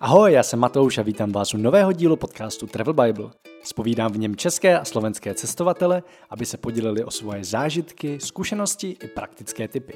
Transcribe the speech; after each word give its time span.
Ahoj, 0.00 0.32
já 0.32 0.42
jsem 0.42 0.58
Matouš 0.58 0.98
a 0.98 1.02
vítám 1.02 1.32
vás 1.32 1.54
u 1.54 1.56
nového 1.56 1.92
dílu 1.92 2.16
podcastu 2.16 2.66
Travel 2.66 2.94
Bible. 2.94 3.30
Spovídám 3.62 4.12
v 4.12 4.18
něm 4.18 4.36
české 4.36 4.78
a 4.78 4.84
slovenské 4.84 5.34
cestovatele, 5.34 6.02
aby 6.30 6.46
se 6.46 6.56
podělili 6.56 7.04
o 7.04 7.10
svoje 7.10 7.44
zážitky, 7.44 8.20
zkušenosti 8.20 8.96
i 9.02 9.08
praktické 9.08 9.68
typy. 9.68 9.94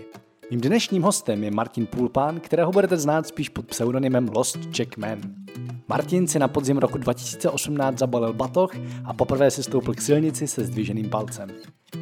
Mým 0.51 0.61
dnešním 0.61 1.03
hostem 1.03 1.45
je 1.45 1.51
Martin 1.51 1.87
Půlpán, 1.87 2.41
kterého 2.41 2.73
budete 2.73 2.97
znát 2.97 3.27
spíš 3.27 3.49
pod 3.49 3.67
pseudonymem 3.67 4.29
Lost 4.35 4.57
Jack 4.57 4.97
Man. 4.97 5.19
Martin 5.89 6.29
si 6.29 6.39
na 6.39 6.49
podzim 6.49 6.79
roku 6.79 6.99
2018 6.99 7.99
zabalil 7.99 8.33
batoh 8.33 8.73
a 9.05 9.13
poprvé 9.13 9.51
si 9.51 9.63
stoupil 9.63 9.95
k 9.95 10.01
silnici 10.01 10.49
se 10.49 10.65
zdviženým 10.65 11.11
palcem. 11.11 11.49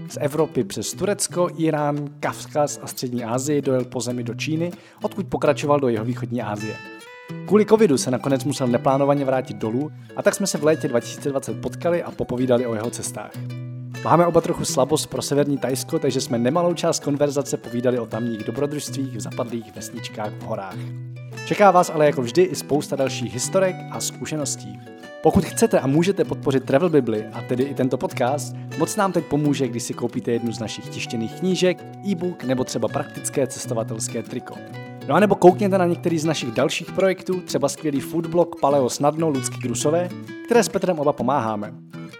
Z 0.09 0.19
Evropy 0.21 0.65
přes 0.65 0.93
Turecko, 0.93 1.49
Irán, 1.57 2.09
Kavkaz 2.21 2.81
a 2.83 2.87
střední 2.87 3.25
Asii 3.25 3.63
dojel 3.63 3.85
po 3.85 4.01
zemi 4.01 4.25
do 4.25 4.35
Číny, 4.35 4.73
odkud 5.03 5.27
pokračoval 5.27 5.81
do 5.81 5.89
jeho 5.89 6.05
východní 6.05 6.43
Asie. 6.43 6.98
Kvůli 7.47 7.67
covidu 7.67 7.99
se 7.99 8.11
nakonec 8.11 8.45
musel 8.45 8.67
neplánovaně 8.67 9.25
vrátit 9.25 9.57
dolů 9.57 9.91
a 10.17 10.23
tak 10.23 10.35
jsme 10.35 10.47
se 10.47 10.59
v 10.59 10.65
létě 10.65 10.89
2020 10.89 11.61
potkali 11.61 12.03
a 12.03 12.11
popovídali 12.11 12.67
o 12.67 12.75
jeho 12.75 12.91
cestách. 12.91 13.33
Máme 14.05 14.27
oba 14.27 14.41
trochu 14.41 14.65
slabost 14.65 15.07
pro 15.07 15.23
severní 15.23 15.59
Tajsko, 15.59 15.99
takže 15.99 16.21
jsme 16.21 16.39
nemalou 16.39 16.75
část 16.75 17.05
konverzace 17.05 17.57
povídali 17.57 17.99
o 17.99 18.07
tamních 18.07 18.45
dobrodružstvích 18.45 19.17
v 19.17 19.21
zapadlých 19.21 19.77
vesničkách 19.77 20.33
v 20.33 20.43
horách. 20.43 20.77
Čeká 21.47 21.71
vás 21.71 21.91
ale 21.91 22.07
jako 22.07 22.23
vždy 22.23 22.43
i 22.43 22.55
spousta 22.55 22.97
dalších 22.97 23.35
historek 23.35 23.77
a 23.91 24.01
zkušeností. 24.01 24.81
Pokud 25.23 25.45
chcete 25.45 25.81
a 25.81 25.87
můžete 25.87 26.25
podpořit 26.25 26.65
Travel 26.65 26.91
Bibli, 26.91 27.27
a 27.27 27.43
tedy 27.43 27.65
i 27.65 27.75
tento 27.75 27.99
podcast, 27.99 28.57
moc 28.79 28.97
nám 28.97 29.13
teď 29.13 29.25
pomůže, 29.25 29.69
když 29.69 29.83
si 29.83 29.95
koupíte 29.95 30.33
jednu 30.33 30.53
z 30.53 30.59
našich 30.59 30.89
tištěných 30.89 31.35
knížek, 31.35 31.85
e-book 32.07 32.45
nebo 32.45 32.65
třeba 32.65 32.89
praktické 32.89 33.47
cestovatelské 33.47 34.23
triko. 34.23 34.55
No 35.09 35.15
a 35.15 35.21
nebo 35.21 35.35
koukněte 35.35 35.79
na 35.79 35.87
některý 35.87 36.19
z 36.19 36.25
našich 36.25 36.51
dalších 36.51 36.93
projektů, 36.93 37.41
třeba 37.41 37.69
skvělý 37.69 38.01
foodblog 38.01 38.61
Paleo 38.61 38.89
Snadno 38.89 39.29
Lucky 39.29 39.59
Grusové, 39.59 40.09
které 40.45 40.63
s 40.63 40.69
Petrem 40.69 40.99
oba 40.99 41.13
pomáháme. 41.13 41.75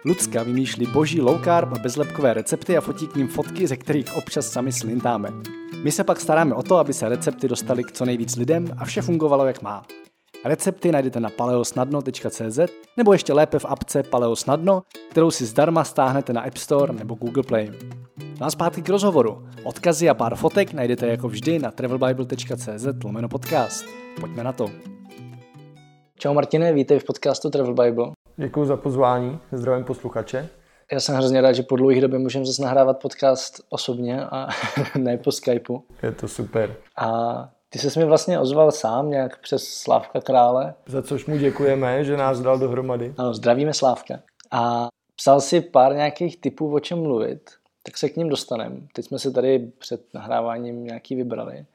Lucka 0.05 0.43
vymýšlí 0.43 0.87
boží 0.87 1.21
low 1.21 1.45
carb 1.45 1.73
a 1.73 1.79
bezlepkové 1.79 2.35
recepty 2.35 2.77
a 2.77 2.81
fotí 2.81 3.07
k 3.07 3.17
ním 3.17 3.29
fotky, 3.29 3.67
ze 3.67 3.77
kterých 3.77 4.17
občas 4.17 4.47
sami 4.47 4.73
slintáme. 4.73 5.29
My 5.83 5.93
se 5.93 6.05
pak 6.05 6.21
staráme 6.21 6.55
o 6.55 6.63
to, 6.63 6.77
aby 6.77 6.93
se 6.93 7.09
recepty 7.09 7.49
dostaly 7.49 7.85
k 7.85 7.93
co 7.93 8.05
nejvíc 8.05 8.37
lidem 8.37 8.67
a 8.79 8.85
vše 8.85 9.03
fungovalo 9.03 9.47
jak 9.47 9.63
má. 9.63 9.85
Recepty 10.45 10.93
najdete 10.93 11.21
na 11.21 11.31
paleosnadno.cz 11.31 12.59
nebo 12.97 13.13
ještě 13.13 13.33
lépe 13.33 13.59
v 13.59 13.65
apce 13.65 14.03
Paleo 14.03 14.37
Snadno, 14.37 14.83
kterou 15.11 15.31
si 15.31 15.47
zdarma 15.47 15.85
stáhnete 15.85 16.33
na 16.33 16.41
App 16.41 16.57
Store 16.57 16.93
nebo 16.93 17.15
Google 17.15 17.43
Play. 17.43 17.73
No 18.41 18.47
a 18.47 18.51
zpátky 18.51 18.83
k 18.83 18.89
rozhovoru. 18.89 19.43
Odkazy 19.65 20.09
a 20.09 20.15
pár 20.15 20.37
fotek 20.37 20.73
najdete 20.73 21.07
jako 21.07 21.29
vždy 21.29 21.59
na 21.59 21.71
travelbible.cz 21.71 22.87
lomeno 23.05 23.29
podcast. 23.29 23.85
Pojďme 24.21 24.45
na 24.45 24.53
to. 24.53 24.71
Čau 26.19 26.35
Martine, 26.35 26.73
vítej 26.73 26.99
v 26.99 27.05
podcastu 27.05 27.51
Travel 27.51 27.75
Bible. 27.75 28.13
Děkuji 28.37 28.65
za 28.65 28.77
pozvání, 28.77 29.39
zdravím 29.53 29.85
posluchače. 29.85 30.49
Já 30.93 31.01
jsem 31.01 31.15
hrozně 31.15 31.41
rád, 31.41 31.53
že 31.53 31.63
po 31.63 31.77
dlouhé 31.77 32.01
době 32.01 32.19
můžeme 32.19 32.45
zase 32.45 32.63
nahrávat 32.63 33.03
podcast 33.03 33.61
osobně 33.69 34.25
a 34.25 34.49
ne 34.99 35.19
po 35.19 35.33
Skypeu. 35.33 35.83
Je 36.03 36.13
to 36.13 36.29
super. 36.29 36.77
A 36.97 37.11
ty 37.69 37.79
se 37.79 38.01
mi 38.01 38.07
vlastně 38.07 38.39
ozval 38.39 38.73
sám 38.73 39.11
nějak 39.11 39.41
přes 39.41 39.65
Slávka 39.65 40.21
Krále. 40.21 40.75
Za 40.87 41.03
což 41.03 41.27
mu 41.27 41.37
děkujeme, 41.37 42.05
že 42.05 42.17
nás 42.17 42.41
dal 42.41 42.59
dohromady. 42.59 43.15
Ano, 43.17 43.35
zdravíme 43.35 43.75
Slávka. 43.75 44.15
A 44.51 44.89
psal 45.17 45.41
si 45.41 45.61
pár 45.61 45.95
nějakých 45.95 46.41
typů, 46.41 46.75
o 46.75 46.81
čem 46.81 47.03
mluvit, 47.03 47.41
tak 47.89 47.99
se 47.99 48.09
k 48.09 48.17
ním 48.17 48.29
dostaneme. 48.29 48.77
Teď 48.93 49.07
jsme 49.07 49.19
se 49.19 49.31
tady 49.31 49.59
před 49.79 50.15
nahráváním 50.15 50.85
nějaký 50.85 51.15
vybrali. 51.15 51.67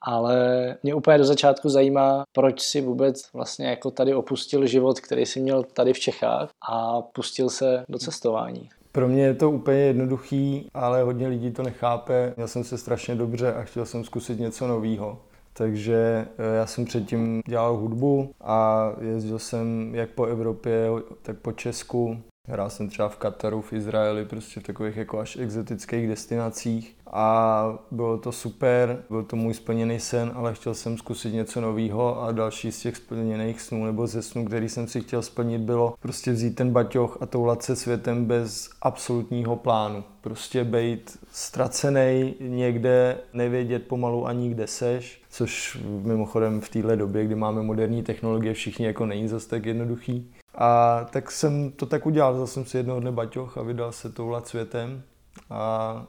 Ale 0.00 0.76
mě 0.82 0.94
úplně 0.94 1.18
do 1.18 1.24
začátku 1.24 1.68
zajímá, 1.68 2.24
proč 2.32 2.60
si 2.60 2.80
vůbec 2.80 3.32
vlastně 3.32 3.66
jako 3.66 3.90
tady 3.90 4.14
opustil 4.14 4.66
život, 4.66 5.00
který 5.00 5.26
si 5.26 5.40
měl 5.40 5.62
tady 5.62 5.92
v 5.92 5.98
Čechách 5.98 6.50
a 6.68 7.02
pustil 7.02 7.50
se 7.50 7.84
do 7.88 7.98
cestování. 7.98 8.68
Pro 8.92 9.08
mě 9.08 9.22
je 9.22 9.34
to 9.34 9.50
úplně 9.50 9.78
jednoduchý, 9.78 10.68
ale 10.74 11.02
hodně 11.02 11.28
lidí 11.28 11.50
to 11.50 11.62
nechápe. 11.62 12.34
Měl 12.36 12.48
jsem 12.48 12.64
se 12.64 12.78
strašně 12.78 13.14
dobře 13.14 13.54
a 13.54 13.62
chtěl 13.62 13.86
jsem 13.86 14.04
zkusit 14.04 14.40
něco 14.40 14.66
nového. 14.66 15.18
Takže 15.52 16.28
eh, 16.38 16.56
já 16.56 16.66
jsem 16.66 16.84
předtím 16.84 17.40
dělal 17.46 17.76
hudbu 17.76 18.30
a 18.40 18.90
jezdil 19.00 19.38
jsem 19.38 19.94
jak 19.94 20.10
po 20.10 20.24
Evropě, 20.24 20.88
tak 21.22 21.38
po 21.38 21.52
Česku. 21.52 22.22
Hrál 22.50 22.70
jsem 22.70 22.88
třeba 22.88 23.08
v 23.08 23.16
Kataru, 23.16 23.60
v 23.60 23.72
Izraeli, 23.72 24.24
prostě 24.24 24.60
v 24.60 24.62
takových 24.62 24.96
jako 24.96 25.18
až 25.18 25.36
exotických 25.36 26.08
destinacích 26.08 26.96
a 27.12 27.78
bylo 27.90 28.18
to 28.18 28.32
super, 28.32 29.02
byl 29.10 29.22
to 29.22 29.36
můj 29.36 29.54
splněný 29.54 30.00
sen, 30.00 30.32
ale 30.34 30.54
chtěl 30.54 30.74
jsem 30.74 30.98
zkusit 30.98 31.32
něco 31.32 31.60
nového 31.60 32.22
a 32.22 32.32
další 32.32 32.72
z 32.72 32.80
těch 32.80 32.96
splněných 32.96 33.60
snů 33.60 33.84
nebo 33.84 34.06
ze 34.06 34.22
snů, 34.22 34.44
který 34.44 34.68
jsem 34.68 34.88
si 34.88 35.00
chtěl 35.00 35.22
splnit, 35.22 35.60
bylo 35.60 35.94
prostě 36.00 36.32
vzít 36.32 36.54
ten 36.54 36.70
baťoch 36.70 37.18
a 37.20 37.26
toulat 37.26 37.62
se 37.62 37.76
světem 37.76 38.24
bez 38.24 38.70
absolutního 38.82 39.56
plánu. 39.56 40.04
Prostě 40.20 40.64
být 40.64 41.18
ztracený 41.32 42.34
někde, 42.40 43.18
nevědět 43.32 43.86
pomalu 43.88 44.26
ani 44.26 44.50
kde 44.50 44.66
seš, 44.66 45.22
což 45.30 45.78
mimochodem 46.02 46.60
v 46.60 46.68
téhle 46.68 46.96
době, 46.96 47.24
kdy 47.24 47.34
máme 47.34 47.62
moderní 47.62 48.02
technologie, 48.02 48.54
všichni 48.54 48.86
jako 48.86 49.06
není 49.06 49.28
zase 49.28 49.48
tak 49.48 49.66
jednoduchý. 49.66 50.30
A 50.60 51.04
tak 51.12 51.30
jsem 51.30 51.72
to 51.72 51.86
tak 51.86 52.06
udělal, 52.06 52.34
vzal 52.34 52.46
jsem 52.46 52.64
si 52.64 52.76
jednoho 52.76 53.00
dne 53.00 53.12
baťoch 53.12 53.58
a 53.58 53.62
vydal 53.62 53.92
se 53.92 54.12
toulat 54.12 54.48
světem. 54.48 55.02
A 55.50 56.06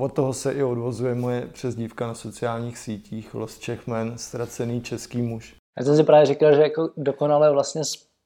od 0.00 0.12
toho 0.12 0.32
se 0.32 0.52
i 0.52 0.62
odvozuje 0.62 1.14
moje 1.14 1.48
přezdívka 1.52 2.06
na 2.06 2.14
sociálních 2.14 2.78
sítích 2.78 3.34
Lost 3.34 3.60
Čechmen, 3.60 4.12
ztracený 4.16 4.80
český 4.80 5.22
muž. 5.22 5.54
Já 5.78 5.84
jsem 5.84 5.96
si 5.96 6.04
právě 6.04 6.26
říkal, 6.26 6.54
že 6.54 6.62
jako 6.62 6.90
dokonale 6.96 7.52
vlastně 7.52 7.82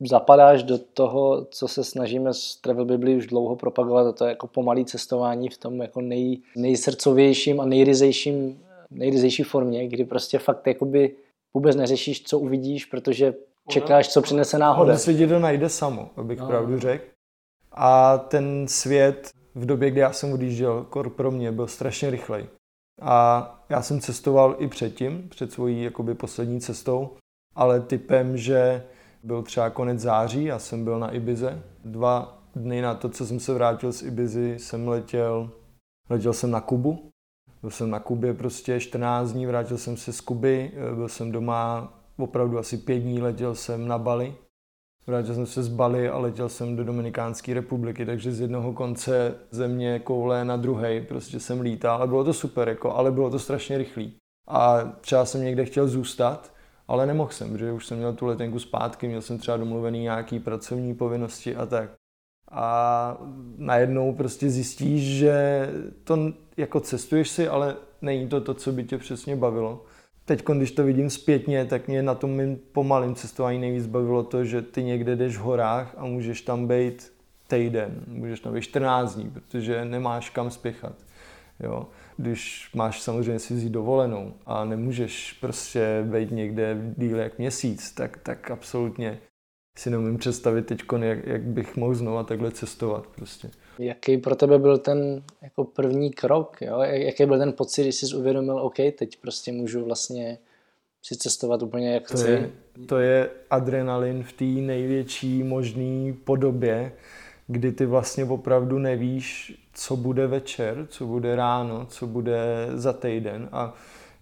zapadáš 0.09 0.63
do 0.63 0.79
toho, 0.79 1.47
co 1.51 1.69
se 1.69 1.85
snažíme 1.85 2.35
s 2.35 2.57
Travel 2.57 2.85
Biblii 2.85 3.17
už 3.17 3.27
dlouho 3.27 3.57
propagovat, 3.57 4.07
a 4.07 4.13
to 4.13 4.25
je 4.25 4.29
jako 4.29 4.47
pomalý 4.47 4.85
cestování 4.85 5.49
v 5.49 5.59
tom 5.59 5.81
jako 5.83 6.01
nej, 6.01 6.39
nejsrdcovějším 6.57 7.61
a 7.61 7.65
nejryzejším, 7.65 8.59
nejryzejší 8.91 9.43
formě, 9.43 9.89
kdy 9.89 10.05
prostě 10.05 10.39
fakt 10.39 10.67
jakoby 10.67 11.17
vůbec 11.55 11.77
neřešíš, 11.77 12.23
co 12.23 12.39
uvidíš, 12.39 12.85
protože 12.85 13.35
čekáš, 13.71 14.09
co 14.09 14.23
přinese 14.23 14.59
náhoda. 14.59 14.91
Ono 14.91 14.99
se 14.99 15.15
ti 15.15 15.27
to 15.27 15.39
najde 15.39 15.69
samo, 15.69 16.11
abych 16.17 16.39
no. 16.39 16.47
pravdu 16.47 16.79
řekl. 16.79 17.05
A 17.73 18.19
ten 18.19 18.69
svět 18.69 19.31
v 19.55 19.67
době, 19.67 19.91
kdy 19.91 20.01
já 20.01 20.13
jsem 20.13 20.33
odjížděl, 20.33 20.87
kor 20.91 21.11
pro 21.11 21.31
mě 21.31 21.53
byl 21.53 21.67
strašně 21.67 22.11
rychlej. 22.11 22.47
A 23.03 23.65
já 23.69 23.83
jsem 23.83 24.01
cestoval 24.01 24.57
i 24.59 24.69
předtím, 24.69 25.29
před 25.29 25.53
svojí 25.53 25.83
jakoby 25.83 26.15
poslední 26.15 26.61
cestou, 26.61 27.11
ale 27.55 27.81
typem, 27.81 28.37
že 28.37 28.85
byl 29.23 29.43
třeba 29.43 29.71
konec 29.71 30.01
září, 30.01 30.45
já 30.45 30.59
jsem 30.59 30.85
byl 30.85 30.99
na 30.99 31.11
Ibize. 31.11 31.63
Dva 31.85 32.43
dny 32.57 32.83
na 32.83 32.95
to, 32.95 33.09
co 33.09 33.27
jsem 33.27 33.41
se 33.41 33.55
vrátil 33.55 33.93
z 33.93 34.03
Ibizy, 34.03 34.59
jsem 34.59 34.89
letěl, 34.89 35.51
letěl 36.11 36.33
jsem 36.33 36.51
na 36.51 36.61
Kubu. 36.61 37.11
Byl 37.61 37.71
jsem 37.71 37.91
na 37.91 38.01
Kubě 38.01 38.35
prostě 38.35 38.81
14 38.81 39.33
dní, 39.33 39.47
vrátil 39.47 39.79
jsem 39.79 39.97
se 39.97 40.13
z 40.13 40.21
Kuby, 40.21 40.73
byl 40.95 41.09
jsem 41.09 41.33
doma 41.33 41.93
opravdu 42.23 42.59
asi 42.59 42.77
pět 42.77 42.99
dní, 42.99 43.21
letěl 43.21 43.55
jsem 43.55 43.89
na 43.89 43.99
Bali. 43.99 44.35
Vrátil 45.07 45.35
jsem 45.35 45.47
se 45.47 45.63
z 45.63 45.69
Bali 45.69 46.09
a 46.09 46.19
letěl 46.19 46.49
jsem 46.49 46.77
do 46.77 46.85
Dominikánské 46.85 47.55
republiky, 47.55 48.07
takže 48.07 48.33
z 48.33 48.41
jednoho 48.41 48.73
konce 48.73 49.35
země 49.51 49.99
koule 49.99 50.45
na 50.45 50.57
druhý 50.57 51.01
prostě 51.09 51.41
jsem 51.41 51.61
lítal, 51.61 51.97
ale 51.97 52.07
bylo 52.07 52.25
to 52.25 52.33
super, 52.33 52.69
jako, 52.69 52.93
ale 52.93 53.13
bylo 53.13 53.31
to 53.31 53.39
strašně 53.39 53.79
rychlý. 53.79 54.17
A 54.49 54.83
třeba 55.01 55.25
jsem 55.25 55.43
někde 55.43 55.65
chtěl 55.65 55.89
zůstat, 55.89 56.53
ale 56.89 57.07
nemohl 57.07 57.31
jsem, 57.31 57.53
protože 57.53 57.73
už 57.73 57.87
jsem 57.87 57.99
měl 57.99 58.13
tu 58.13 58.27
letenku 58.27 58.59
zpátky, 58.59 59.09
měl 59.09 59.23
jsem 59.23 59.39
třeba 59.39 59.57
domluvený 59.57 60.01
nějaký 60.01 60.39
pracovní 60.41 60.95
povinnosti 60.95 61.57
a 61.57 61.67
tak. 61.67 61.91
A 62.51 63.19
najednou 63.57 64.15
prostě 64.15 64.51
zjistíš, 64.51 65.03
že 65.03 65.69
to 66.05 66.33
jako 66.57 66.81
cestuješ 66.81 67.31
si, 67.31 67.49
ale 67.49 67.77
není 68.03 68.29
to 68.29 68.41
to, 68.41 68.55
co 68.55 68.73
by 68.73 68.85
tě 68.85 68.99
přesně 68.99 69.37
bavilo 69.37 69.85
teď, 70.31 70.45
když 70.45 70.71
to 70.73 70.85
vidím 70.85 71.11
zpětně, 71.11 71.65
tak 71.65 71.89
mě 71.89 72.03
na 72.03 72.15
tom 72.15 72.31
mým 72.31 72.61
pomalým 72.73 73.15
cestování 73.15 73.59
nejvíc 73.59 73.87
bavilo 73.87 74.23
to, 74.23 74.45
že 74.45 74.63
ty 74.63 74.83
někde 74.83 75.17
jdeš 75.17 75.37
v 75.37 75.41
horách 75.41 75.95
a 75.97 76.05
můžeš 76.05 76.43
tam 76.43 76.69
být 76.69 77.13
týden, 77.47 78.05
můžeš 78.07 78.41
tam 78.41 78.55
být 78.55 78.63
14 78.63 79.15
dní, 79.15 79.31
protože 79.31 79.85
nemáš 79.85 80.31
kam 80.31 80.51
spěchat. 80.51 80.93
Jo. 81.61 81.87
Když 82.17 82.71
máš 82.75 83.01
samozřejmě 83.01 83.39
si 83.39 83.55
vzít 83.55 83.73
dovolenou 83.73 84.35
a 84.47 84.65
nemůžeš 84.65 85.33
prostě 85.33 86.05
být 86.11 86.31
někde 86.31 86.93
díl 86.97 87.19
jak 87.19 87.39
měsíc, 87.39 87.93
tak, 87.93 88.19
tak 88.19 88.51
absolutně 88.51 89.19
si 89.79 89.91
neumím 89.91 90.19
představit 90.19 90.67
teď, 90.67 90.83
jak, 91.01 91.27
jak 91.27 91.43
bych 91.43 91.77
mohl 91.77 91.95
znova 91.95 92.25
takhle 92.25 92.51
cestovat 92.51 93.07
prostě. 93.07 93.51
Jaký 93.81 94.19
pro 94.19 94.37
tebe 94.37 94.59
byl 94.59 94.79
ten 94.79 95.23
jako 95.43 95.65
první 95.65 96.11
krok? 96.11 96.57
Jo? 96.61 96.79
Jaký 96.81 97.27
byl 97.27 97.39
ten 97.39 97.53
pocit, 97.53 97.83
když 97.83 97.95
jsi 97.95 98.17
uvědomil, 98.17 98.59
OK, 98.59 98.77
teď 98.77 99.17
prostě 99.21 99.53
můžu 99.53 99.85
vlastně 99.85 100.39
si 101.03 101.17
cestovat 101.17 101.63
úplně 101.63 101.95
jak 101.95 102.09
to 102.09 102.17
chci? 102.17 102.31
Je, 102.31 102.51
to 102.87 102.99
je 102.99 103.31
adrenalin 103.51 104.23
v 104.23 104.33
té 104.33 104.45
největší 104.45 105.43
možné 105.43 106.13
podobě, 106.25 106.93
kdy 107.47 107.73
ty 107.73 107.87
vlastně 107.87 108.25
opravdu 108.25 108.79
nevíš, 108.79 109.59
co 109.75 109.97
bude 109.97 110.27
večer, 110.27 110.87
co 110.89 111.07
bude 111.07 111.37
ráno, 111.37 111.87
co 111.87 112.07
bude 112.07 112.69
za 112.75 112.93
týden 112.93 113.49
a 113.53 113.75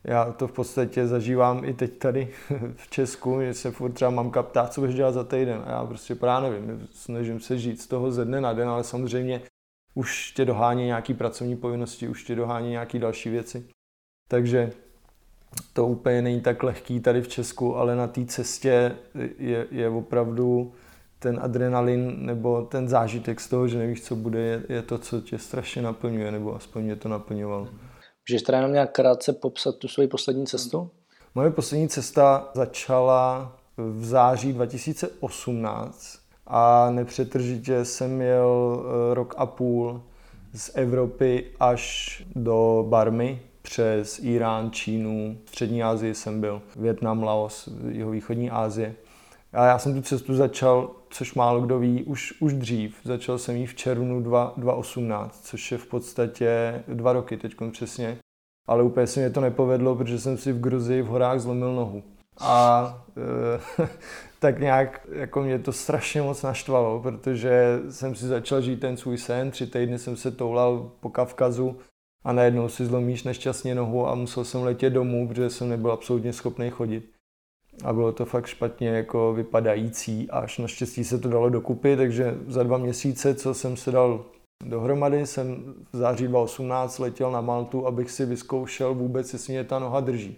Já 0.05 0.33
to 0.33 0.49
v 0.49 0.53
podstatě 0.53 1.07
zažívám 1.07 1.65
i 1.65 1.75
teď 1.75 1.99
tady 1.99 2.29
v 2.77 2.91
Česku, 2.91 3.41
že 3.41 3.55
se 3.55 3.71
furt 3.71 3.93
třeba 3.93 4.11
mamka 4.11 4.43
ptá, 4.43 4.69
co 4.69 4.81
budeš 4.81 4.97
dělat 4.97 5.13
za 5.13 5.25
týden. 5.25 5.63
A 5.67 5.71
já 5.71 5.87
prostě 5.87 6.15
právě 6.15 6.51
nevím, 6.51 6.89
snažím 6.93 7.41
se 7.41 7.59
žít 7.59 7.81
z 7.81 7.87
toho 7.87 8.11
ze 8.11 8.25
dne 8.25 8.41
na 8.41 8.53
den, 8.53 8.69
ale 8.69 8.85
samozřejmě 8.85 9.43
už 9.95 10.33
tě 10.33 10.45
dohání 10.45 10.87
nějaký 10.87 11.15
pracovní 11.15 11.57
povinnosti, 11.57 12.09
už 12.09 12.25
tě 12.25 12.35
dohání 12.35 12.71
nějaký 12.71 12.99
další 12.99 13.31
věci. 13.31 13.69
Takže 14.29 14.73
to 15.73 15.87
úplně 15.87 16.23
není 16.23 16.41
tak 16.41 16.63
lehký 16.63 17.01
tady 17.01 17.23
v 17.23 17.29
Česku, 17.29 17.77
ale 17.77 17.97
na 17.97 18.07
té 18.07 18.25
cestě 18.25 18.97
je, 19.39 19.67
je 19.71 19.89
opravdu 19.89 20.73
ten 21.19 21.39
adrenalin 21.43 22.27
nebo 22.27 22.63
ten 22.63 22.89
zážitek 22.89 23.41
z 23.41 23.49
toho, 23.49 23.69
že 23.69 23.79
nevíš, 23.79 24.03
co 24.03 24.17
bude, 24.17 24.39
je, 24.39 24.63
je 24.69 24.83
to, 24.83 24.99
co 24.99 25.21
tě 25.21 25.39
strašně 25.39 25.83
naplňuje, 25.83 26.33
nebo 26.33 26.57
aspoň 26.57 26.83
mě 26.83 26.97
to 26.97 27.09
naplňovalo. 27.09 27.69
Můžeš 28.29 28.43
teda 28.43 28.59
jenom 28.59 28.73
nějak 28.73 28.93
krátce 28.93 29.33
popsat 29.33 29.77
tu 29.77 29.89
svoji 29.89 30.09
poslední 30.09 30.47
cestu? 30.47 30.91
Moje 31.35 31.51
poslední 31.51 31.89
cesta 31.89 32.51
začala 32.55 33.53
v 33.77 34.05
září 34.05 34.53
2018 34.53 36.19
a 36.47 36.91
nepřetržitě 36.91 37.85
jsem 37.85 38.21
jel 38.21 38.85
eh, 38.85 39.15
rok 39.15 39.35
a 39.39 39.47
půl 39.47 40.03
z 40.55 40.71
Evropy 40.75 41.47
až 41.61 42.23
do 42.35 42.87
Barmy, 42.89 43.43
přes 43.63 44.19
Irán, 44.19 44.71
Čínu, 44.71 45.39
Střední 45.47 45.83
Asii 45.83 46.15
jsem 46.15 46.41
byl, 46.41 46.63
Větnam, 46.77 47.23
Laos, 47.23 47.69
jeho 47.89 48.11
východní 48.11 48.51
Asie. 48.51 48.95
A 49.53 49.67
já 49.67 49.79
jsem 49.79 49.95
tu 49.95 50.03
cestu 50.03 50.35
začal, 50.35 50.91
což 51.11 51.35
málo 51.35 51.61
kdo 51.61 51.79
ví, 51.79 52.03
už, 52.03 52.35
už 52.41 52.53
dřív. 52.53 53.01
Začal 53.05 53.39
jsem 53.39 53.57
ji 53.57 53.67
v 53.67 53.75
červnu 53.75 54.23
2018, 54.23 55.47
což 55.47 55.73
je 55.73 55.79
v 55.79 55.87
podstatě 55.87 56.83
dva 56.89 57.13
roky 57.13 57.37
teď 57.37 57.55
přesně. 57.73 58.19
Ale 58.67 58.83
úplně 58.83 59.07
se 59.07 59.21
mě 59.21 59.31
to 59.31 59.41
nepovedlo, 59.41 59.97
protože 59.97 60.19
jsem 60.19 60.37
si 60.37 60.53
v 60.53 60.61
Gruzii 60.61 61.03
v 61.03 61.07
horách 61.07 61.41
zlomil 61.41 61.75
nohu. 61.75 62.03
A 62.41 63.07
e, 63.79 63.89
tak 64.39 64.59
nějak 64.61 65.07
jako 65.13 65.43
mě 65.43 65.59
to 65.59 65.73
strašně 65.73 66.23
moc 66.23 66.43
naštvalo, 66.43 67.01
protože 67.03 67.79
jsem 67.91 68.15
si 68.15 68.27
začal 68.27 68.61
žít 68.61 68.81
ten 68.81 68.97
svůj 68.97 69.19
sen, 69.19 69.51
tři 69.51 69.67
týdny 69.67 69.99
jsem 69.99 70.17
se 70.17 70.31
toulal 70.31 70.91
po 71.01 71.11
Kavkazu 71.11 71.79
a 72.25 72.33
najednou 72.33 72.69
si 72.69 72.87
zlomíš 72.87 73.23
nešťastně 73.23 73.75
nohu 73.75 74.09
a 74.09 74.15
musel 74.15 74.45
jsem 74.45 74.63
letět 74.63 74.93
domů, 74.93 75.29
protože 75.29 75.51
jsem 75.51 75.69
nebyl 75.69 75.93
absolutně 75.93 76.33
schopný 76.33 76.71
chodit. 76.71 77.18
A 77.85 77.93
bylo 77.93 78.13
to 78.13 78.25
fakt 78.25 78.47
špatně 78.47 78.89
jako 78.89 79.33
vypadající, 79.33 80.31
až 80.31 80.59
naštěstí 80.59 81.05
se 81.05 81.19
to 81.19 81.29
dalo 81.29 81.49
dokupy, 81.49 81.97
takže 81.97 82.39
za 82.47 82.63
dva 82.63 82.79
měsíce, 82.79 83.35
co 83.35 83.55
jsem 83.55 83.77
se 83.77 83.91
dal 83.91 84.25
dohromady, 84.65 85.27
jsem 85.27 85.75
v 85.93 85.97
září 85.97 86.27
2018 86.27 86.99
letěl 86.99 87.31
na 87.31 87.41
Maltu, 87.41 87.87
abych 87.87 88.11
si 88.11 88.27
vyzkoušel 88.27 88.95
vůbec, 88.95 89.33
jestli 89.33 89.53
mě 89.53 89.65
ta 89.65 89.79
noha 89.79 90.01
drží. 90.01 90.37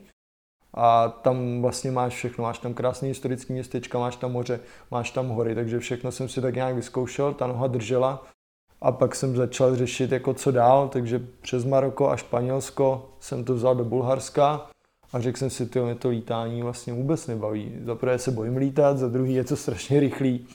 A 0.75 1.09
tam 1.09 1.63
vlastně 1.63 1.91
máš 1.91 2.15
všechno, 2.15 2.43
máš 2.43 2.59
tam 2.59 2.75
krásný 2.75 3.09
historický 3.09 3.53
městečka, 3.53 3.99
máš 3.99 4.17
tam 4.17 4.33
moře, 4.33 4.61
máš 4.91 5.11
tam 5.11 5.29
hory, 5.29 5.55
takže 5.55 5.79
všechno 5.79 6.13
jsem 6.13 6.29
si 6.29 6.41
tak 6.41 6.55
nějak 6.55 6.75
vyzkoušel, 6.75 7.35
ta 7.35 7.47
noha 7.47 7.67
držela. 7.67 8.27
A 8.83 8.93
pak 8.93 9.15
jsem 9.15 9.37
začal 9.37 9.77
řešit, 9.77 10.13
jako 10.13 10.35
co 10.35 10.51
dál, 10.51 10.89
takže 10.89 11.27
přes 11.41 11.65
Maroko 11.65 12.11
a 12.11 12.17
Španělsko 12.17 13.11
jsem 13.21 13.45
to 13.45 13.55
vzal 13.55 13.75
do 13.75 13.85
Bulharska 13.85 14.71
a 15.13 15.21
řekl 15.21 15.39
jsem 15.39 15.51
si, 15.51 15.69
že 15.75 15.83
mě 15.83 15.95
to 15.95 16.09
lítání 16.09 16.63
vlastně 16.63 16.93
vůbec 16.93 17.27
nebaví. 17.27 17.73
Za 17.85 17.95
prvé 17.95 18.19
se 18.19 18.31
bojím 18.31 18.57
lítat, 18.57 18.99
za 18.99 19.09
druhý 19.09 19.35
je 19.35 19.45
to 19.45 19.57
strašně 19.57 20.01
rychlý. 20.01 20.47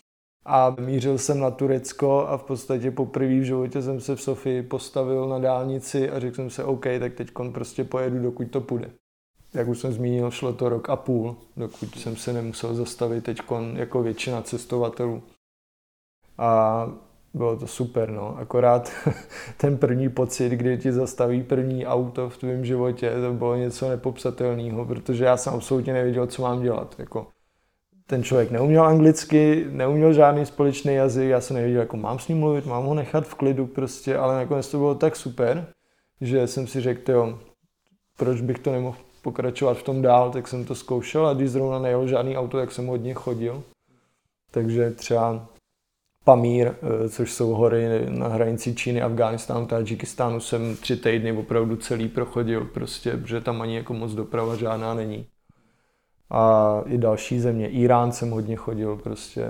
A 0.45 0.75
mířil 0.79 1.17
jsem 1.17 1.39
na 1.39 1.51
Turecko 1.51 2.27
a 2.27 2.37
v 2.37 2.43
podstatě 2.43 2.91
poprvé 2.91 3.39
v 3.39 3.43
životě 3.43 3.81
jsem 3.81 4.01
se 4.01 4.15
v 4.15 4.21
Sofii 4.21 4.63
postavil 4.63 5.29
na 5.29 5.39
dálnici 5.39 6.09
a 6.09 6.19
řekl 6.19 6.35
jsem 6.35 6.49
si, 6.49 6.63
OK, 6.63 6.85
tak 6.99 7.13
teď 7.13 7.31
prostě 7.51 7.83
pojedu, 7.83 8.21
dokud 8.21 8.51
to 8.51 8.61
půjde. 8.61 8.91
Jak 9.53 9.67
už 9.67 9.79
jsem 9.79 9.93
zmínil, 9.93 10.31
šlo 10.31 10.53
to 10.53 10.69
rok 10.69 10.89
a 10.89 10.95
půl, 10.95 11.35
dokud 11.57 11.95
jsem 11.95 12.15
se 12.15 12.33
nemusel 12.33 12.75
zastavit 12.75 13.23
teď 13.23 13.41
jako 13.73 14.03
většina 14.03 14.41
cestovatelů. 14.41 15.23
A 16.37 16.87
bylo 17.35 17.57
to 17.57 17.67
super, 17.67 18.11
no. 18.11 18.37
Akorát 18.37 18.91
ten 19.57 19.77
první 19.77 20.09
pocit, 20.09 20.49
kdy 20.49 20.77
ti 20.77 20.91
zastaví 20.91 21.43
první 21.43 21.85
auto 21.85 22.29
v 22.29 22.37
tvém 22.37 22.65
životě, 22.65 23.11
to 23.21 23.33
bylo 23.33 23.55
něco 23.55 23.89
nepopsatelného, 23.89 24.85
protože 24.85 25.25
já 25.25 25.37
jsem 25.37 25.53
absolutně 25.53 25.93
nevěděl, 25.93 26.27
co 26.27 26.41
mám 26.41 26.61
dělat. 26.63 26.95
Jako, 26.97 27.27
ten 28.07 28.23
člověk 28.23 28.51
neuměl 28.51 28.83
anglicky, 28.83 29.65
neuměl 29.69 30.13
žádný 30.13 30.45
společný 30.45 30.93
jazyk, 30.93 31.29
já 31.29 31.41
jsem 31.41 31.55
nevěděl, 31.55 31.81
jako 31.81 31.97
mám 31.97 32.19
s 32.19 32.27
ním 32.27 32.39
mluvit, 32.39 32.65
mám 32.65 32.85
ho 32.85 32.93
nechat 32.93 33.27
v 33.27 33.35
klidu 33.35 33.67
prostě, 33.67 34.17
ale 34.17 34.35
nakonec 34.35 34.71
to 34.71 34.77
bylo 34.77 34.95
tak 34.95 35.15
super, 35.15 35.67
že 36.21 36.47
jsem 36.47 36.67
si 36.67 36.81
řekl, 36.81 37.11
jo, 37.11 37.39
proč 38.17 38.41
bych 38.41 38.59
to 38.59 38.71
nemohl 38.71 38.97
pokračovat 39.21 39.77
v 39.77 39.83
tom 39.83 40.01
dál, 40.01 40.31
tak 40.31 40.47
jsem 40.47 40.65
to 40.65 40.75
zkoušel 40.75 41.27
a 41.27 41.33
když 41.33 41.49
zrovna 41.49 41.79
nejel 41.79 42.07
žádný 42.07 42.38
auto, 42.38 42.57
tak 42.57 42.71
jsem 42.71 42.88
hodně 42.88 43.13
chodil. 43.13 43.63
Takže 44.51 44.91
třeba 44.91 45.47
Pamír, 46.25 46.68
eh, 46.68 47.10
což 47.10 47.33
jsou 47.33 47.50
hory 47.50 48.06
na 48.10 48.27
hranici 48.27 48.75
Číny, 48.75 49.01
Afghánistánu, 49.01 49.66
Tadžikistánu, 49.66 50.39
jsem 50.39 50.75
tři 50.75 50.98
týdny 50.98 51.31
opravdu 51.31 51.75
celý 51.75 52.07
prochodil, 52.07 52.66
prostě, 52.66 53.18
protože 53.18 53.42
tam 53.42 53.62
ani 53.62 53.75
jako 53.75 53.94
moc 53.94 54.12
doprava 54.12 54.56
žádná 54.56 54.94
není. 54.94 55.27
A 56.30 56.83
i 56.86 56.98
další 56.98 57.39
země. 57.39 57.68
Irán 57.68 58.12
jsem 58.12 58.31
hodně 58.31 58.56
chodil, 58.56 58.98
prostě. 58.98 59.45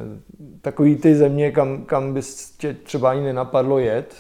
Takový 0.62 0.96
ty 0.96 1.16
země, 1.16 1.52
kam, 1.52 1.86
kam 1.86 2.14
bys 2.14 2.52
tě 2.52 2.74
třeba 2.74 3.12
ani 3.12 3.22
nenapadlo 3.22 3.80
jet, 3.80 4.16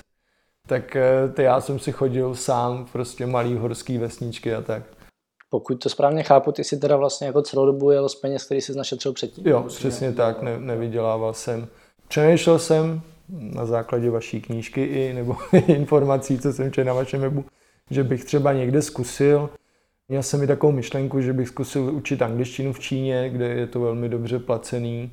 tak 0.67 0.95
eh, 0.95 1.29
ty 1.33 1.43
já 1.43 1.61
jsem 1.61 1.79
si 1.79 1.91
chodil 1.91 2.35
sám, 2.35 2.85
prostě 2.91 3.25
malý 3.25 3.55
horský 3.55 3.97
vesničky 3.97 4.55
a 4.55 4.61
tak. 4.61 4.83
Pokud 5.49 5.75
to 5.75 5.89
správně 5.89 6.23
chápu, 6.23 6.51
ty 6.51 6.63
si 6.63 6.77
teda 6.77 6.97
vlastně 6.97 7.27
jako 7.27 7.41
celou 7.41 7.65
dobu 7.65 7.91
jel 7.91 8.09
z 8.09 8.15
peněz, 8.15 8.45
který 8.45 8.61
jsi 8.61 8.77
našetřil 8.77 9.13
předtím. 9.13 9.47
Jo, 9.47 9.63
přesně 9.67 10.13
tak, 10.13 10.41
ne, 10.41 10.59
nevydělával 10.59 11.33
jsem. 11.33 11.67
Přemýšlel 12.07 12.59
jsem 12.59 13.01
na 13.29 13.65
základě 13.65 14.09
vaší 14.09 14.41
knížky 14.41 14.83
i 14.83 15.13
nebo 15.13 15.35
informací, 15.67 16.39
co 16.39 16.53
jsem 16.53 16.71
četl 16.71 16.87
na 16.87 16.93
vašem 16.93 17.21
webu, 17.21 17.45
že 17.89 18.03
bych 18.03 18.25
třeba 18.25 18.53
někde 18.53 18.81
zkusil. 18.81 19.49
Měl 20.09 20.23
jsem 20.23 20.43
i 20.43 20.47
takovou 20.47 20.71
myšlenku, 20.71 21.21
že 21.21 21.33
bych 21.33 21.47
zkusil 21.47 21.95
učit 21.95 22.21
angličtinu 22.21 22.73
v 22.73 22.79
Číně, 22.79 23.29
kde 23.29 23.47
je 23.47 23.67
to 23.67 23.79
velmi 23.79 24.09
dobře 24.09 24.39
placený, 24.39 25.11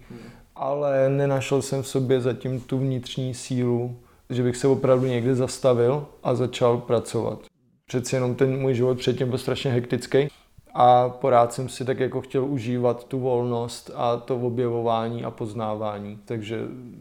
ale 0.57 1.09
nenašel 1.09 1.63
jsem 1.63 1.83
v 1.83 1.89
sobě 1.89 2.21
zatím 2.21 2.61
tu 2.61 2.79
vnitřní 2.79 3.35
sílu, 3.35 3.97
že 4.31 4.43
bych 4.43 4.57
se 4.57 4.69
opravdu 4.69 5.07
někde 5.07 5.35
zastavil 5.35 6.07
a 6.23 6.35
začal 6.35 6.79
pracovat. 6.79 7.39
Přeci 7.87 8.17
jenom 8.17 8.35
ten 8.35 8.61
můj 8.61 8.75
život 8.75 8.99
předtím 8.99 9.29
byl 9.29 9.39
strašně 9.39 9.71
hektický 9.71 10.29
a 10.75 11.09
porád 11.09 11.53
jsem 11.53 11.69
si 11.69 11.85
tak 11.85 12.01
jako 12.01 12.21
chtěl 12.21 12.45
užívat 12.45 13.05
tu 13.05 13.21
volnost 13.21 13.91
a 13.95 14.17
to 14.17 14.37
objevování 14.37 15.25
a 15.25 15.31
poznávání. 15.31 16.19
Takže 16.25 16.61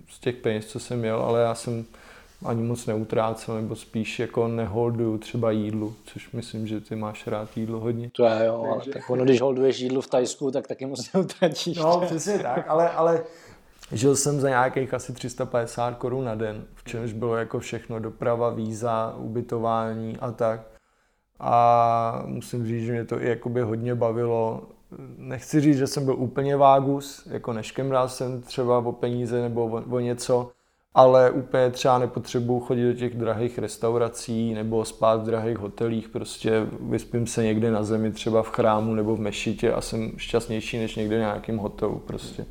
z 0.10 0.20
těch 0.20 0.36
peněz, 0.36 0.66
co 0.66 0.80
jsem 0.80 1.00
měl, 1.00 1.20
ale 1.20 1.42
já 1.42 1.56
jsem 1.56 1.86
ani 2.46 2.64
moc 2.64 2.86
neutrácel, 2.86 3.56
nebo 3.56 3.76
spíš 3.76 4.20
jako 4.20 4.48
neholduju 4.48 5.18
třeba 5.18 5.52
jídlu, 5.52 5.94
což 6.06 6.32
myslím, 6.32 6.68
že 6.68 6.82
ty 6.82 6.96
máš 6.96 7.28
rád 7.28 7.58
jídlo 7.58 7.80
hodně. 7.80 8.10
To 8.16 8.26
je 8.26 8.46
jo, 8.46 8.68
ale 8.72 8.94
tak 8.94 9.10
ono, 9.10 9.24
když 9.24 9.42
holduješ 9.42 9.80
jídlo 9.80 10.02
v 10.02 10.08
Tajsku, 10.08 10.52
tak 10.52 10.68
taky 10.68 10.86
moc 10.86 11.14
neutratíš. 11.14 11.78
No, 11.78 12.02
přesně 12.06 12.40
tak, 12.40 12.66
ale, 12.68 12.90
ale 12.90 13.24
žil 13.92 14.16
jsem 14.16 14.40
za 14.40 14.50
nějakých 14.50 14.94
asi 14.94 15.14
350 15.14 15.98
korun 15.98 16.26
na 16.26 16.36
den, 16.36 16.64
v 16.76 16.84
čemž 16.84 17.14
bylo 17.14 17.36
jako 17.36 17.60
všechno, 17.60 18.00
doprava, 18.00 18.50
víza, 18.50 19.16
ubytování 19.18 20.18
a 20.18 20.32
tak 20.32 20.71
a 21.42 22.24
musím 22.26 22.68
říct, 22.68 22.86
že 22.86 22.92
mě 22.92 23.06
to 23.06 23.22
i 23.22 23.30
jakoby 23.30 23.62
hodně 23.62 23.96
bavilo. 23.96 24.64
Nechci 25.18 25.62
říct, 25.62 25.78
že 25.78 25.88
jsem 25.88 26.06
byl 26.06 26.16
úplně 26.16 26.56
vágus, 26.56 27.28
jako 27.32 27.54
neškemral 27.54 28.10
jsem 28.10 28.42
třeba 28.42 28.78
o 28.78 28.92
peníze 28.92 29.42
nebo 29.42 29.66
o, 29.66 29.84
o 29.96 30.00
něco, 30.00 30.52
ale 30.94 31.32
úplně 31.32 31.70
třeba 31.72 31.98
nepotřebuji 31.98 32.60
chodit 32.60 32.84
do 32.84 32.94
těch 32.94 33.18
drahých 33.18 33.60
restaurací 33.60 34.54
nebo 34.54 34.86
spát 34.86 35.22
v 35.22 35.26
drahých 35.26 35.58
hotelích, 35.58 36.10
prostě 36.10 36.68
vyspím 36.80 37.28
se 37.28 37.44
někde 37.44 37.72
na 37.72 37.84
zemi, 37.84 38.12
třeba 38.12 38.44
v 38.44 38.50
chrámu 38.50 38.94
nebo 38.94 39.16
v 39.16 39.20
mešitě 39.20 39.74
a 39.74 39.82
jsem 39.82 40.12
šťastnější 40.18 40.78
než 40.78 40.96
někde 40.96 41.16
v 41.16 41.20
nějakém 41.20 41.58
hotelu 41.58 42.00
prostě. 42.00 42.46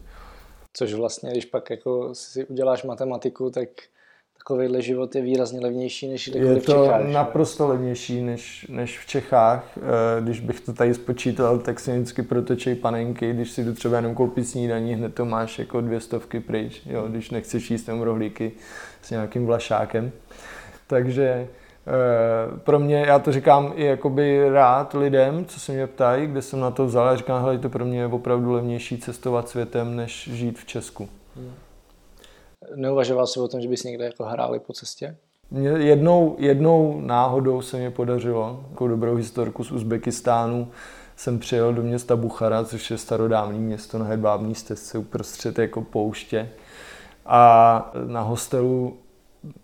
Což 0.73 0.95
vlastně, 0.95 1.31
když 1.31 1.45
pak 1.45 1.71
jako 1.71 2.15
si 2.15 2.47
uděláš 2.47 2.85
matematiku, 2.85 3.51
tak 3.51 3.69
takovýhle 4.41 4.83
život 4.83 5.15
je 5.15 5.23
výrazně 5.23 5.61
levnější 5.61 6.09
než 6.09 6.27
je 6.27 6.33
v 6.33 6.37
Čechách. 6.37 7.01
Je 7.01 7.07
to 7.07 7.13
naprosto 7.13 7.65
že? 7.65 7.69
levnější 7.69 8.23
než, 8.23 8.67
než 8.69 8.99
v 8.99 9.07
Čechách. 9.07 9.65
Eh, 9.77 10.21
když 10.21 10.41
bych 10.41 10.61
to 10.61 10.73
tady 10.73 10.95
spočítal, 10.95 11.59
tak 11.59 11.81
si 11.81 11.93
vždycky 11.93 12.23
protočej 12.23 12.75
panenky. 12.75 13.33
Když 13.33 13.51
si 13.51 13.65
tu 13.65 13.75
třeba 13.75 13.97
jenom 13.97 14.15
koupit 14.15 14.45
snídaní, 14.45 14.95
hned 14.95 15.15
to 15.15 15.25
máš 15.25 15.59
jako 15.59 15.81
dvě 15.81 16.01
stovky 16.01 16.41
pryč, 16.41 16.83
jo, 16.87 17.09
když 17.09 17.31
nechceš 17.31 17.71
jíst 17.71 17.85
tam 17.85 18.01
rohlíky 18.01 18.53
s 19.03 19.11
nějakým 19.11 19.47
vlašákem. 19.47 20.13
Takže 20.87 21.25
eh, 21.25 21.47
pro 22.65 22.79
mě, 22.79 23.05
já 23.07 23.19
to 23.19 23.33
říkám 23.33 23.73
i 23.77 23.85
jakoby 23.85 24.51
rád 24.51 24.95
lidem, 24.95 25.45
co 25.45 25.61
se 25.61 25.73
mě 25.73 25.87
ptají, 25.87 26.27
kde 26.27 26.43
jsem 26.43 26.61
na 26.61 26.71
to 26.71 26.87
vzal, 26.87 27.09
a 27.09 27.17
říkám, 27.17 27.43
hele, 27.43 27.59
to 27.59 27.69
pro 27.69 27.85
mě 27.85 27.99
je 27.99 28.07
opravdu 28.07 28.53
levnější 28.53 28.99
cestovat 28.99 29.49
světem, 29.49 29.97
než 29.97 30.29
žít 30.33 30.59
v 30.59 30.67
Česku. 30.67 31.09
Hmm. 31.37 31.53
Neuvažoval 32.75 33.27
jsi 33.27 33.41
o 33.41 33.49
tom, 33.49 33.61
že 33.61 33.69
bys 33.69 33.85
někde 33.85 34.05
jako 34.05 34.25
hráli 34.25 34.61
po 34.61 34.73
cestě? 34.73 35.17
Jednou, 35.77 36.37
jednou 36.39 37.01
náhodou 37.01 37.63
se 37.63 37.77
mi 37.77 37.91
podařilo, 37.91 38.65
jako 38.71 38.89
dobrou 38.89 39.15
historku 39.15 39.65
z 39.65 39.73
Uzbekistánu, 39.73 40.69
jsem 41.17 41.39
přijel 41.39 41.73
do 41.73 41.83
města 41.83 42.17
Buchara, 42.17 42.65
což 42.65 42.91
je 42.91 42.99
starodávný 42.99 43.59
město 43.59 43.99
na 43.99 44.05
hedvábní 44.05 44.55
stezce 44.55 44.99
uprostřed 44.99 45.59
jako 45.59 45.83
pouště. 45.83 46.51
A 47.27 47.93
na 48.07 48.21
hostelu 48.21 48.97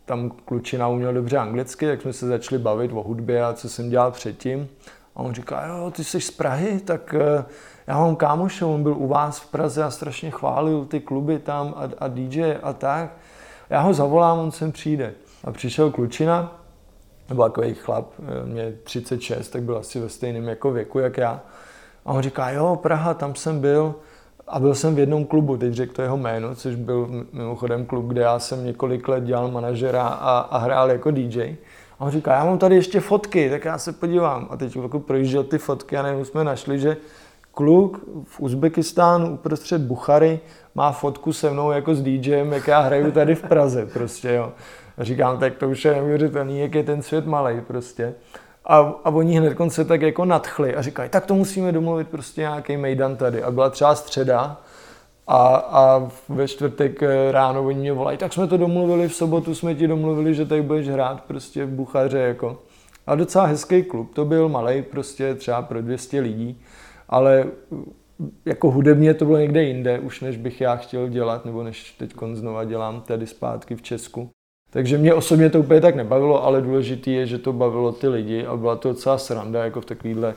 tam 0.04 0.30
klučina 0.30 0.88
uměl 0.88 1.14
dobře 1.14 1.38
anglicky, 1.38 1.86
tak 1.86 2.02
jsme 2.02 2.12
se 2.12 2.26
začali 2.26 2.62
bavit 2.62 2.92
o 2.92 3.02
hudbě 3.02 3.44
a 3.44 3.52
co 3.52 3.68
jsem 3.68 3.90
dělal 3.90 4.10
předtím. 4.10 4.68
A 5.16 5.20
on 5.20 5.34
říká, 5.34 5.66
jo, 5.66 5.90
ty 5.90 6.04
jsi 6.04 6.20
z 6.20 6.30
Prahy, 6.30 6.80
tak 6.80 7.14
eh, 7.14 7.44
já 7.87 7.99
mám 7.99 8.16
kámoše, 8.16 8.64
on 8.64 8.83
byl 8.83 8.95
u 8.99 9.07
vás 9.07 9.40
v 9.40 9.50
Praze 9.50 9.85
a 9.85 9.90
strašně 9.90 10.31
chválil 10.31 10.85
ty 10.85 11.00
kluby 11.00 11.38
tam 11.38 11.75
a, 11.76 12.05
a 12.05 12.09
DJ 12.09 12.55
a 12.62 12.73
tak. 12.73 13.11
Já 13.71 13.81
ho 13.81 13.95
zavolám, 13.95 14.38
on 14.38 14.50
sem 14.50 14.73
přijde. 14.73 15.14
A 15.45 15.52
přišel 15.52 15.90
klučina, 15.90 16.61
byl 17.35 17.45
takový 17.45 17.75
chlap, 17.75 18.12
eh, 18.19 18.47
mě 18.47 18.73
36, 18.85 19.49
tak 19.49 19.62
byl 19.62 19.76
asi 19.76 20.00
ve 20.00 20.09
stejném 20.09 20.49
jako 20.49 20.73
věku 20.73 20.99
jak 20.99 21.16
já. 21.16 21.40
A 22.05 22.12
on 22.12 22.23
říká, 22.23 22.50
jo, 22.50 22.78
Praha, 22.83 23.14
tam 23.14 23.35
jsem 23.35 23.61
byl 23.61 23.95
a 24.49 24.61
byl 24.61 24.75
jsem 24.75 24.95
v 24.95 24.99
jednom 24.99 25.25
klubu, 25.25 25.57
teď 25.57 25.73
řekl 25.73 25.93
to 25.93 26.02
jeho 26.02 26.16
jméno, 26.16 26.55
což 26.55 26.75
byl 26.75 27.26
mimochodem 27.33 27.87
klub, 27.87 28.07
kde 28.07 28.21
já 28.21 28.38
jsem 28.38 28.64
několik 28.64 29.09
let 29.09 29.25
dělal 29.25 29.50
manažera 29.50 30.07
a, 30.07 30.38
a 30.38 30.59
hrál 30.59 30.90
jako 30.90 31.11
DJ. 31.11 31.57
A 31.99 32.05
on 32.05 32.11
říká, 32.11 32.35
já 32.35 32.45
mám 32.45 32.59
tady 32.59 32.75
ještě 32.75 33.00
fotky, 33.00 33.50
tak 33.50 33.64
já 33.64 33.78
se 33.78 33.93
podívám. 33.93 34.47
A 34.50 34.57
teď 34.57 34.76
jako 34.76 35.00
projížděl 35.00 35.45
ty 35.45 35.59
fotky 35.59 35.97
a 35.97 36.02
najednou 36.02 36.25
jsme 36.25 36.45
našli, 36.45 36.78
že 36.78 36.97
kluk 37.56 38.00
v 38.25 38.40
Uzbekistánu 38.40 39.30
uprostřed 39.30 39.80
Buchary 39.80 40.40
má 40.75 40.92
fotku 40.92 41.32
se 41.32 41.50
mnou 41.50 41.70
jako 41.70 41.94
s 41.94 42.02
DJem, 42.02 42.52
jak 42.52 42.66
já 42.66 42.80
hraju 42.80 43.10
tady 43.10 43.34
v 43.34 43.42
Praze 43.42 43.86
prostě, 43.86 44.32
jo. 44.32 44.52
A 44.98 45.04
říkám, 45.04 45.38
tak 45.38 45.54
to 45.54 45.68
už 45.68 45.84
je 45.84 45.94
neuvěřitelný, 45.94 46.60
jak 46.60 46.75
je 46.75 46.82
ten 46.82 47.02
svět 47.02 47.26
malý 47.26 47.60
prostě. 47.60 48.14
A, 48.64 48.76
a 49.04 49.10
oni 49.10 49.38
hned 49.38 49.56
se 49.68 49.84
tak 49.84 50.02
jako 50.02 50.25
nadchli 50.25 50.76
a 50.76 50.82
říkají, 50.82 51.10
tak 51.10 51.26
to 51.26 51.34
musíme 51.34 51.72
domluvit 51.72 52.08
prostě 52.08 52.40
nějaký 52.40 52.76
mejdan 52.76 53.16
tady. 53.16 53.42
A 53.42 53.50
byla 53.50 53.70
třeba 53.70 53.94
středa 53.94 54.60
a, 55.26 55.46
a 55.56 56.10
ve 56.28 56.48
čtvrtek 56.48 57.02
ráno 57.30 57.64
oni 57.64 57.78
mě 57.78 57.92
volají, 57.92 58.18
tak 58.18 58.32
jsme 58.32 58.46
to 58.46 58.56
domluvili, 58.56 59.08
v 59.08 59.14
sobotu 59.14 59.54
jsme 59.54 59.75
ti 59.75 59.86
domluvili, 59.86 60.34
že 60.34 60.46
tady 60.46 60.62
budeš 60.62 60.88
hrát 60.88 61.20
prostě 61.20 61.64
v 61.64 61.70
Buchaře 61.70 62.18
jako. 62.18 62.58
A 63.06 63.14
docela 63.14 63.44
hezký 63.44 63.82
klub, 63.82 64.14
to 64.14 64.25
byl 64.25 64.48
malý, 64.48 64.82
prostě 64.82 65.34
třeba 65.34 65.62
pro 65.62 65.82
200 65.82 66.20
lidí, 66.20 66.60
ale 67.08 67.44
jako 68.44 68.70
hudebně 68.70 69.14
to 69.14 69.25
bylo 69.25 69.38
někde 69.38 69.62
jinde, 69.62 69.98
už 69.98 70.20
než 70.20 70.36
bych 70.36 70.60
já 70.60 70.76
chtěl 70.76 71.08
dělat, 71.08 71.44
nebo 71.44 71.62
než 71.62 71.92
teď 71.92 72.14
znova 72.32 72.64
dělám 72.64 73.00
tady 73.00 73.26
zpátky 73.26 73.76
v 73.76 73.82
Česku. 73.82 74.30
Takže 74.70 74.98
mě 74.98 75.14
osobně 75.14 75.50
to 75.50 75.60
úplně 75.60 75.80
tak 75.80 75.94
nebavilo, 75.94 76.44
ale 76.44 76.62
důležité 76.62 77.10
je, 77.10 77.26
že 77.26 77.38
to 77.38 77.52
bavilo 77.52 77.92
ty 77.92 78.08
lidi 78.08 78.46
a 78.46 78.56
byla 78.56 78.76
to 78.76 78.88
docela 78.88 79.18
sranda, 79.18 79.64
jako 79.64 79.80
v 79.80 79.84
takovýhle 79.84 80.34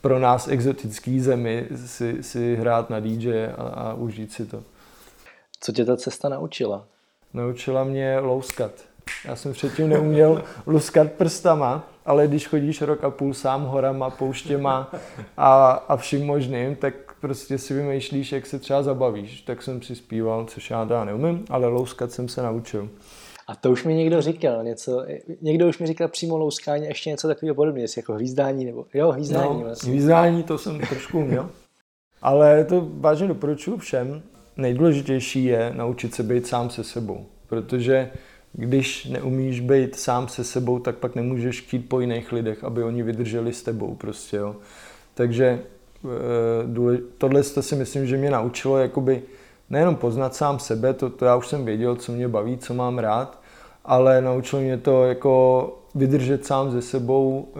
pro 0.00 0.18
nás 0.18 0.48
exotický 0.48 1.20
zemi 1.20 1.66
si, 1.86 2.22
si 2.22 2.56
hrát 2.56 2.90
na 2.90 3.00
DJ 3.00 3.46
a, 3.56 3.62
a 3.62 3.94
užít 3.94 4.32
si 4.32 4.46
to. 4.46 4.62
Co 5.60 5.72
tě 5.72 5.84
ta 5.84 5.96
cesta 5.96 6.28
naučila? 6.28 6.86
Naučila 7.34 7.84
mě 7.84 8.18
louskat. 8.18 8.72
Já 9.24 9.36
jsem 9.36 9.52
předtím 9.52 9.88
neuměl 9.88 10.44
luskat 10.66 11.12
prstama, 11.12 11.91
ale 12.06 12.28
když 12.28 12.48
chodíš 12.48 12.82
rok 12.82 13.04
a 13.04 13.10
půl 13.10 13.34
sám 13.34 13.64
horama, 13.64 14.10
pouštěma 14.10 14.92
a, 15.36 15.70
a 15.70 15.96
vším 15.96 16.26
možným, 16.26 16.76
tak 16.76 16.94
prostě 17.20 17.58
si 17.58 17.74
vymýšlíš, 17.74 18.32
jak 18.32 18.46
se 18.46 18.58
třeba 18.58 18.82
zabavíš. 18.82 19.40
Tak 19.40 19.62
jsem 19.62 19.82
si 19.82 19.96
zpíval, 19.96 20.44
což 20.44 20.70
já 20.70 20.84
teda 20.84 21.04
neumím, 21.04 21.44
ale 21.50 21.66
louskat 21.66 22.12
jsem 22.12 22.28
se 22.28 22.42
naučil. 22.42 22.88
A 23.46 23.56
to 23.56 23.70
už 23.70 23.84
mi 23.84 23.94
někdo 23.94 24.22
říkal, 24.22 24.64
něco, 24.64 25.04
někdo 25.40 25.68
už 25.68 25.78
mi 25.78 25.86
říkal 25.86 26.08
přímo 26.08 26.36
louskání, 26.36 26.86
ještě 26.86 27.10
něco 27.10 27.28
takového 27.28 27.54
podobného, 27.54 27.84
jestli 27.84 27.98
jako 27.98 28.14
hvízdání, 28.14 28.64
nebo 28.64 28.86
jo, 28.94 29.12
hvízdání 29.12 29.58
no, 29.58 29.64
vlastně. 29.64 29.90
Hvízdání 29.90 30.42
to 30.42 30.58
jsem 30.58 30.80
trošku 30.80 31.18
uměl, 31.18 31.50
ale 32.22 32.64
to 32.64 32.88
vážně 32.94 33.28
doporučuji 33.28 33.76
všem. 33.76 34.22
Nejdůležitější 34.56 35.44
je 35.44 35.72
naučit 35.76 36.14
se 36.14 36.22
být 36.22 36.46
sám 36.46 36.70
se 36.70 36.84
sebou, 36.84 37.26
protože 37.46 38.10
když 38.52 39.04
neumíš 39.04 39.60
být 39.60 39.96
sám 39.96 40.28
se 40.28 40.44
sebou, 40.44 40.78
tak 40.78 40.96
pak 40.96 41.14
nemůžeš 41.14 41.60
chtít 41.60 41.88
po 41.88 42.00
jiných 42.00 42.32
lidech, 42.32 42.64
aby 42.64 42.82
oni 42.82 43.02
vydrželi 43.02 43.52
s 43.52 43.62
tebou 43.62 43.94
prostě, 43.94 44.36
jo. 44.36 44.56
Takže 45.14 45.60
eh, 46.04 46.98
tohle 47.18 47.42
si 47.42 47.76
myslím, 47.76 48.06
že 48.06 48.16
mě 48.16 48.30
naučilo 48.30 48.78
jakoby 48.78 49.22
nejenom 49.70 49.96
poznat 49.96 50.34
sám 50.34 50.58
sebe, 50.58 50.94
to, 50.94 51.10
to 51.10 51.24
já 51.24 51.36
už 51.36 51.48
jsem 51.48 51.64
věděl, 51.64 51.96
co 51.96 52.12
mě 52.12 52.28
baví, 52.28 52.58
co 52.58 52.74
mám 52.74 52.98
rád, 52.98 53.42
ale 53.84 54.20
naučilo 54.22 54.62
mě 54.62 54.78
to 54.78 55.04
jako 55.04 55.78
vydržet 55.94 56.46
sám 56.46 56.70
ze 56.70 56.82
sebou, 56.82 57.48
eh, 57.54 57.58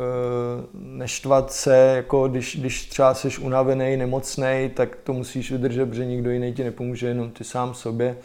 neštvat 0.75 1.53
se, 1.53 1.77
jako 1.97 2.29
když, 2.29 2.57
když 2.61 2.87
třeba 2.87 3.15
jsi 3.15 3.29
unavený, 3.41 3.97
nemocný, 3.97 4.71
tak 4.75 4.97
to 5.05 5.13
musíš 5.13 5.53
vydržet, 5.53 5.87
protože 5.87 6.07
nikdo 6.07 6.31
jiný 6.31 6.53
ti 6.53 6.65
nepomůže, 6.65 7.07
jenom 7.07 7.31
ty 7.31 7.45
sám 7.45 7.75
sobě. 7.75 8.17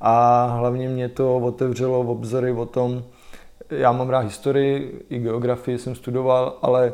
A 0.00 0.46
hlavně 0.46 0.88
mě 0.88 1.08
to 1.08 1.36
otevřelo 1.36 2.04
v 2.04 2.10
obzory 2.10 2.52
o 2.52 2.66
tom, 2.66 3.04
já 3.70 3.92
mám 3.92 4.08
rád 4.08 4.20
historii, 4.20 5.06
i 5.10 5.18
geografii 5.18 5.78
jsem 5.78 5.94
studoval, 5.94 6.58
ale 6.62 6.92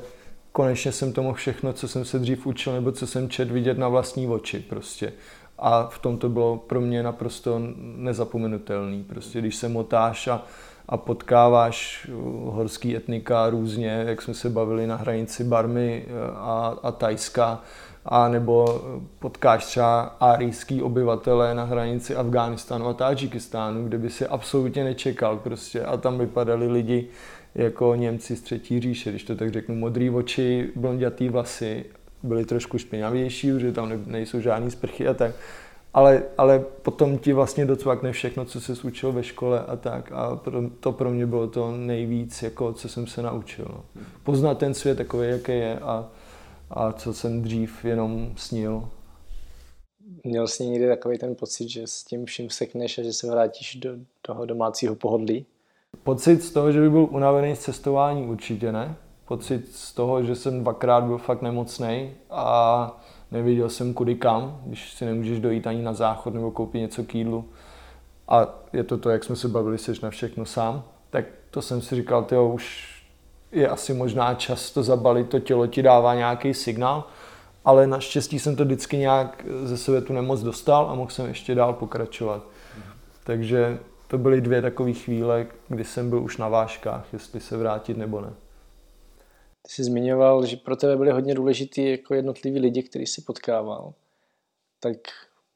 konečně 0.52 0.92
jsem 0.92 1.12
to 1.12 1.22
mohl 1.22 1.34
všechno, 1.34 1.72
co 1.72 1.88
jsem 1.88 2.04
se 2.04 2.18
dřív 2.18 2.46
učil, 2.46 2.72
nebo 2.72 2.92
co 2.92 3.06
jsem 3.06 3.28
čet, 3.28 3.50
vidět 3.50 3.78
na 3.78 3.88
vlastní 3.88 4.28
oči 4.28 4.60
prostě. 4.60 5.12
A 5.58 5.86
v 5.86 5.98
tom 5.98 6.18
to 6.18 6.28
bylo 6.28 6.56
pro 6.56 6.80
mě 6.80 7.02
naprosto 7.02 7.60
nezapomenutelný. 7.96 9.04
Prostě 9.04 9.38
když 9.38 9.56
se 9.56 9.68
motáš 9.68 10.28
a, 10.28 10.42
a 10.88 10.96
potkáváš 10.96 12.10
horský 12.44 12.96
etnika 12.96 13.50
různě, 13.50 14.04
jak 14.06 14.22
jsme 14.22 14.34
se 14.34 14.50
bavili 14.50 14.86
na 14.86 14.96
hranici 14.96 15.44
Barmy 15.44 16.06
a, 16.34 16.76
a 16.82 16.92
Tajska, 16.92 17.62
a 18.06 18.28
nebo 18.28 18.82
potkáš 19.18 19.66
třeba 19.66 20.02
árijský 20.20 20.82
obyvatele 20.82 21.54
na 21.54 21.64
hranici 21.64 22.16
Afghánistánu 22.16 22.86
a 22.86 22.94
Tadžikistánu, 22.94 23.84
kde 23.84 23.98
by 23.98 24.10
si 24.10 24.26
absolutně 24.26 24.84
nečekal 24.84 25.36
prostě 25.36 25.82
a 25.82 25.96
tam 25.96 26.18
vypadali 26.18 26.66
lidi 26.66 27.08
jako 27.54 27.94
Němci 27.94 28.36
z 28.36 28.40
třetí 28.40 28.80
říše, 28.80 29.10
když 29.10 29.24
to 29.24 29.36
tak 29.36 29.52
řeknu, 29.52 29.74
modrý 29.74 30.10
oči, 30.10 30.70
blondětý 30.76 31.28
vlasy, 31.28 31.84
byly 32.22 32.44
trošku 32.44 32.78
špinavější, 32.78 33.52
protože 33.52 33.72
tam 33.72 33.92
nejsou 34.06 34.40
žádný 34.40 34.70
sprchy 34.70 35.08
a 35.08 35.14
tak. 35.14 35.34
Ale, 35.94 36.22
ale 36.38 36.64
potom 36.82 37.18
ti 37.18 37.32
vlastně 37.32 37.66
docvakne 37.66 38.12
všechno, 38.12 38.44
co 38.44 38.60
se 38.60 38.72
učil 38.82 39.12
ve 39.12 39.22
škole 39.22 39.64
a 39.68 39.76
tak. 39.76 40.12
A 40.12 40.40
to 40.80 40.92
pro 40.92 41.10
mě 41.10 41.26
bylo 41.26 41.46
to 41.46 41.72
nejvíc, 41.76 42.42
jako, 42.42 42.72
co 42.72 42.88
jsem 42.88 43.06
se 43.06 43.22
naučil. 43.22 43.66
No. 43.68 43.84
Poznat 44.22 44.58
ten 44.58 44.74
svět 44.74 44.98
takový, 44.98 45.28
jaký 45.28 45.52
je 45.52 45.78
a, 45.78 46.04
a 46.70 46.92
co 46.92 47.14
jsem 47.14 47.42
dřív 47.42 47.84
jenom 47.84 48.32
snil. 48.36 48.88
Měl 50.24 50.48
jsi 50.48 50.66
někdy 50.66 50.88
takový 50.88 51.18
ten 51.18 51.34
pocit, 51.34 51.68
že 51.68 51.86
s 51.86 52.04
tím 52.04 52.24
vším 52.24 52.50
sekneš 52.50 52.98
a 52.98 53.02
že 53.02 53.12
se 53.12 53.30
vrátíš 53.30 53.74
do 53.74 53.90
toho 54.22 54.46
domácího 54.46 54.94
pohodlí? 54.94 55.46
Pocit 56.02 56.42
z 56.42 56.50
toho, 56.50 56.72
že 56.72 56.80
by 56.80 56.90
byl 56.90 57.08
unavený 57.10 57.56
z 57.56 57.58
cestování 57.58 58.26
určitě 58.26 58.72
ne. 58.72 58.96
Pocit 59.28 59.76
z 59.76 59.92
toho, 59.92 60.22
že 60.24 60.34
jsem 60.34 60.60
dvakrát 60.60 61.04
byl 61.04 61.18
fakt 61.18 61.42
nemocný 61.42 62.10
a 62.30 63.04
nevěděl 63.30 63.68
jsem 63.68 63.94
kudy 63.94 64.14
kam, 64.14 64.60
když 64.66 64.92
si 64.92 65.04
nemůžeš 65.04 65.40
dojít 65.40 65.66
ani 65.66 65.82
na 65.82 65.92
záchod 65.92 66.34
nebo 66.34 66.50
koupit 66.50 66.78
něco 66.78 67.04
k 67.04 67.14
jídlu. 67.14 67.44
A 68.28 68.64
je 68.72 68.84
to 68.84 68.98
to, 68.98 69.10
jak 69.10 69.24
jsme 69.24 69.36
se 69.36 69.48
bavili, 69.48 69.78
seš 69.78 70.00
na 70.00 70.10
všechno 70.10 70.44
sám. 70.44 70.84
Tak 71.10 71.24
to 71.50 71.62
jsem 71.62 71.80
si 71.80 71.96
říkal, 71.96 72.24
tyjo, 72.24 72.48
už 72.48 72.93
je 73.54 73.68
asi 73.68 73.94
možná 73.94 74.34
čas 74.34 74.70
to 74.70 74.82
zabalit, 74.82 75.28
to 75.28 75.40
tělo 75.40 75.66
ti 75.66 75.82
dává 75.82 76.14
nějaký 76.14 76.54
signál, 76.54 77.04
ale 77.64 77.86
naštěstí 77.86 78.38
jsem 78.38 78.56
to 78.56 78.64
vždycky 78.64 78.96
nějak 78.96 79.46
ze 79.62 79.76
sebe 79.76 80.00
tu 80.00 80.12
nemoc 80.12 80.40
dostal 80.40 80.90
a 80.90 80.94
mohl 80.94 81.10
jsem 81.10 81.26
ještě 81.26 81.54
dál 81.54 81.72
pokračovat. 81.72 82.46
Takže 83.24 83.78
to 84.08 84.18
byly 84.18 84.40
dvě 84.40 84.62
takové 84.62 84.92
chvíle, 84.92 85.46
kdy 85.68 85.84
jsem 85.84 86.10
byl 86.10 86.22
už 86.22 86.36
na 86.36 86.48
vážkách, 86.48 87.12
jestli 87.12 87.40
se 87.40 87.56
vrátit 87.56 87.96
nebo 87.96 88.20
ne. 88.20 88.32
Ty 89.62 89.72
jsi 89.72 89.84
zmiňoval, 89.84 90.46
že 90.46 90.56
pro 90.56 90.76
tebe 90.76 90.96
byly 90.96 91.10
hodně 91.10 91.34
důležitý 91.34 91.90
jako 91.90 92.14
jednotliví 92.14 92.58
lidi, 92.58 92.82
který 92.82 93.06
jsi 93.06 93.22
potkával. 93.22 93.92
Tak 94.80 94.96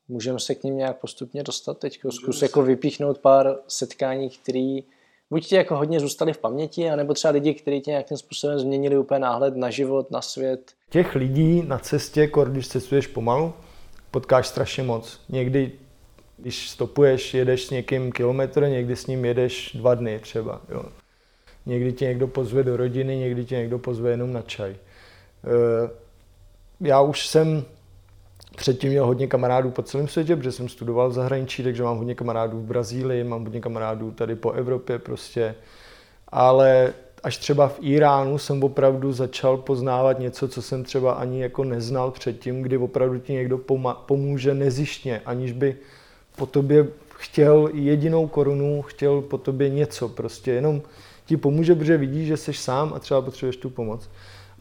můžeme 0.09 0.40
se 0.40 0.55
k 0.55 0.64
ním 0.64 0.76
nějak 0.76 1.00
postupně 1.00 1.43
dostat 1.43 1.78
teď? 1.78 2.00
Zkus 2.11 2.43
jako 2.43 2.62
vypíchnout 2.62 3.19
pár 3.19 3.57
setkání, 3.69 4.31
které 4.31 4.81
buď 5.30 5.47
ti 5.47 5.54
jako 5.54 5.76
hodně 5.76 6.00
zůstaly 6.00 6.32
v 6.32 6.38
paměti, 6.38 6.90
anebo 6.90 7.14
třeba 7.14 7.32
lidi, 7.32 7.54
kteří 7.54 7.80
tě 7.80 7.90
nějakým 7.90 8.16
způsobem 8.16 8.58
změnili 8.58 8.99
úplně 8.99 9.20
náhled 9.20 9.56
na 9.56 9.70
život, 9.70 10.11
na 10.11 10.23
svět. 10.23 10.73
Těch 10.90 11.14
lidí 11.14 11.62
na 11.66 11.78
cestě, 11.78 12.30
když 12.44 12.68
cestuješ 12.68 13.06
pomalu, 13.06 13.52
potkáš 14.11 14.49
strašně 14.49 14.82
moc. 14.82 15.20
Někdy, 15.28 15.73
když 16.37 16.68
stopuješ, 16.68 17.35
jedeš 17.35 17.66
s 17.66 17.70
někým 17.70 18.12
kilometr, 18.12 18.68
někdy 18.68 18.97
s 18.97 19.06
ním 19.06 19.25
jedeš 19.25 19.73
dva 19.75 19.94
dny 19.94 20.18
třeba. 20.18 20.61
Jo. 20.68 20.85
Někdy 21.66 21.92
tě 21.92 22.04
někdo 22.04 22.28
pozve 22.28 22.62
do 22.62 22.76
rodiny, 22.76 23.16
někdy 23.16 23.44
tě 23.44 23.56
někdo 23.56 23.78
pozve 23.78 24.11
jenom 24.11 24.32
na 24.32 24.42
čaj. 24.42 24.70
Eh, 24.70 25.90
já 26.80 27.00
už 27.00 27.26
jsem 27.26 27.64
předtím 28.59 28.91
měl 28.91 29.07
hodně 29.07 29.27
kamarádů 29.27 29.71
po 29.71 29.83
celém 29.83 30.09
světě, 30.09 30.37
protože 30.37 30.53
jsem 30.53 30.69
studoval 30.69 31.09
v 31.09 31.12
zahraničí, 31.12 31.62
takže 31.62 31.83
mám 31.83 31.97
hodně 31.99 32.15
kamarádů 32.15 32.59
v 32.59 32.65
Brazílii, 32.65 33.25
mám 33.25 33.45
hodně 33.45 33.61
kamarádů 33.61 34.11
tady 34.11 34.37
po 34.37 34.53
Evropě 34.53 34.99
prostě. 34.99 35.55
ale 36.29 36.93
až 37.23 37.37
třeba 37.37 37.69
v 37.69 37.79
Iránu 37.81 38.38
jsem 38.38 38.62
opravdu 38.62 39.12
začal 39.12 39.57
poznávat 39.57 40.19
něco, 40.19 40.49
co 40.49 40.62
jsem 40.62 40.85
třeba 40.85 41.12
ani 41.12 41.43
jako 41.43 41.65
neznal 41.65 42.11
předtím, 42.11 42.62
kdy 42.62 42.77
opravdu 42.77 43.19
ti 43.19 43.33
někdo 43.33 43.59
pomůže 44.07 44.55
nezištně, 44.55 45.21
aniž 45.27 45.53
by 45.53 45.77
po 46.37 46.47
tobě 46.47 46.87
chtěl 47.15 47.71
jedinou 47.73 48.27
korunu, 48.27 48.83
chtěl 48.83 49.23
po 49.23 49.38
tobě 49.38 49.69
něco, 49.69 50.09
prostě 50.09 50.50
jenom 50.50 50.83
ti 51.27 51.37
pomůže, 51.37 51.75
protože 51.75 51.97
vidí, 51.97 52.27
že 52.27 52.37
jsi 52.37 52.53
sám 52.53 52.93
a 52.95 52.99
třeba 52.99 53.23
potřebuješ 53.23 53.57
tu 53.57 53.71
pomoc. 53.71 54.11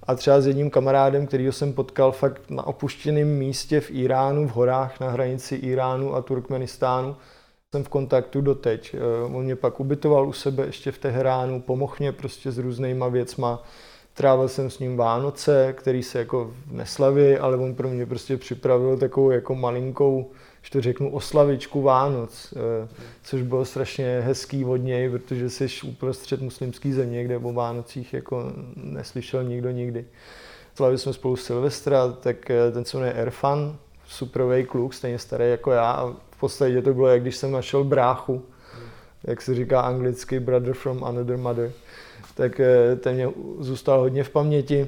A 0.08 0.16
třeba 0.16 0.42
s 0.42 0.48
jedním 0.48 0.70
kamarádem, 0.70 1.28
kterýho 1.28 1.52
jsem 1.52 1.74
potkal 1.74 2.12
fakt 2.12 2.50
na 2.50 2.68
opuštěném 2.68 3.28
místě 3.28 3.82
v 3.82 3.92
Iránu, 3.92 4.48
v 4.48 4.52
horách 4.52 5.00
na 5.00 5.10
hranici 5.10 5.56
Iránu 5.56 6.16
a 6.16 6.22
Turkmenistánu, 6.22 7.16
jsem 7.72 7.84
v 7.84 7.90
kontaktu 7.90 8.42
doteď. 8.42 8.96
Eh, 8.96 9.36
on 9.36 9.44
mě 9.44 9.56
pak 9.56 9.80
ubytoval 9.80 10.28
u 10.28 10.34
sebe 10.34 10.66
ještě 10.66 10.92
v 10.92 10.98
Teheránu, 10.98 11.62
pomohl 11.62 11.96
mě 12.00 12.12
prostě 12.12 12.52
s 12.52 12.58
různýma 12.58 13.08
věcma. 13.08 13.64
Trávil 14.14 14.48
jsem 14.48 14.70
s 14.70 14.80
ním 14.80 14.98
Vánoce, 14.98 15.74
který 15.78 16.04
se 16.04 16.20
jako 16.20 16.54
neslaví, 16.72 17.38
ale 17.38 17.58
on 17.58 17.76
pro 17.76 17.90
mě 17.90 18.06
prostě 18.06 18.38
připravil 18.38 18.98
takovou 18.98 19.32
jako 19.32 19.56
malinkou, 19.56 20.32
že 20.67 20.71
to 20.71 20.81
řeknu, 20.81 21.12
oslavičku 21.12 21.81
Vánoc, 21.81 22.53
eh, 22.53 22.88
což 23.24 23.41
bylo 23.41 23.65
strašně 23.65 24.21
hezký 24.25 24.65
od 24.65 24.77
něj, 24.77 25.09
protože 25.09 25.50
jsi 25.50 25.67
uprostřed 25.83 26.41
muslimské 26.41 26.93
země, 26.93 27.24
kde 27.24 27.38
o 27.38 27.53
Vánocích 27.53 28.13
jako 28.13 28.51
neslyšel 28.75 29.43
nikdo 29.43 29.71
nikdy. 29.71 30.05
Slavili 30.75 30.97
jsme 30.97 31.13
spolu 31.13 31.36
Silvestra, 31.36 32.12
tak 32.12 32.51
eh, 32.51 32.71
ten 32.71 32.86
se 32.86 32.97
jmenuje 32.97 33.13
Erfan, 33.13 33.77
superový 34.07 34.65
kluk, 34.65 34.93
stejně 34.93 35.19
starý 35.19 35.50
jako 35.50 35.71
já 35.71 35.91
a 35.91 36.07
v 36.12 36.39
podstatě 36.39 36.81
to 36.81 36.93
bylo, 36.93 37.07
jak 37.07 37.21
když 37.21 37.36
jsem 37.36 37.51
našel 37.51 37.83
bráchu, 37.83 38.45
jak 39.24 39.41
se 39.41 39.55
říká 39.55 39.81
anglicky, 39.81 40.39
brother 40.39 40.74
from 40.74 41.03
another 41.03 41.38
mother, 41.38 41.71
tak 42.36 42.59
eh, 42.59 42.95
ten 42.95 43.15
mě 43.15 43.29
zůstal 43.59 44.00
hodně 44.00 44.24
v 44.24 44.29
paměti. 44.29 44.88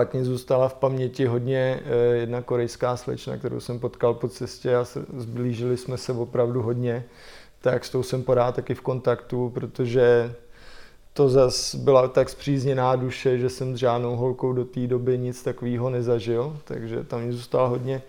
Pak 0.00 0.14
mě 0.14 0.24
zůstala 0.24 0.68
v 0.68 0.74
paměti 0.74 1.26
hodně 1.26 1.80
eh, 1.84 2.16
jedna 2.16 2.42
korejská 2.42 2.96
slečna, 2.96 3.36
kterou 3.36 3.60
jsem 3.60 3.78
potkal 3.78 4.14
po 4.14 4.28
cestě 4.28 4.76
a 4.76 4.86
zblížili 5.16 5.76
jsme 5.76 5.98
se 5.98 6.12
opravdu 6.12 6.62
hodně. 6.62 7.04
Tak 7.60 7.84
s 7.84 7.90
tou 7.90 8.02
jsem 8.02 8.22
porád 8.22 8.54
taky 8.54 8.74
v 8.74 8.80
kontaktu, 8.80 9.50
protože 9.54 10.34
to 11.12 11.28
zas 11.28 11.74
byla 11.74 12.08
tak 12.08 12.28
zpřízněná 12.28 12.96
duše, 12.96 13.38
že 13.38 13.48
jsem 13.50 13.76
s 13.76 13.78
žádnou 13.78 14.16
holkou 14.16 14.52
do 14.52 14.64
té 14.64 14.86
doby 14.86 15.18
nic 15.18 15.42
takového 15.42 15.90
nezažil, 15.90 16.56
takže 16.64 17.04
tam 17.04 17.20
mě 17.20 17.32
zůstala 17.32 17.68
hodně 17.68 18.02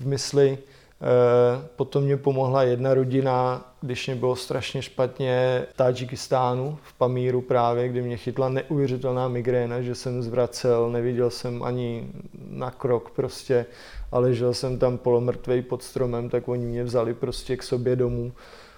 v 0.00 0.06
mysli. 0.06 0.58
Eh, 1.02 1.68
potom 1.76 2.04
mě 2.04 2.16
pomohla 2.16 2.62
jedna 2.62 2.94
rodina, 2.94 3.66
když 3.80 4.06
mě 4.06 4.16
bylo 4.16 4.36
strašně 4.36 4.82
špatně 4.82 5.66
v 5.72 5.76
Tadžikistánu, 5.76 6.78
v 6.82 6.92
Pamíru 6.98 7.40
právě, 7.40 7.88
kdy 7.88 8.02
mě 8.02 8.16
chytla 8.16 8.48
neuvěřitelná 8.48 9.28
migréna, 9.28 9.82
že 9.82 9.94
jsem 9.94 10.22
zvracel, 10.22 10.90
neviděl 10.90 11.30
jsem 11.30 11.62
ani 11.62 12.08
na 12.48 12.70
krok 12.70 13.10
prostě 13.10 13.66
a 14.12 14.18
ležel 14.18 14.54
jsem 14.54 14.78
tam 14.78 14.98
polomrtvej 14.98 15.62
pod 15.62 15.82
stromem, 15.82 16.30
tak 16.30 16.48
oni 16.48 16.66
mě 16.66 16.84
vzali 16.84 17.14
prostě 17.14 17.56
k 17.56 17.62
sobě 17.62 17.96
domů, 17.96 18.32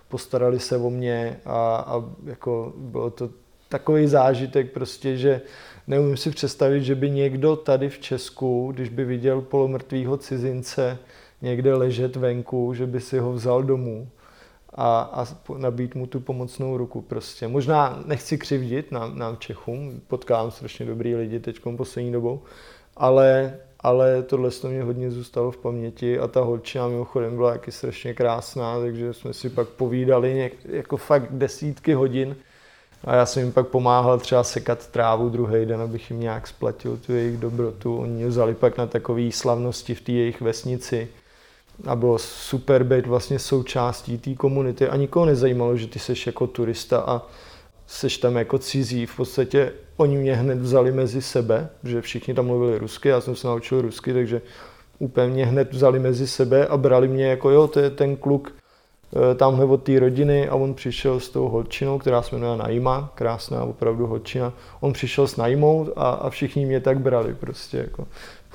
postarali 0.08 0.60
se 0.60 0.76
o 0.76 0.90
mě 0.90 1.40
a, 1.44 1.76
a 1.76 2.04
jako 2.24 2.72
bylo 2.76 3.10
to 3.10 3.28
takový 3.68 4.06
zážitek 4.06 4.72
prostě, 4.72 5.16
že 5.16 5.40
neumím 5.86 6.16
si 6.16 6.30
představit, 6.30 6.82
že 6.82 6.94
by 6.94 7.10
někdo 7.10 7.56
tady 7.56 7.88
v 7.88 7.98
Česku, 7.98 8.72
když 8.74 8.88
by 8.88 9.04
viděl 9.04 9.40
polomrtvýho 9.40 10.16
cizince, 10.16 10.98
někde 11.44 11.74
ležet 11.74 12.16
venku, 12.16 12.74
že 12.74 12.86
by 12.86 13.00
si 13.00 13.18
ho 13.18 13.32
vzal 13.32 13.62
domů 13.62 14.08
a, 14.74 15.00
a 15.00 15.26
nabít 15.58 15.94
mu 15.94 16.06
tu 16.06 16.20
pomocnou 16.20 16.76
ruku 16.76 17.00
prostě. 17.00 17.48
Možná 17.48 18.02
nechci 18.06 18.38
křivdit 18.38 18.92
nám, 18.92 19.18
nám 19.18 19.36
Čechům, 19.36 20.00
potkávám 20.08 20.50
strašně 20.50 20.86
dobrý 20.86 21.14
lidi 21.14 21.40
teď 21.40 21.60
poslední 21.76 22.12
dobou, 22.12 22.42
ale, 22.96 23.56
ale 23.80 24.22
tohle 24.22 24.50
to 24.50 24.68
mě 24.68 24.82
hodně 24.82 25.10
zůstalo 25.10 25.50
v 25.50 25.56
paměti 25.56 26.18
a 26.18 26.28
ta 26.28 26.40
holčina 26.40 26.88
mimochodem 26.88 27.36
byla 27.36 27.52
taky 27.52 27.72
strašně 27.72 28.14
krásná, 28.14 28.80
takže 28.80 29.12
jsme 29.12 29.32
si 29.32 29.50
pak 29.50 29.68
povídali 29.68 30.34
něk, 30.34 30.52
jako 30.64 30.96
fakt 30.96 31.28
desítky 31.30 31.94
hodin 31.94 32.36
a 33.04 33.14
já 33.14 33.26
jsem 33.26 33.42
jim 33.42 33.52
pak 33.52 33.66
pomáhal 33.68 34.18
třeba 34.18 34.44
sekat 34.44 34.86
trávu 34.88 35.28
druhý 35.28 35.66
den, 35.66 35.80
abych 35.80 36.10
jim 36.10 36.20
nějak 36.20 36.46
splatil 36.46 36.96
tu 36.96 37.12
jejich 37.12 37.36
dobrotu. 37.36 37.96
Oni 37.96 38.12
mě 38.12 38.26
vzali 38.26 38.54
pak 38.54 38.78
na 38.78 38.86
takové 38.86 39.32
slavnosti 39.32 39.94
v 39.94 40.00
té 40.00 40.12
jejich 40.12 40.40
vesnici, 40.40 41.08
a 41.86 41.96
bylo 41.96 42.18
super 42.18 42.84
být 42.84 43.06
vlastně 43.06 43.38
součástí 43.38 44.18
té 44.18 44.34
komunity 44.34 44.88
a 44.88 44.96
nikoho 44.96 45.26
nezajímalo, 45.26 45.76
že 45.76 45.86
ty 45.86 45.98
seš 45.98 46.26
jako 46.26 46.46
turista 46.46 46.98
a 46.98 47.22
seš 47.86 48.18
tam 48.18 48.36
jako 48.36 48.58
cizí. 48.58 49.06
V 49.06 49.16
podstatě 49.16 49.72
oni 49.96 50.16
mě 50.16 50.36
hned 50.36 50.58
vzali 50.58 50.92
mezi 50.92 51.22
sebe, 51.22 51.68
že 51.84 52.00
všichni 52.00 52.34
tam 52.34 52.46
mluvili 52.46 52.78
rusky, 52.78 53.08
já 53.08 53.20
jsem 53.20 53.36
se 53.36 53.46
naučil 53.46 53.82
rusky, 53.82 54.12
takže 54.12 54.42
úplně 54.98 55.26
mě 55.26 55.46
hned 55.46 55.72
vzali 55.72 55.98
mezi 55.98 56.26
sebe 56.26 56.66
a 56.66 56.76
brali 56.76 57.08
mě 57.08 57.26
jako 57.26 57.50
jo, 57.50 57.68
to 57.68 57.80
je 57.80 57.90
ten 57.90 58.16
kluk 58.16 58.52
eh, 58.52 59.34
tamhle 59.34 59.64
od 59.64 59.82
té 59.82 59.98
rodiny 59.98 60.48
a 60.48 60.54
on 60.54 60.74
přišel 60.74 61.20
s 61.20 61.28
tou 61.28 61.48
holčinou, 61.48 61.98
která 61.98 62.22
se 62.22 62.36
jmenuje 62.36 62.56
Naima, 62.56 63.12
krásná 63.14 63.64
opravdu 63.64 64.06
holčina. 64.06 64.52
On 64.80 64.92
přišel 64.92 65.26
s 65.26 65.36
Naimou 65.36 65.88
a, 65.96 66.10
a 66.10 66.30
všichni 66.30 66.66
mě 66.66 66.80
tak 66.80 67.00
brali 67.00 67.34
prostě 67.34 67.78
jako 67.78 68.06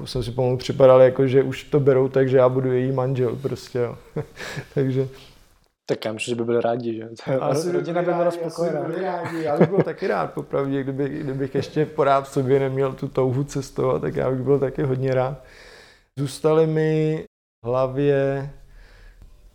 jsem 0.06 0.24
si 0.24 0.32
pomalu 0.32 0.58
připadal, 0.58 1.02
jako, 1.02 1.28
že 1.28 1.44
už 1.44 1.64
to 1.64 1.80
berou, 1.80 2.08
takže 2.08 2.38
já 2.38 2.50
budu 2.50 2.72
její 2.72 2.92
manžel 2.92 3.36
prostě, 3.36 3.80
jo. 3.80 3.98
takže 4.74 5.08
tak 5.90 6.06
já 6.06 6.12
myslím, 6.12 6.32
že 6.32 6.36
by 6.36 6.46
byli 6.46 6.62
rádi, 6.62 6.96
že? 6.96 7.10
Asi 7.40 7.72
rodina 7.72 8.02
by 8.02 8.14
byla 8.14 8.32
spokojená. 8.32 8.82
rádi. 8.82 9.44
Já 9.44 9.58
bych 9.58 9.70
byl 9.70 9.84
taky 9.84 10.08
rád, 10.08 10.34
popravdě, 10.34 10.84
kdyby, 10.84 11.10
kdybych 11.10 11.56
ještě 11.56 11.86
porád 11.86 12.28
v 12.28 12.32
sobě 12.32 12.60
neměl 12.60 12.94
tu 12.94 13.08
touhu 13.08 13.44
cestovat, 13.44 14.02
tak 14.02 14.16
já 14.16 14.32
bych 14.32 14.40
byl 14.40 14.60
taky 14.60 14.84
hodně 14.84 15.14
rád. 15.14 15.44
Zůstaly 16.20 16.68
mi 16.68 17.24
v 17.66 17.68
hlavě 17.68 18.50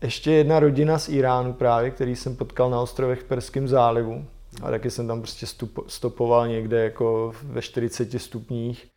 ještě 0.02 0.32
jedna 0.32 0.60
rodina 0.60 0.98
z 0.98 1.08
Iránu 1.08 1.52
právě, 1.52 1.90
který 1.90 2.16
jsem 2.16 2.36
potkal 2.36 2.70
na 2.70 2.80
ostrovech 2.80 3.20
v 3.20 3.24
Perském 3.24 3.68
zálivu. 3.68 4.24
A 4.62 4.70
taky 4.70 4.90
jsem 4.90 5.06
tam 5.06 5.20
prostě 5.20 5.46
stupo, 5.46 5.84
stopoval 5.88 6.48
někde 6.48 6.84
jako 6.84 7.32
ve 7.42 7.62
40 7.62 8.20
stupních 8.20 8.93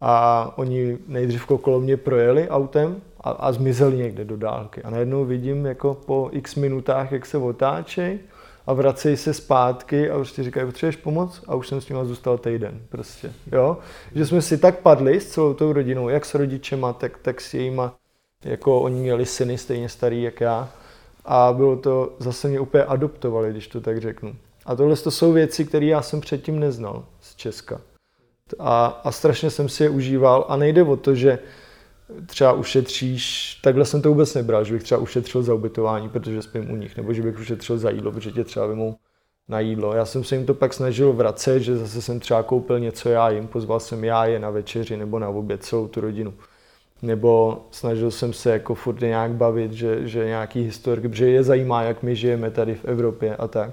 a 0.00 0.52
oni 0.56 0.98
nejdřív 1.06 1.46
kolem 1.46 1.82
mě 1.82 1.96
projeli 1.96 2.48
autem 2.48 3.02
a, 3.20 3.30
a 3.30 3.52
zmizeli 3.52 3.96
někde 3.96 4.24
do 4.24 4.36
dálky. 4.36 4.82
A 4.82 4.90
najednou 4.90 5.24
vidím 5.24 5.66
jako 5.66 5.94
po 5.94 6.28
x 6.32 6.54
minutách, 6.54 7.12
jak 7.12 7.26
se 7.26 7.38
otáčejí 7.38 8.18
a 8.66 8.72
vracejí 8.72 9.16
se 9.16 9.34
zpátky 9.34 10.10
a 10.10 10.14
prostě 10.14 10.42
říkají, 10.42 10.66
potřebuješ 10.66 10.96
pomoc? 10.96 11.44
A 11.46 11.54
už 11.54 11.68
jsem 11.68 11.80
s 11.80 11.88
nimi 11.88 12.00
zůstal 12.04 12.38
týden 12.38 12.80
prostě, 12.88 13.32
jo. 13.52 13.78
Že 14.14 14.26
jsme 14.26 14.42
si 14.42 14.58
tak 14.58 14.78
padli 14.78 15.20
s 15.20 15.28
celou 15.28 15.54
tou 15.54 15.72
rodinou, 15.72 16.08
jak 16.08 16.24
s 16.24 16.34
rodičema, 16.34 16.92
tak, 16.92 17.18
tak 17.18 17.40
s 17.40 17.54
jejíma, 17.54 17.94
jako 18.44 18.80
oni 18.80 19.00
měli 19.00 19.26
syny 19.26 19.58
stejně 19.58 19.88
starý 19.88 20.22
jak 20.22 20.40
já. 20.40 20.68
A 21.24 21.52
bylo 21.52 21.76
to, 21.76 22.12
zase 22.18 22.48
mě 22.48 22.60
úplně 22.60 22.84
adoptovali, 22.84 23.50
když 23.50 23.68
to 23.68 23.80
tak 23.80 24.00
řeknu. 24.00 24.36
A 24.66 24.76
tohle 24.76 24.96
to 24.96 25.10
jsou 25.10 25.32
věci, 25.32 25.64
které 25.64 25.86
já 25.86 26.02
jsem 26.02 26.20
předtím 26.20 26.60
neznal 26.60 27.04
z 27.20 27.34
Česka 27.36 27.80
a, 28.58 29.00
a 29.04 29.12
strašně 29.12 29.50
jsem 29.50 29.68
si 29.68 29.82
je 29.82 29.90
užíval 29.90 30.46
a 30.48 30.56
nejde 30.56 30.82
o 30.82 30.96
to, 30.96 31.14
že 31.14 31.38
třeba 32.26 32.52
ušetříš, 32.52 33.54
takhle 33.62 33.84
jsem 33.84 34.02
to 34.02 34.08
vůbec 34.08 34.34
nebral, 34.34 34.64
že 34.64 34.74
bych 34.74 34.82
třeba 34.82 35.00
ušetřil 35.00 35.42
za 35.42 35.54
ubytování, 35.54 36.08
protože 36.08 36.42
spím 36.42 36.70
u 36.70 36.76
nich, 36.76 36.96
nebo 36.96 37.12
že 37.12 37.22
bych 37.22 37.38
ušetřil 37.38 37.78
za 37.78 37.90
jídlo, 37.90 38.12
protože 38.12 38.32
tě 38.32 38.44
třeba 38.44 38.66
vymou 38.66 38.96
na 39.48 39.60
jídlo. 39.60 39.92
Já 39.92 40.04
jsem 40.04 40.24
se 40.24 40.36
jim 40.36 40.46
to 40.46 40.54
pak 40.54 40.74
snažil 40.74 41.12
vracet, 41.12 41.60
že 41.60 41.76
zase 41.76 42.02
jsem 42.02 42.20
třeba 42.20 42.42
koupil 42.42 42.80
něco 42.80 43.08
já 43.08 43.30
jim, 43.30 43.46
pozval 43.46 43.80
jsem 43.80 44.04
já 44.04 44.26
je 44.26 44.38
na 44.38 44.50
večeři 44.50 44.96
nebo 44.96 45.18
na 45.18 45.28
oběd 45.28 45.64
celou 45.64 45.88
tu 45.88 46.00
rodinu. 46.00 46.34
Nebo 47.02 47.62
snažil 47.70 48.10
jsem 48.10 48.32
se 48.32 48.50
jako 48.50 48.74
furt 48.74 49.00
nějak 49.00 49.30
bavit, 49.30 49.72
že, 49.72 50.08
že 50.08 50.24
nějaký 50.24 50.62
historik, 50.62 51.14
že 51.14 51.30
je 51.30 51.42
zajímá, 51.42 51.82
jak 51.82 52.02
my 52.02 52.16
žijeme 52.16 52.50
tady 52.50 52.74
v 52.74 52.84
Evropě 52.84 53.36
a 53.36 53.48
tak. 53.48 53.70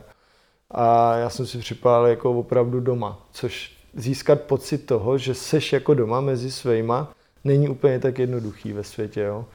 A 0.72 1.16
já 1.16 1.30
jsem 1.30 1.46
si 1.46 1.58
připadal 1.58 2.08
jako 2.08 2.32
opravdu 2.32 2.80
doma, 2.80 3.28
což 3.32 3.83
získat 3.94 4.42
pocit 4.42 4.78
toho, 4.78 5.18
že 5.18 5.34
seš 5.34 5.74
jako 5.74 5.94
doma 5.94 6.22
mezi 6.22 6.52
svýma, 6.52 7.14
není 7.44 7.70
úplně 7.70 8.00
tak 8.00 8.20
jednoduchý 8.20 8.74
ve 8.74 8.84
světě. 8.84 9.22
Jo. 9.22 9.46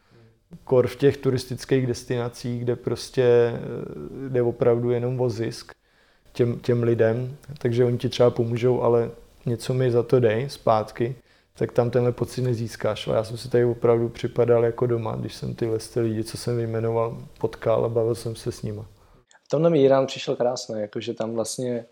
Kor 0.64 0.86
v 0.86 0.96
těch 0.96 1.16
turistických 1.16 1.86
destinacích, 1.86 2.60
kde 2.60 2.76
prostě 2.76 3.22
eh, 3.22 4.28
jde 4.28 4.42
opravdu 4.42 4.90
jenom 4.90 5.20
o 5.20 5.30
zisk 5.30 5.72
těm, 6.32 6.58
těm 6.58 6.82
lidem, 6.82 7.36
takže 7.58 7.84
oni 7.84 7.98
ti 7.98 8.08
třeba 8.08 8.30
pomůžou, 8.30 8.82
ale 8.82 9.10
něco 9.46 9.74
mi 9.74 9.90
za 9.90 10.02
to 10.02 10.20
dej 10.20 10.50
zpátky, 10.50 11.16
tak 11.58 11.72
tam 11.72 11.90
tenhle 11.90 12.12
pocit 12.12 12.42
nezískáš. 12.42 13.08
A 13.08 13.14
já 13.14 13.24
jsem 13.24 13.36
si 13.36 13.50
tady 13.50 13.64
opravdu 13.64 14.08
připadal 14.08 14.64
jako 14.64 14.86
doma, 14.86 15.16
když 15.16 15.34
jsem 15.34 15.54
tyhle 15.54 15.78
lidi, 15.96 16.24
co 16.24 16.36
jsem 16.36 16.56
vyjmenoval, 16.56 17.18
potkal 17.40 17.84
a 17.84 17.88
bavil 17.88 18.14
jsem 18.14 18.36
se 18.36 18.52
s 18.52 18.62
nima. 18.62 18.86
V 19.44 19.48
tomhle 19.48 19.70
mi 19.70 19.82
Irán 19.82 20.06
přišel 20.06 20.36
krásný, 20.36 20.80
jakože 20.80 21.14
tam 21.14 21.34
vlastně 21.34 21.84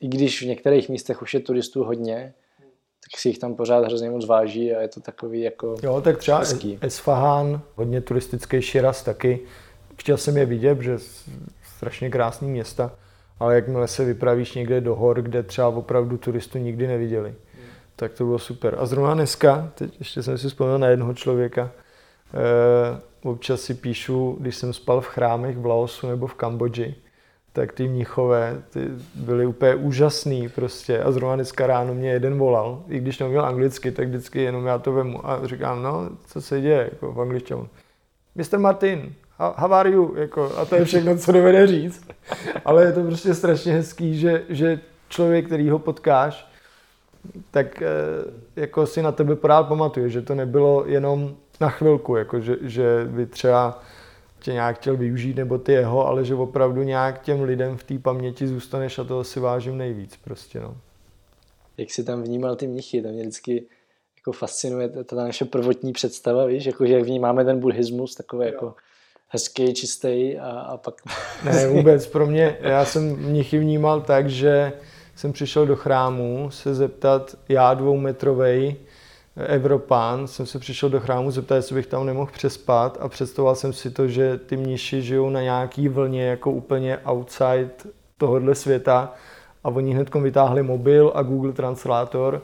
i 0.00 0.08
když 0.08 0.42
v 0.42 0.46
některých 0.46 0.88
místech 0.88 1.22
už 1.22 1.34
je 1.34 1.40
turistů 1.40 1.84
hodně, 1.84 2.34
tak 3.10 3.20
si 3.20 3.28
jich 3.28 3.38
tam 3.38 3.54
pořád 3.54 3.84
hrozně 3.84 4.10
moc 4.10 4.26
váží 4.26 4.74
a 4.74 4.80
je 4.80 4.88
to 4.88 5.00
takový 5.00 5.40
jako 5.40 5.76
Jo, 5.82 6.00
tak 6.00 6.18
třeba 6.18 6.38
hezký. 6.38 6.78
Esfahan, 6.80 7.60
hodně 7.74 8.00
turistický 8.00 8.62
Širaz 8.62 9.02
taky. 9.02 9.40
Chtěl 9.96 10.16
jsem 10.16 10.36
je 10.36 10.46
vidět, 10.46 10.80
že 10.80 10.98
strašně 11.76 12.10
krásný 12.10 12.48
města. 12.48 12.92
Ale 13.40 13.54
jakmile 13.54 13.88
se 13.88 14.04
vypravíš 14.04 14.54
někde 14.54 14.80
do 14.80 14.94
hor, 14.94 15.22
kde 15.22 15.42
třeba 15.42 15.68
opravdu 15.68 16.18
turistu 16.18 16.58
nikdy 16.58 16.86
neviděli, 16.86 17.34
tak 17.96 18.12
to 18.12 18.24
bylo 18.24 18.38
super. 18.38 18.76
A 18.78 18.86
zrovna 18.86 19.14
dneska, 19.14 19.72
teď 19.74 19.98
ještě 19.98 20.22
jsem 20.22 20.38
si 20.38 20.48
vzpomněl 20.48 20.78
na 20.78 20.88
jednoho 20.88 21.14
člověka, 21.14 21.70
eh, 22.34 23.00
občas 23.22 23.60
si 23.60 23.74
píšu, 23.74 24.36
když 24.40 24.56
jsem 24.56 24.72
spal 24.72 25.00
v 25.00 25.06
chrámech 25.06 25.58
v 25.58 25.66
Laosu 25.66 26.08
nebo 26.08 26.26
v 26.26 26.34
Kambodži, 26.34 26.94
tak 27.58 27.72
ty 27.72 27.88
mnichové 27.88 28.62
ty 28.70 28.80
byly 29.14 29.46
úplně 29.46 29.74
úžasný 29.74 30.48
prostě 30.48 31.02
a 31.02 31.10
zrovna 31.10 31.34
dneska 31.34 31.66
ráno 31.66 31.94
mě 31.94 32.10
jeden 32.10 32.38
volal, 32.38 32.82
i 32.88 33.00
když 33.00 33.18
neuměl 33.18 33.44
anglicky, 33.44 33.90
tak 33.90 34.08
vždycky 34.08 34.42
jenom 34.42 34.66
já 34.66 34.78
to 34.78 34.92
vemu 34.92 35.30
a 35.30 35.40
říkám, 35.46 35.82
no, 35.82 36.10
co 36.26 36.40
se 36.40 36.60
děje, 36.60 36.88
jako 36.92 37.12
v 37.12 37.20
angličtině. 37.20 37.60
Mr. 38.34 38.58
Martin, 38.58 39.12
how 39.38 39.72
are 39.72 39.90
you? 39.90 40.14
Jako, 40.16 40.52
a 40.56 40.64
to 40.64 40.74
je 40.74 40.84
všechno, 40.84 41.18
co 41.18 41.32
dovede 41.32 41.66
říct. 41.66 42.10
Ale 42.64 42.84
je 42.84 42.92
to 42.92 43.02
prostě 43.02 43.34
strašně 43.34 43.72
hezký, 43.72 44.18
že, 44.18 44.42
že 44.48 44.80
člověk, 45.08 45.46
který 45.46 45.70
ho 45.70 45.78
potkáš, 45.78 46.52
tak 47.50 47.82
eh, 47.82 47.86
jako 48.56 48.86
si 48.86 49.02
na 49.02 49.12
tebe 49.12 49.36
pořád 49.36 49.68
pamatuje, 49.68 50.08
že 50.08 50.22
to 50.22 50.34
nebylo 50.34 50.84
jenom 50.86 51.34
na 51.60 51.68
chvilku, 51.68 52.16
jako 52.16 52.40
že, 52.40 52.56
že 52.60 53.06
by 53.10 53.26
třeba 53.26 53.82
tě 54.40 54.52
nějak 54.52 54.76
chtěl 54.76 54.96
využít, 54.96 55.36
nebo 55.36 55.58
ty 55.58 55.72
jeho, 55.72 56.06
ale 56.06 56.24
že 56.24 56.34
opravdu 56.34 56.82
nějak 56.82 57.22
těm 57.22 57.42
lidem 57.42 57.76
v 57.76 57.84
té 57.84 57.98
paměti 57.98 58.46
zůstaneš 58.46 58.98
a 58.98 59.04
toho 59.04 59.24
si 59.24 59.40
vážím 59.40 59.78
nejvíc 59.78 60.16
prostě, 60.16 60.60
no. 60.60 60.76
Jak 61.76 61.90
jsi 61.90 62.04
tam 62.04 62.22
vnímal 62.22 62.56
ty 62.56 62.66
mnichy, 62.66 63.02
to 63.02 63.08
mě 63.08 63.22
vždycky 63.22 63.66
jako 64.16 64.32
fascinuje 64.32 64.88
ta 64.88 65.16
naše 65.16 65.44
prvotní 65.44 65.92
představa, 65.92 66.46
víš, 66.46 66.66
jako, 66.66 66.86
že 66.86 66.94
jak 66.94 67.02
vnímáme 67.02 67.44
ten 67.44 67.60
buddhismus, 67.60 68.14
takový 68.14 68.46
jako 68.46 68.74
hezký, 69.28 69.74
čistý 69.74 70.38
a, 70.38 70.50
a 70.60 70.76
pak... 70.76 70.94
Ne, 71.44 71.68
vůbec, 71.68 72.06
pro 72.06 72.26
mě, 72.26 72.58
já 72.60 72.84
jsem 72.84 73.16
mnichy 73.16 73.58
vnímal 73.58 74.00
tak, 74.00 74.28
že 74.28 74.72
jsem 75.16 75.32
přišel 75.32 75.66
do 75.66 75.76
chrámu 75.76 76.50
se 76.50 76.74
zeptat, 76.74 77.36
já 77.48 77.74
dvoumetrovej, 77.74 78.76
Evropán, 79.46 80.26
jsem 80.26 80.46
se 80.46 80.58
přišel 80.58 80.90
do 80.90 81.00
chrámu 81.00 81.30
zeptat, 81.30 81.56
jestli 81.56 81.74
bych 81.74 81.86
tam 81.86 82.06
nemohl 82.06 82.30
přespat 82.32 82.98
a 83.00 83.08
představoval 83.08 83.54
jsem 83.54 83.72
si 83.72 83.90
to, 83.90 84.08
že 84.08 84.38
ty 84.38 84.56
mniši 84.56 85.02
žijou 85.02 85.30
na 85.30 85.42
nějaký 85.42 85.88
vlně 85.88 86.26
jako 86.26 86.50
úplně 86.50 86.98
outside 87.10 87.70
tohohle 88.18 88.54
světa 88.54 89.14
a 89.64 89.68
oni 89.68 89.94
hned 89.94 90.14
vytáhli 90.14 90.62
mobil 90.62 91.12
a 91.14 91.22
Google 91.22 91.52
Translátor 91.52 92.42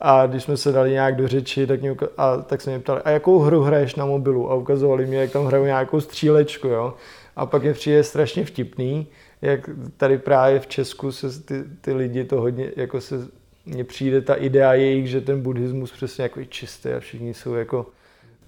a 0.00 0.26
když 0.26 0.42
jsme 0.42 0.56
se 0.56 0.72
dali 0.72 0.90
nějak 0.90 1.16
do 1.16 1.28
řeči, 1.28 1.66
tak, 1.66 1.80
mě, 1.80 1.96
a, 2.16 2.36
tak 2.36 2.60
se 2.60 2.70
mě 2.70 2.78
ptali, 2.78 3.00
a 3.04 3.10
jakou 3.10 3.38
hru 3.38 3.62
hraješ 3.62 3.94
na 3.94 4.06
mobilu? 4.06 4.50
A 4.50 4.54
ukazovali 4.54 5.06
mi, 5.06 5.16
jak 5.16 5.30
tam 5.30 5.46
hrajou 5.46 5.64
nějakou 5.64 6.00
střílečku, 6.00 6.68
jo. 6.68 6.94
A 7.36 7.46
pak 7.46 7.62
je 7.62 7.74
přijde 7.74 8.04
strašně 8.04 8.44
vtipný, 8.44 9.06
jak 9.42 9.70
tady 9.96 10.18
právě 10.18 10.60
v 10.60 10.66
Česku 10.66 11.12
se 11.12 11.42
ty, 11.42 11.64
ty 11.80 11.92
lidi 11.92 12.24
to 12.24 12.40
hodně, 12.40 12.70
jako 12.76 13.00
se 13.00 13.28
mně 13.66 13.84
přijde 13.84 14.20
ta 14.20 14.34
idea 14.34 14.74
jejich, 14.74 15.08
že 15.08 15.20
ten 15.20 15.42
buddhismus 15.42 15.92
přesně 15.92 16.22
jako 16.22 16.44
čistý 16.44 16.88
a 16.88 17.00
všichni 17.00 17.34
jsou 17.34 17.54
jako 17.54 17.86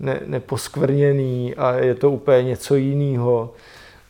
ne, 0.01 0.21
neposkvrněný 0.27 1.55
a 1.55 1.73
je 1.75 1.95
to 1.95 2.11
úplně 2.11 2.43
něco 2.43 2.75
jiného. 2.75 3.55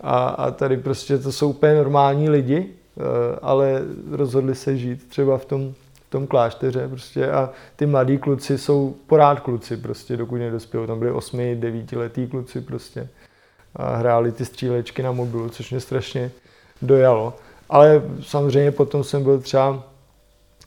A, 0.00 0.28
a 0.28 0.50
tady 0.50 0.76
prostě 0.76 1.18
to 1.18 1.32
jsou 1.32 1.50
úplně 1.50 1.74
normální 1.74 2.28
lidi, 2.28 2.68
eh, 2.68 3.02
ale 3.42 3.82
rozhodli 4.10 4.54
se 4.54 4.76
žít 4.76 5.08
třeba 5.08 5.38
v 5.38 5.44
tom, 5.44 5.74
v 6.06 6.10
tom 6.10 6.26
klášteře 6.26 6.88
prostě 6.88 7.30
a 7.30 7.50
ty 7.76 7.86
mladí 7.86 8.18
kluci 8.18 8.58
jsou 8.58 8.94
porád 9.06 9.40
kluci 9.40 9.76
prostě, 9.76 10.16
dokud 10.16 10.36
nedospěli. 10.36 10.86
Tam 10.86 10.98
byli 10.98 11.10
8, 11.10 11.60
9 11.60 11.92
letý 11.92 12.26
kluci 12.26 12.60
prostě 12.60 13.08
a 13.76 13.96
hráli 13.96 14.32
ty 14.32 14.44
střílečky 14.44 15.02
na 15.02 15.12
mobilu, 15.12 15.48
což 15.48 15.70
mě 15.70 15.80
strašně 15.80 16.30
dojalo. 16.82 17.34
Ale 17.68 18.02
samozřejmě 18.22 18.70
potom 18.70 19.04
jsem 19.04 19.22
byl 19.22 19.40
třeba 19.40 19.93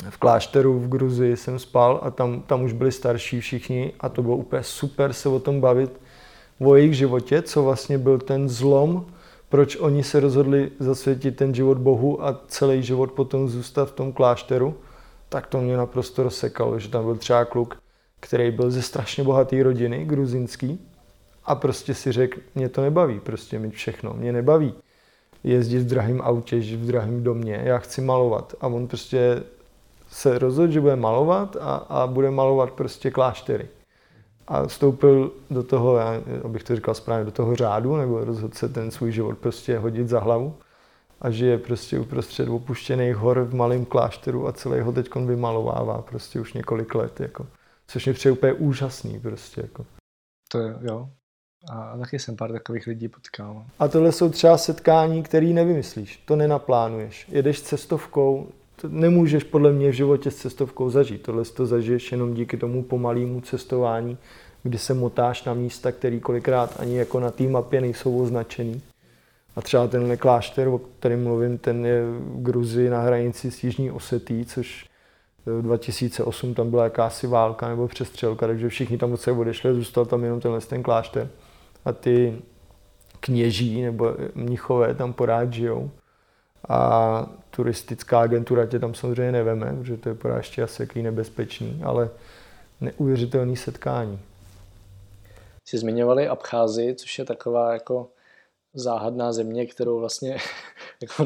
v 0.10 0.18
klášteru 0.18 0.80
v 0.80 0.90
Gruzii 0.90 1.38
jsem 1.38 1.60
spal 1.60 2.00
a 2.04 2.12
tam, 2.12 2.42
tam 2.42 2.64
už 2.64 2.74
byli 2.74 2.92
starší 2.92 3.40
všichni 3.40 3.94
a 4.00 4.10
to 4.10 4.24
bylo 4.24 4.36
úplně 4.36 4.64
super 4.64 5.14
se 5.14 5.30
o 5.30 5.40
tom 5.40 5.62
bavit, 5.62 6.02
o 6.60 6.76
jejich 6.76 6.94
životě, 6.94 7.42
co 7.42 7.64
vlastně 7.64 7.98
byl 7.98 8.20
ten 8.20 8.50
zlom, 8.50 9.06
proč 9.50 9.76
oni 9.76 10.04
se 10.04 10.20
rozhodli 10.20 10.72
zasvětit 10.80 11.36
ten 11.36 11.54
život 11.54 11.78
Bohu 11.78 12.26
a 12.26 12.42
celý 12.48 12.84
život 12.84 13.12
potom 13.12 13.50
zůstat 13.50 13.90
v 13.90 13.92
tom 13.92 14.14
klášteru, 14.14 14.76
tak 15.30 15.48
to 15.48 15.62
mě 15.62 15.78
naprosto 15.78 16.24
rozsekalo, 16.24 16.80
že 16.80 16.90
tam 16.90 17.06
byl 17.06 17.16
třeba 17.16 17.46
kluk, 17.46 17.78
který 18.20 18.52
byl 18.52 18.72
ze 18.72 18.82
strašně 18.82 19.24
bohaté 19.24 19.64
rodiny, 19.64 20.06
gruzinský, 20.06 20.80
a 21.46 21.56
prostě 21.56 21.94
si 21.94 22.12
řekl, 22.12 22.40
mě 22.56 22.70
to 22.70 22.82
nebaví, 22.82 23.20
prostě 23.20 23.60
mít 23.60 23.74
všechno, 23.74 24.14
mě 24.14 24.34
nebaví 24.34 24.74
jezdit 25.44 25.80
v 25.80 25.88
drahém 25.88 26.22
autě, 26.22 26.62
žít 26.62 26.76
v 26.76 26.86
drahém 26.86 27.24
domě, 27.24 27.62
já 27.64 27.78
chci 27.78 28.02
malovat. 28.02 28.56
A 28.62 28.68
on 28.68 28.88
prostě 28.88 29.44
se 30.10 30.40
rozhodl, 30.40 30.74
že 30.74 30.82
bude 30.82 30.96
malovat 30.96 31.56
a, 31.62 31.76
a 31.76 32.08
bude 32.08 32.32
malovat 32.32 32.72
prostě 32.72 33.12
kláštery. 33.12 33.68
A 34.48 34.68
vstoupil 34.68 35.32
do 35.50 35.64
toho, 35.64 35.98
já, 35.98 36.14
abych 36.44 36.64
to 36.64 36.76
říkal 36.76 36.94
správně, 36.94 37.26
do 37.26 37.32
toho 37.32 37.56
řádu, 37.56 37.98
nebo 37.98 38.26
rozhodl 38.26 38.56
se 38.56 38.70
ten 38.70 38.92
svůj 38.92 39.12
život 39.12 39.38
prostě 39.38 39.78
hodit 39.78 40.08
za 40.10 40.20
hlavu 40.20 40.56
a 41.22 41.30
žije 41.30 41.58
prostě 41.58 42.00
uprostřed 42.00 42.50
opuštěných 42.50 43.16
hor 43.16 43.40
v 43.40 43.56
malém 43.56 43.86
klášteru 43.86 44.48
a 44.48 44.54
celý 44.54 44.82
ho 44.82 44.92
teď 44.92 45.16
vymalovává 45.16 46.02
prostě 46.02 46.40
už 46.40 46.54
několik 46.54 46.96
let, 46.96 47.20
jako. 47.20 47.48
Což 47.88 48.06
mě 48.06 48.14
přijde 48.14 48.32
úplně 48.32 48.54
úžasný 48.54 49.20
prostě, 49.20 49.62
jako. 49.62 49.86
To 50.52 50.60
je, 50.60 50.76
jo. 50.82 51.10
A 51.72 51.98
taky 51.98 52.20
jsem 52.20 52.36
pár 52.36 52.52
takových 52.52 52.88
lidí 52.88 53.08
potkal. 53.08 53.66
A 53.80 53.88
tohle 53.88 54.12
jsou 54.12 54.30
třeba 54.30 54.58
setkání, 54.58 55.24
které 55.24 55.46
nevymyslíš, 55.46 56.18
to 56.18 56.36
nenaplánuješ. 56.36 57.28
Jedeš 57.30 57.62
cestovkou, 57.62 58.48
to 58.82 58.88
nemůžeš 58.90 59.44
podle 59.44 59.72
mě 59.72 59.90
v 59.90 59.94
životě 59.94 60.32
s 60.32 60.36
cestovkou 60.36 60.90
zažít. 60.90 61.22
Tohle 61.22 61.46
to 61.46 61.66
zažiješ 61.66 62.12
jenom 62.12 62.34
díky 62.34 62.58
tomu 62.58 62.84
pomalému 62.84 63.42
cestování, 63.42 64.18
kdy 64.64 64.78
se 64.78 64.94
motáš 64.94 65.44
na 65.44 65.54
místa, 65.54 65.92
které 65.92 66.20
kolikrát 66.20 66.80
ani 66.80 66.98
jako 66.98 67.20
na 67.20 67.32
té 67.32 67.44
mapě 67.44 67.82
nejsou 67.82 68.22
označený. 68.22 68.82
A 69.56 69.62
třeba 69.62 69.88
ten 69.88 70.18
klášter, 70.18 70.68
o 70.68 70.78
kterém 70.78 71.24
mluvím, 71.24 71.58
ten 71.58 71.86
je 71.86 72.02
v 72.02 72.42
Gruzii 72.42 72.90
na 72.90 73.02
hranici 73.02 73.52
s 73.52 73.64
Jižní 73.64 73.92
Osetí, 73.92 74.46
což 74.46 74.86
v 75.46 75.62
2008 75.62 76.54
tam 76.54 76.70
byla 76.70 76.84
jakási 76.84 77.28
válka 77.28 77.70
nebo 77.70 77.88
přestřelka, 77.88 78.48
takže 78.48 78.70
všichni 78.70 78.98
tam 78.98 79.14
od 79.14 79.28
odešli, 79.28 79.74
zůstal 79.74 80.06
tam 80.06 80.24
jenom 80.24 80.42
tenhle 80.42 80.62
ten 80.62 80.84
klášter. 80.84 81.30
A 81.86 81.92
ty 81.92 82.38
kněží 83.20 83.82
nebo 83.82 84.16
mnichové 84.36 84.94
tam 84.94 85.14
porád 85.14 85.54
žijou 85.54 85.92
a 86.70 87.30
turistická 87.52 88.20
agentura 88.20 88.66
tě 88.66 88.80
tam 88.80 88.94
samozřejmě 88.94 89.32
neveme, 89.32 89.76
protože 89.80 89.98
to 89.98 90.10
je 90.10 90.16
pořád 90.16 90.38
ještě 90.38 90.64
asi 90.64 90.82
jaký 90.82 91.02
nebezpečný, 91.02 91.82
ale 91.84 92.10
neuvěřitelný 92.82 93.58
setkání. 93.58 94.20
Jsi 95.66 95.78
zmiňovali 95.78 96.28
Abcházi, 96.28 96.96
což 96.96 97.20
je 97.20 97.26
taková 97.26 97.74
jako 97.74 98.08
záhadná 98.74 99.34
země, 99.34 99.66
kterou 99.66 100.00
vlastně 100.00 100.38
jako 101.02 101.26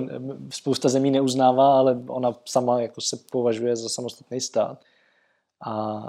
spousta 0.49 0.89
zemí 0.89 1.11
neuznává, 1.11 1.77
ale 1.77 2.03
ona 2.07 2.35
sama 2.45 2.81
jako 2.81 3.01
se 3.01 3.17
považuje 3.31 3.75
za 3.75 3.89
samostatný 3.89 4.41
stát 4.41 4.79
a 5.65 6.01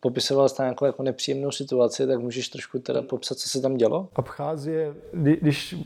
popisoval 0.00 0.48
jsi 0.48 0.56
tam 0.56 0.64
nějakou 0.64 0.84
jako 0.84 1.02
nepříjemnou 1.02 1.50
situaci, 1.50 2.06
tak 2.06 2.20
můžeš 2.20 2.48
trošku 2.48 2.78
teda 2.78 3.02
popsat, 3.02 3.38
co 3.38 3.48
se 3.48 3.60
tam 3.60 3.76
dělo? 3.76 4.08
Abcházie, 4.16 4.94
když 5.12 5.76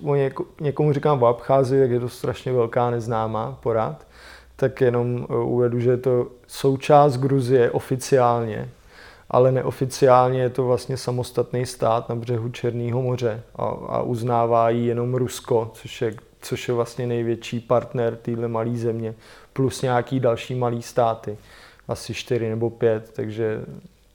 někomu 0.61 0.93
říkám 0.93 1.23
o 1.23 1.27
Abcházii, 1.27 1.83
tak 1.83 1.91
je 1.91 2.01
to 2.01 2.09
strašně 2.09 2.53
velká 2.53 2.91
neznámá 2.91 3.59
porád, 3.63 4.07
tak 4.57 4.81
jenom 4.81 5.27
eh, 5.31 5.35
uvedu, 5.37 5.81
že 5.81 5.91
je 5.91 5.97
to 5.97 6.27
součást 6.47 7.17
Gruzie 7.17 7.71
oficiálně, 7.71 8.69
ale 9.31 9.53
neoficiálně 9.53 10.41
je 10.41 10.51
to 10.51 10.65
vlastně 10.65 10.97
samostatný 10.97 11.67
stát 11.67 12.09
na 12.09 12.15
břehu 12.15 12.49
Černého 12.49 13.03
moře 13.03 13.43
a, 13.57 13.65
a 13.65 14.03
uznává 14.03 14.71
ji 14.71 14.87
jenom 14.87 15.15
Rusko, 15.15 15.71
což 15.75 16.03
je, 16.03 16.15
což 16.41 16.69
je 16.69 16.75
vlastně 16.75 17.07
největší 17.07 17.61
partner 17.61 18.17
téhle 18.17 18.49
malé 18.49 18.77
země, 18.77 19.15
plus 19.53 19.83
nějaký 19.83 20.21
další 20.21 20.55
malý 20.55 20.83
státy 20.83 21.37
asi 21.89 22.15
4 22.15 22.49
nebo 22.49 22.71
5, 22.71 23.11
takže 23.11 23.61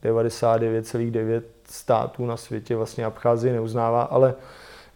99,9 0.02 1.42
států 1.64 2.26
na 2.26 2.36
světě 2.36 2.76
vlastně 2.76 3.04
Abcházii 3.04 3.52
neuznává, 3.52 4.02
ale 4.02 4.34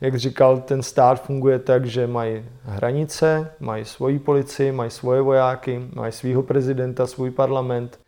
jak 0.00 0.16
říkal, 0.16 0.60
ten 0.60 0.82
stát 0.82 1.22
funguje 1.22 1.58
tak, 1.58 1.86
že 1.86 2.06
mají 2.06 2.44
hranice, 2.64 3.50
mají 3.60 3.84
svoji 3.84 4.18
policii, 4.18 4.72
mají 4.72 4.90
svoje 4.90 5.20
vojáky, 5.20 5.88
mají 5.94 6.12
svého 6.12 6.42
prezidenta, 6.42 7.06
svůj 7.06 7.30
parlament, 7.30 8.00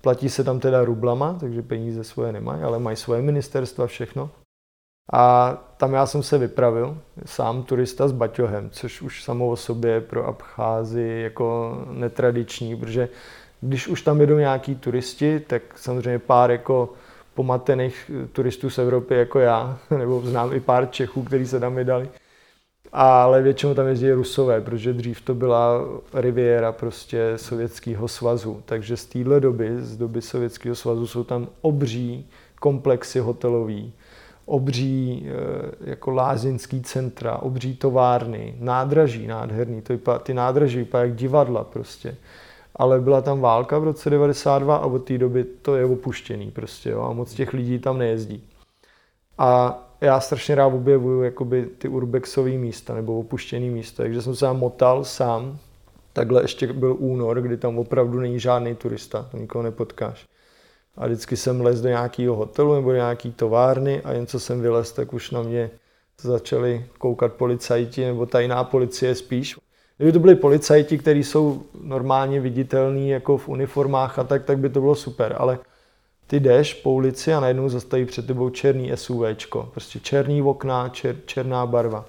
platí 0.00 0.28
se 0.28 0.44
tam 0.44 0.60
teda 0.60 0.84
rublama, 0.84 1.36
takže 1.40 1.62
peníze 1.62 2.04
svoje 2.04 2.32
nemají, 2.32 2.62
ale 2.62 2.78
mají 2.78 2.96
svoje 2.96 3.22
ministerstva, 3.22 3.86
všechno. 3.86 4.30
A 5.12 5.54
tam 5.76 5.92
já 5.92 6.06
jsem 6.06 6.22
se 6.22 6.38
vypravil, 6.38 6.98
sám 7.24 7.62
turista 7.62 8.08
s 8.08 8.12
baťohem, 8.12 8.70
což 8.70 9.02
už 9.02 9.24
samo 9.24 9.48
o 9.48 9.56
sobě 9.56 10.00
pro 10.00 10.26
Abcházi 10.26 11.20
jako 11.22 11.78
netradiční, 11.90 12.76
protože 12.76 13.08
když 13.60 13.88
už 13.88 14.02
tam 14.02 14.20
jedou 14.20 14.38
nějaký 14.38 14.74
turisti, 14.74 15.40
tak 15.40 15.62
samozřejmě 15.76 16.18
pár 16.18 16.50
jako 16.50 16.92
pomatených 17.34 18.10
turistů 18.32 18.70
z 18.70 18.78
Evropy 18.78 19.14
jako 19.14 19.38
já, 19.38 19.78
nebo 19.98 20.20
znám 20.20 20.52
i 20.52 20.60
pár 20.60 20.90
Čechů, 20.90 21.22
kteří 21.22 21.46
se 21.46 21.60
tam 21.60 21.74
vydali, 21.74 22.08
ale 22.92 23.42
většinou 23.42 23.74
tam 23.74 23.86
jezdí 23.86 24.12
Rusové, 24.12 24.60
protože 24.60 24.92
dřív 24.92 25.20
to 25.20 25.34
byla 25.34 25.80
riviera 26.14 26.72
prostě 26.72 27.32
Sovětského 27.36 28.08
svazu. 28.08 28.62
Takže 28.64 28.96
z 28.96 29.06
téhle 29.06 29.40
doby, 29.40 29.70
z 29.78 29.96
doby 29.96 30.22
Sovětského 30.22 30.74
svazu, 30.74 31.06
jsou 31.06 31.24
tam 31.24 31.48
obří 31.60 32.30
komplexy 32.60 33.18
hotelový, 33.18 33.92
obří 34.44 35.26
eh, 35.26 35.90
jako 35.90 36.10
lázeňský 36.10 36.82
centra, 36.82 37.36
obří 37.36 37.76
továrny, 37.76 38.54
nádraží 38.58 39.26
nádherný, 39.26 39.82
to 39.82 39.92
vypadá, 39.92 40.18
ty 40.18 40.34
nádraží 40.34 40.78
vypadá 40.78 41.04
jak 41.04 41.14
divadla 41.14 41.64
prostě. 41.64 42.16
Ale 42.76 43.00
byla 43.00 43.22
tam 43.22 43.40
válka 43.40 43.78
v 43.78 43.84
roce 43.84 44.10
92 44.10 44.76
a 44.76 44.86
od 44.86 44.98
té 44.98 45.18
doby 45.18 45.44
to 45.44 45.76
je 45.76 45.84
opuštěný 45.84 46.50
prostě, 46.50 46.90
jo, 46.90 47.02
a 47.02 47.12
moc 47.12 47.34
těch 47.34 47.52
lidí 47.52 47.78
tam 47.78 47.98
nejezdí. 47.98 48.48
A 49.38 49.82
já 50.00 50.20
strašně 50.20 50.54
rád 50.54 50.66
objevuju 50.66 51.22
jakoby 51.22 51.66
ty 51.78 51.88
urbexové 51.88 52.50
místa 52.50 52.94
nebo 52.94 53.18
opuštěné 53.18 53.66
místa, 53.66 54.02
takže 54.02 54.22
jsem 54.22 54.34
se 54.34 54.40
tam 54.40 54.58
motal 54.58 55.04
sám. 55.04 55.58
Takhle 56.12 56.42
ještě 56.42 56.72
byl 56.72 56.96
únor, 56.98 57.40
kdy 57.40 57.56
tam 57.56 57.78
opravdu 57.78 58.20
není 58.20 58.40
žádný 58.40 58.74
turista, 58.74 59.22
tam 59.22 59.40
nikoho 59.40 59.62
nepotkáš. 59.62 60.26
A 60.96 61.06
vždycky 61.06 61.36
jsem 61.36 61.60
lez 61.60 61.80
do 61.80 61.88
nějakého 61.88 62.36
hotelu 62.36 62.74
nebo 62.74 62.90
do 62.90 62.96
nějaký 62.96 63.32
továrny 63.32 64.02
a 64.02 64.12
jen 64.12 64.26
co 64.26 64.40
jsem 64.40 64.60
vylez, 64.60 64.92
tak 64.92 65.12
už 65.12 65.30
na 65.30 65.42
mě 65.42 65.70
začali 66.20 66.86
koukat 66.98 67.32
policajti 67.32 68.04
nebo 68.04 68.26
tajná 68.26 68.64
policie 68.64 69.14
spíš. 69.14 69.56
Kdyby 69.96 70.12
to 70.12 70.18
byli 70.18 70.34
policajti, 70.34 70.98
kteří 70.98 71.24
jsou 71.24 71.62
normálně 71.82 72.40
viditelní 72.40 73.08
jako 73.08 73.38
v 73.38 73.48
uniformách 73.48 74.18
a 74.18 74.24
tak, 74.24 74.44
tak 74.44 74.58
by 74.58 74.68
to 74.68 74.80
bylo 74.80 74.94
super, 74.94 75.36
ale 75.38 75.58
ty 76.26 76.40
jdeš 76.40 76.74
po 76.74 76.92
ulici 76.92 77.34
a 77.34 77.40
najednou 77.40 77.68
zastaví 77.68 78.04
před 78.04 78.26
tebou 78.26 78.50
černý 78.50 78.92
SUVčko, 78.94 79.68
prostě 79.72 80.00
černý 80.00 80.42
okna, 80.42 80.88
čer, 80.88 81.16
černá 81.26 81.66
barva. 81.66 82.04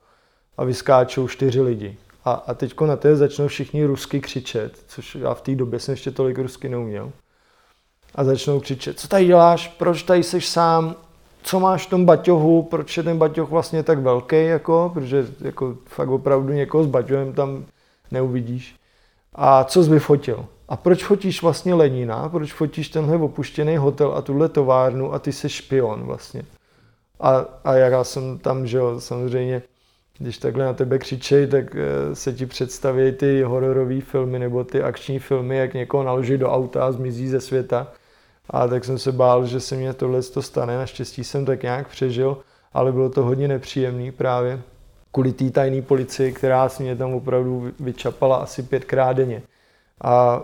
A 0.58 0.63
vyskáčou 0.63 1.28
čtyři 1.28 1.62
lidi. 1.62 1.97
A, 2.26 2.32
a 2.32 2.54
teďko 2.54 2.86
na 2.86 2.95
té 2.95 3.15
začnou 3.15 3.47
všichni 3.47 3.86
rusky 3.86 4.21
křičet, 4.21 4.84
což 4.88 5.15
já 5.15 5.34
v 5.34 5.41
té 5.41 5.56
době 5.56 5.80
jsem 5.80 5.93
ještě 5.93 6.12
tolik 6.12 6.38
rusky 6.38 6.69
neuměl. 6.69 7.12
A 8.15 8.23
začnou 8.23 8.60
křičet, 8.60 9.00
co 9.00 9.08
tady 9.08 9.26
děláš, 9.26 9.67
proč 9.67 10.04
tady 10.04 10.23
jsi 10.23 10.41
sám, 10.41 10.95
co 11.43 11.60
máš 11.60 11.88
v 11.88 11.89
tom 11.89 12.06
baťohu, 12.06 12.63
proč 12.63 12.97
je 12.97 13.04
ten 13.04 13.17
baťoh 13.17 13.50
vlastně 13.50 13.84
tak 13.84 14.00
velký, 14.00 14.45
jako, 14.45 14.91
protože 14.93 15.28
jako 15.41 15.78
fakt 15.86 16.10
opravdu 16.10 16.54
někoho 16.54 16.84
s 16.84 16.88
baťohem 16.88 17.34
tam 17.34 17.65
neuvidíš. 18.12 18.76
A 19.36 19.63
co 19.63 19.84
jsi 19.84 19.89
vyfotil? 19.89 20.46
A 20.70 20.76
proč 20.76 21.04
fotíš 21.04 21.41
vlastně 21.41 21.74
Lenina? 21.74 22.30
Proč 22.30 22.54
fotíš 22.54 22.89
tenhle 22.89 23.17
opuštěný 23.17 23.78
hotel 23.78 24.13
a 24.15 24.22
tuhle 24.22 24.50
továrnu 24.50 25.13
a 25.13 25.20
ty 25.20 25.32
jsi 25.32 25.50
špion 25.50 26.04
vlastně? 26.04 26.43
A, 27.20 27.46
a 27.63 27.74
já 27.74 28.04
jsem 28.04 28.38
tam, 28.39 28.67
že 28.67 28.78
jo, 28.78 29.00
samozřejmě, 29.00 29.62
když 30.17 30.38
takhle 30.38 30.65
na 30.65 30.74
tebe 30.74 31.00
křičej, 31.00 31.48
tak 31.48 31.76
eh, 31.76 32.15
se 32.15 32.34
ti 32.34 32.46
představí 32.46 33.12
ty 33.12 33.41
hororové 33.43 34.02
filmy 34.02 34.39
nebo 34.39 34.63
ty 34.63 34.84
akční 34.84 35.20
filmy, 35.20 35.58
jak 35.58 35.74
někoho 35.74 36.04
naloží 36.04 36.38
do 36.38 36.52
auta 36.52 36.86
a 36.86 36.91
zmizí 36.91 37.28
ze 37.28 37.41
světa. 37.41 37.88
A 38.50 38.67
tak 38.67 38.86
jsem 38.86 39.00
se 39.00 39.12
bál, 39.12 39.46
že 39.46 39.60
se 39.60 39.76
mě 39.76 39.93
tohle 39.93 40.22
to 40.22 40.41
stane. 40.41 40.78
Naštěstí 40.78 41.24
jsem 41.24 41.46
tak 41.46 41.63
nějak 41.63 41.88
přežil, 41.88 42.38
ale 42.74 42.91
bylo 42.91 43.10
to 43.10 43.24
hodně 43.24 43.48
nepříjemný 43.48 44.12
právě 44.12 44.62
kvůli 45.12 45.32
té 45.32 45.50
tajné 45.50 45.82
policii, 45.82 46.32
která 46.32 46.70
si 46.70 46.84
mě 46.84 46.96
tam 46.96 47.13
opravdu 47.13 47.72
vyčapala 47.80 48.36
asi 48.36 48.63
pětkrát 48.63 49.17
denně. 49.17 49.41
A 50.02 50.41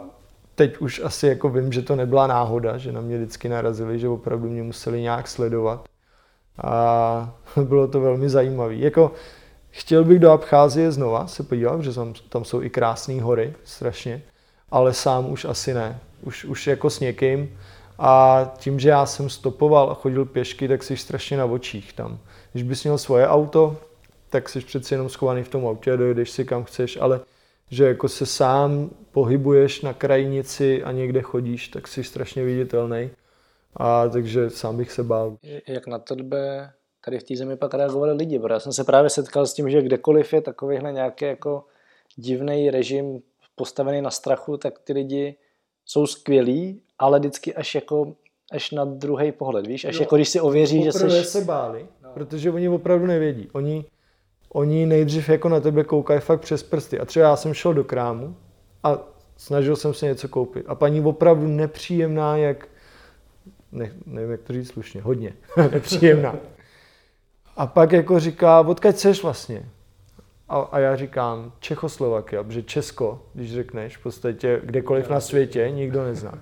teď 0.56 0.78
už 0.78 1.02
asi 1.04 1.28
jako 1.28 1.50
vím, 1.50 1.72
že 1.72 1.82
to 1.82 1.96
nebyla 1.96 2.28
náhoda, 2.28 2.78
že 2.78 2.92
na 2.92 3.02
mě 3.02 3.18
vždycky 3.18 3.50
narazili, 3.50 4.00
že 4.00 4.10
opravdu 4.10 4.50
mě 4.50 4.64
museli 4.64 5.02
nějak 5.02 5.28
sledovat. 5.28 5.86
A 6.64 7.34
bylo 7.64 7.88
to 7.88 8.02
velmi 8.02 8.30
zajímavé. 8.30 8.76
Jako, 8.76 9.12
chtěl 9.70 10.04
bych 10.04 10.20
do 10.20 10.32
Abcházie 10.32 10.92
znova 10.92 11.28
se 11.28 11.44
podívat, 11.44 11.82
že 11.82 11.94
tam, 11.94 12.14
tam 12.30 12.46
jsou 12.46 12.62
i 12.62 12.70
krásné 12.70 13.22
hory, 13.22 13.54
strašně, 13.64 14.22
ale 14.72 14.94
sám 14.94 15.32
už 15.32 15.46
asi 15.46 15.74
ne. 15.74 16.00
Už, 16.22 16.46
už 16.46 16.68
jako 16.68 16.90
s 16.90 17.00
někým. 17.00 17.58
A 18.00 18.44
tím, 18.58 18.80
že 18.80 18.90
já 18.90 19.06
jsem 19.06 19.30
stopoval 19.30 19.92
a 19.92 19.94
chodil 19.94 20.26
pěšky, 20.26 20.68
tak 20.68 20.84
jsi 20.84 20.98
strašně 20.98 21.38
na 21.38 21.46
očích 21.46 21.94
tam. 21.94 22.18
Když 22.52 22.64
bys 22.64 22.84
měl 22.84 22.98
svoje 22.98 23.28
auto, 23.28 23.78
tak 24.34 24.50
jsi 24.50 24.60
přeci 24.60 24.94
jenom 24.94 25.10
schovaný 25.10 25.44
v 25.44 25.50
tom 25.50 25.68
autě 25.68 25.94
a 25.94 25.96
dojedeš 25.96 26.30
si 26.30 26.46
kam 26.46 26.64
chceš, 26.64 26.98
ale 26.98 27.20
že 27.70 27.86
jako 27.86 28.10
se 28.10 28.26
sám 28.26 28.90
pohybuješ 29.12 29.82
na 29.82 29.94
krajnici 29.94 30.84
a 30.84 30.92
někde 30.92 31.22
chodíš, 31.22 31.68
tak 31.68 31.88
jsi 31.88 32.04
strašně 32.04 32.44
viditelný. 32.44 33.10
A 33.78 34.10
takže 34.10 34.50
sám 34.50 34.78
bych 34.78 34.92
se 34.92 35.04
bál. 35.04 35.38
Jak 35.68 35.88
na 35.88 36.00
tebe 36.00 36.72
tady 37.06 37.20
v 37.20 37.24
té 37.24 37.36
zemi 37.36 37.58
pak 37.58 37.74
reagovali 37.74 38.14
lidi? 38.14 38.40
Protože 38.40 38.54
já 38.54 38.60
jsem 38.60 38.74
se 38.74 38.84
právě 38.84 39.10
setkal 39.10 39.46
s 39.46 39.54
tím, 39.54 39.70
že 39.70 39.82
kdekoliv 39.82 40.34
je 40.34 40.42
takovýhle 40.42 40.92
nějaký 40.92 41.26
jako 41.26 41.66
divný 42.16 42.70
režim 42.70 43.22
postavený 43.56 44.02
na 44.02 44.12
strachu, 44.12 44.58
tak 44.58 44.80
ty 44.80 44.94
lidi 44.94 45.36
jsou 45.86 46.08
skvělí, 46.08 46.82
ale 47.00 47.20
vždycky 47.20 47.56
až 47.56 47.76
jako 47.76 48.16
až 48.52 48.72
na 48.72 48.86
druhý 48.86 49.32
pohled, 49.32 49.68
víš? 49.68 49.86
Až 49.86 49.96
no, 49.96 50.02
jako 50.02 50.16
když 50.16 50.30
si 50.30 50.40
ověří, 50.40 50.84
že 50.84 50.92
jsi... 50.92 51.24
se 51.24 51.42
báli, 51.42 51.88
no. 52.04 52.10
protože 52.14 52.52
oni 52.52 52.70
opravdu 52.70 53.06
nevědí. 53.06 53.48
Oni 53.54 53.86
oni 54.54 54.86
nejdřív 54.86 55.30
jako 55.30 55.50
na 55.50 55.60
tebe 55.60 55.84
koukají 55.84 56.20
fakt 56.20 56.42
přes 56.42 56.64
prsty. 56.64 57.00
A 57.00 57.06
třeba 57.06 57.30
já 57.30 57.36
jsem 57.36 57.54
šel 57.54 57.74
do 57.74 57.84
krámu 57.84 58.36
a 58.84 58.98
snažil 59.38 59.76
jsem 59.76 59.94
se 59.94 60.06
něco 60.06 60.28
koupit. 60.28 60.66
A 60.68 60.76
paní 60.76 61.02
opravdu 61.02 61.48
nepříjemná, 61.48 62.38
jak, 62.38 62.68
ne, 63.72 63.92
nevím, 64.06 64.32
jak 64.32 64.42
to 64.42 64.54
říct 64.54 64.68
slušně, 64.68 65.02
hodně 65.02 65.34
nepříjemná. 65.72 66.36
A 67.58 67.68
pak 67.68 67.92
jako 67.92 68.20
říká, 68.20 68.60
odkud 68.62 69.00
seš 69.00 69.24
vlastně? 69.24 69.70
A, 70.50 70.60
a 70.60 70.80
já 70.80 70.96
říkám 70.96 71.52
Čechoslovakia, 71.60 72.44
protože 72.44 72.64
Česko, 72.64 73.22
když 73.34 73.54
řekneš 73.54 73.98
v 73.98 74.04
podstatě 74.04 74.62
kdekoliv 74.64 75.10
na 75.10 75.20
světě, 75.20 75.72
nikdo 75.72 76.04
nezná. 76.04 76.40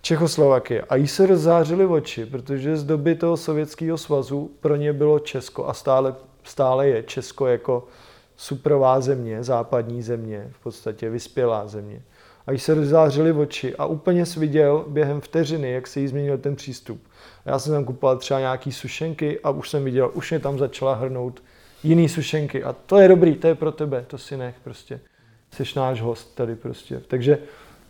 Čechoslovakie. 0.00 0.82
A 0.82 0.96
jí 0.96 1.08
se 1.08 1.26
rozzářily 1.26 1.86
oči, 1.86 2.26
protože 2.26 2.76
z 2.76 2.84
doby 2.84 3.14
toho 3.14 3.36
sovětského 3.36 3.98
svazu 3.98 4.50
pro 4.60 4.76
ně 4.76 4.92
bylo 4.92 5.18
Česko 5.18 5.66
a 5.66 5.74
stále 5.74 6.14
stále 6.44 6.88
je 6.88 7.02
Česko 7.02 7.46
jako 7.46 7.86
suprová 8.36 9.00
země, 9.00 9.44
západní 9.44 10.02
země, 10.02 10.48
v 10.52 10.62
podstatě 10.62 11.10
vyspělá 11.10 11.66
země. 11.66 12.02
A 12.46 12.50
když 12.50 12.62
se 12.62 12.74
rozzářily 12.74 13.32
oči 13.32 13.76
a 13.76 13.86
úplně 13.86 14.26
jsi 14.26 14.40
viděl 14.40 14.84
během 14.88 15.20
vteřiny, 15.20 15.72
jak 15.72 15.86
se 15.86 16.00
jí 16.00 16.08
změnil 16.08 16.38
ten 16.38 16.56
přístup. 16.56 17.02
A 17.46 17.50
já 17.50 17.58
jsem 17.58 17.72
tam 17.72 17.84
kupoval 17.84 18.16
třeba 18.16 18.40
nějaký 18.40 18.72
sušenky 18.72 19.40
a 19.40 19.50
už 19.50 19.70
jsem 19.70 19.84
viděl, 19.84 20.10
už 20.14 20.30
mě 20.30 20.40
tam 20.40 20.58
začala 20.58 20.94
hrnout 20.94 21.42
jiný 21.82 22.08
sušenky. 22.08 22.64
A 22.64 22.72
to 22.72 22.98
je 22.98 23.08
dobrý, 23.08 23.34
to 23.34 23.46
je 23.46 23.54
pro 23.54 23.72
tebe, 23.72 24.04
to 24.06 24.18
si 24.18 24.36
nech 24.36 24.54
prostě. 24.64 25.00
Jsi 25.50 25.64
náš 25.76 26.00
host 26.00 26.34
tady 26.34 26.56
prostě. 26.56 27.02
Takže 27.08 27.38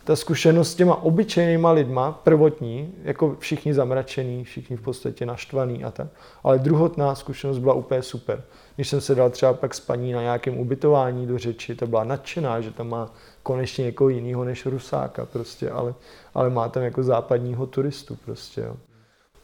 ta 0.04 0.16
zkušenost 0.16 0.70
s 0.70 0.74
těma 0.74 1.02
obyčejnýma 1.02 1.70
lidma, 1.70 2.12
prvotní, 2.12 2.94
jako 3.02 3.36
všichni 3.38 3.74
zamračení, 3.74 4.44
všichni 4.44 4.76
v 4.76 4.82
podstatě 4.82 5.26
naštvaný 5.26 5.84
a 5.84 5.90
tak, 5.90 6.06
ale 6.42 6.58
druhotná 6.58 7.14
zkušenost 7.14 7.58
byla 7.58 7.74
úplně 7.74 8.02
super. 8.02 8.42
Když 8.74 8.88
jsem 8.88 9.00
se 9.00 9.14
dal 9.14 9.30
třeba 9.30 9.52
pak 9.52 9.74
s 9.74 9.80
paní 9.80 10.12
na 10.12 10.22
nějakém 10.22 10.58
ubytování 10.58 11.26
do 11.26 11.38
řeči, 11.38 11.74
to 11.74 11.86
byla 11.86 12.04
nadšená, 12.04 12.60
že 12.60 12.70
tam 12.70 12.88
má 12.88 13.10
konečně 13.42 13.84
někoho 13.84 14.08
jiného 14.08 14.44
než 14.44 14.66
Rusáka 14.66 15.26
prostě, 15.26 15.70
ale, 15.70 15.94
ale 16.34 16.50
má 16.50 16.68
tam 16.68 16.82
jako 16.82 17.02
západního 17.02 17.66
turistu 17.66 18.16
prostě, 18.24 18.60
jo. 18.60 18.76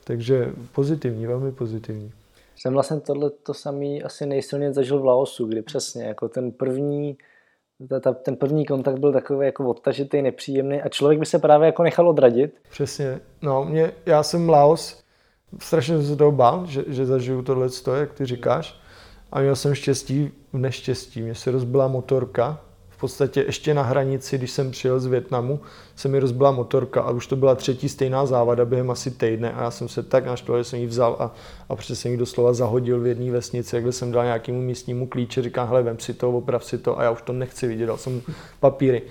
Takže 0.04 0.52
pozitivní, 0.72 1.26
velmi 1.26 1.52
pozitivní. 1.52 2.12
Jsem 2.56 2.72
vlastně 2.72 3.00
tohle 3.00 3.30
to 3.30 3.54
samý 3.54 4.02
asi 4.02 4.26
nejsilněji 4.26 4.72
zažil 4.72 4.98
v 5.00 5.04
Laosu, 5.04 5.46
kdy 5.46 5.62
přesně 5.62 6.04
jako 6.04 6.28
ten 6.28 6.52
první 6.52 7.18
ta, 7.88 8.00
ta, 8.00 8.12
ten 8.12 8.36
první 8.36 8.66
kontakt 8.66 8.98
byl 8.98 9.12
takový 9.12 9.46
jako 9.46 9.68
odtažitý, 9.68 10.22
nepříjemný 10.22 10.82
a 10.82 10.88
člověk 10.88 11.20
by 11.20 11.26
se 11.26 11.38
právě 11.38 11.66
jako 11.66 11.82
nechal 11.82 12.08
odradit. 12.08 12.60
Přesně. 12.70 13.20
No, 13.42 13.64
mě, 13.64 13.92
já 14.06 14.22
jsem 14.22 14.48
Laos, 14.48 15.04
strašně 15.58 16.02
se 16.02 16.16
toho 16.16 16.32
bál, 16.32 16.66
že, 16.66 16.84
že 16.86 17.06
zažiju 17.06 17.42
tohle, 17.42 17.68
jak 17.96 18.12
ty 18.12 18.26
říkáš. 18.26 18.80
A 19.32 19.40
měl 19.40 19.56
jsem 19.56 19.74
štěstí 19.74 20.30
v 20.52 20.58
neštěstí. 20.58 21.22
Mně 21.22 21.34
se 21.34 21.50
rozbila 21.50 21.88
motorka 21.88 22.60
v 22.98 23.00
podstatě 23.00 23.44
ještě 23.46 23.74
na 23.74 23.82
hranici, 23.82 24.38
když 24.38 24.50
jsem 24.50 24.70
přijel 24.70 25.00
z 25.00 25.06
Větnamu, 25.06 25.60
se 25.96 26.08
mi 26.08 26.18
rozbila 26.18 26.50
motorka 26.50 27.02
a 27.02 27.10
už 27.10 27.26
to 27.26 27.36
byla 27.36 27.54
třetí 27.54 27.88
stejná 27.88 28.26
závada 28.26 28.64
během 28.64 28.90
asi 28.90 29.10
týdne 29.10 29.52
a 29.52 29.62
já 29.62 29.70
jsem 29.70 29.88
se 29.88 30.02
tak 30.02 30.26
naštval, 30.26 30.58
že 30.58 30.64
jsem 30.64 30.78
ji 30.78 30.86
vzal 30.86 31.16
a, 31.18 31.34
a 31.68 31.76
přesně 31.76 31.96
jsem 31.96 32.10
ji 32.10 32.16
doslova 32.16 32.52
zahodil 32.52 33.00
v 33.00 33.06
jedné 33.06 33.30
vesnici, 33.30 33.80
kde 33.80 33.92
jsem 33.92 34.12
dal 34.12 34.24
nějakému 34.24 34.62
místnímu 34.62 35.06
klíče, 35.06 35.42
říkám, 35.42 35.68
hele, 35.68 35.82
vem 35.82 35.98
si 35.98 36.14
to, 36.14 36.30
oprav 36.30 36.64
si 36.64 36.78
to 36.78 36.98
a 36.98 37.02
já 37.02 37.10
už 37.10 37.22
to 37.22 37.32
nechci 37.32 37.66
vidět, 37.66 37.86
dal 37.86 37.96
jsem 37.96 38.22
papíry. 38.60 39.02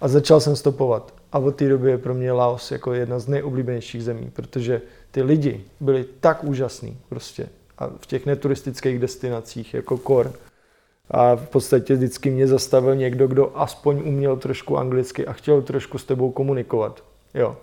A 0.00 0.08
začal 0.08 0.40
jsem 0.40 0.56
stopovat. 0.56 1.14
A 1.32 1.38
od 1.38 1.56
té 1.56 1.68
doby 1.68 1.90
je 1.90 1.98
pro 1.98 2.14
mě 2.14 2.32
Laos 2.32 2.70
jako 2.70 2.92
jedna 2.92 3.18
z 3.18 3.28
nejoblíbenějších 3.28 4.04
zemí, 4.04 4.30
protože 4.32 4.82
ty 5.10 5.22
lidi 5.22 5.64
byli 5.80 6.04
tak 6.20 6.44
úžasní 6.44 6.98
prostě. 7.08 7.48
A 7.78 7.90
v 8.00 8.06
těch 8.06 8.26
neturistických 8.26 8.98
destinacích 8.98 9.74
jako 9.74 9.98
Kor, 9.98 10.32
a 11.10 11.36
v 11.36 11.48
podstatě 11.48 11.94
vždycky 11.94 12.30
mě 12.30 12.46
zastavil 12.46 12.96
někdo, 12.96 13.26
kdo 13.26 13.58
aspoň 13.58 14.02
uměl 14.04 14.36
trošku 14.36 14.78
anglicky 14.78 15.26
a 15.26 15.32
chtěl 15.32 15.62
trošku 15.62 15.98
s 15.98 16.04
tebou 16.04 16.30
komunikovat. 16.30 17.04
Jo. 17.34 17.56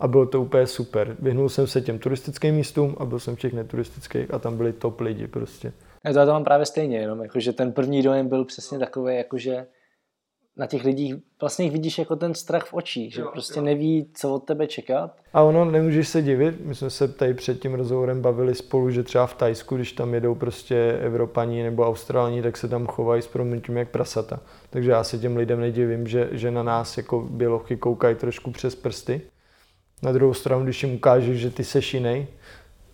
A 0.00 0.08
bylo 0.08 0.26
to 0.26 0.42
úplně 0.42 0.66
super. 0.66 1.16
Vyhnul 1.18 1.48
jsem 1.48 1.66
se 1.66 1.80
těm 1.80 1.98
turistickým 1.98 2.54
místům 2.54 2.96
a 2.98 3.04
byl 3.04 3.18
jsem 3.18 3.36
v 3.36 3.38
těch 3.38 3.52
neturistických 3.52 4.34
a 4.34 4.38
tam 4.38 4.56
byli 4.56 4.72
top 4.72 5.00
lidi 5.00 5.26
prostě. 5.26 5.72
Já 6.04 6.12
to, 6.12 6.18
já 6.18 6.26
to 6.26 6.32
mám 6.32 6.44
právě 6.44 6.66
stejně, 6.66 6.98
jenom 6.98 7.22
jakože 7.22 7.52
ten 7.52 7.72
první 7.72 8.02
dojem 8.02 8.28
byl 8.28 8.44
přesně 8.44 8.78
takový, 8.78 9.16
jakože 9.16 9.66
na 10.56 10.66
těch 10.66 10.84
lidích 10.84 11.14
vlastně 11.40 11.70
vidíš 11.70 11.98
jako 11.98 12.16
ten 12.16 12.34
strach 12.34 12.64
v 12.64 12.74
očích, 12.74 13.14
že 13.14 13.20
jo, 13.20 13.28
prostě 13.32 13.58
jo. 13.58 13.64
neví, 13.64 14.10
co 14.14 14.34
od 14.34 14.44
tebe 14.44 14.66
čekat. 14.66 15.16
A 15.32 15.42
ono, 15.42 15.64
nemůžeš 15.64 16.08
se 16.08 16.22
divit, 16.22 16.60
my 16.60 16.74
jsme 16.74 16.90
se 16.90 17.08
tady 17.08 17.34
před 17.34 17.60
tím 17.60 17.74
rozhovorem 17.74 18.22
bavili 18.22 18.54
spolu, 18.54 18.90
že 18.90 19.02
třeba 19.02 19.26
v 19.26 19.34
Tajsku, 19.34 19.76
když 19.76 19.92
tam 19.92 20.14
jedou 20.14 20.34
prostě 20.34 20.98
Evropaní 21.02 21.62
nebo 21.62 21.86
Austrální, 21.86 22.42
tak 22.42 22.56
se 22.56 22.68
tam 22.68 22.86
chovají 22.86 23.22
s 23.22 23.26
proměnitím 23.26 23.76
jak 23.76 23.90
prasata. 23.90 24.40
Takže 24.70 24.90
já 24.90 25.04
se 25.04 25.18
těm 25.18 25.36
lidem 25.36 25.60
nedivím, 25.60 26.06
že, 26.06 26.28
že 26.32 26.50
na 26.50 26.62
nás 26.62 26.96
jako 26.96 27.20
bělochy 27.30 27.76
koukají 27.76 28.16
trošku 28.16 28.50
přes 28.50 28.74
prsty. 28.74 29.20
Na 30.02 30.12
druhou 30.12 30.34
stranu, 30.34 30.64
když 30.64 30.82
jim 30.82 30.94
ukážeš, 30.94 31.38
že 31.38 31.50
ty 31.50 31.64
seš 31.64 31.94
jiný, 31.94 32.26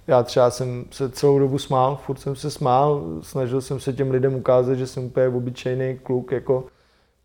já 0.07 0.23
třeba 0.23 0.51
jsem 0.51 0.85
se 0.91 1.11
celou 1.11 1.39
dobu 1.39 1.59
smál, 1.59 1.97
furt 1.97 2.19
jsem 2.19 2.37
se 2.37 2.51
smál, 2.51 3.05
snažil 3.23 3.61
jsem 3.61 3.81
se 3.81 3.93
těm 3.93 4.11
lidem 4.11 4.35
ukázat, 4.35 4.75
že 4.75 4.87
jsem 4.87 5.05
úplně 5.05 5.29
obyčejný 5.29 5.99
kluk, 6.03 6.33
jako 6.33 6.65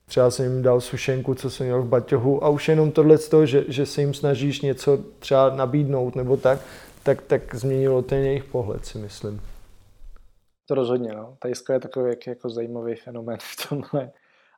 třeba 0.07 0.31
jsem 0.31 0.45
jim 0.45 0.61
dal 0.61 0.81
sušenku, 0.81 1.35
co 1.35 1.49
jsem 1.49 1.65
měl 1.65 1.81
v 1.81 1.87
baťohu 1.87 2.43
a 2.43 2.49
už 2.49 2.67
jenom 2.69 2.91
tohle 2.91 3.17
z 3.17 3.29
toho, 3.29 3.45
že, 3.45 3.65
že 3.67 3.85
se 3.85 4.01
jim 4.01 4.13
snažíš 4.13 4.61
něco 4.61 4.99
třeba 5.19 5.55
nabídnout 5.55 6.15
nebo 6.15 6.37
tak, 6.37 6.59
tak, 7.03 7.21
tak 7.21 7.55
změnilo 7.55 8.01
ten 8.01 8.23
jejich 8.23 8.43
pohled, 8.43 8.85
si 8.85 8.97
myslím. 8.97 9.41
To 10.65 10.75
rozhodně, 10.75 11.13
no. 11.13 11.37
Tajsko 11.39 11.73
je 11.73 11.79
takový 11.79 12.09
jak, 12.09 12.27
jako 12.27 12.49
zajímavý 12.49 12.95
fenomén 12.95 13.37
v 13.41 13.69
tomhle. 13.69 14.11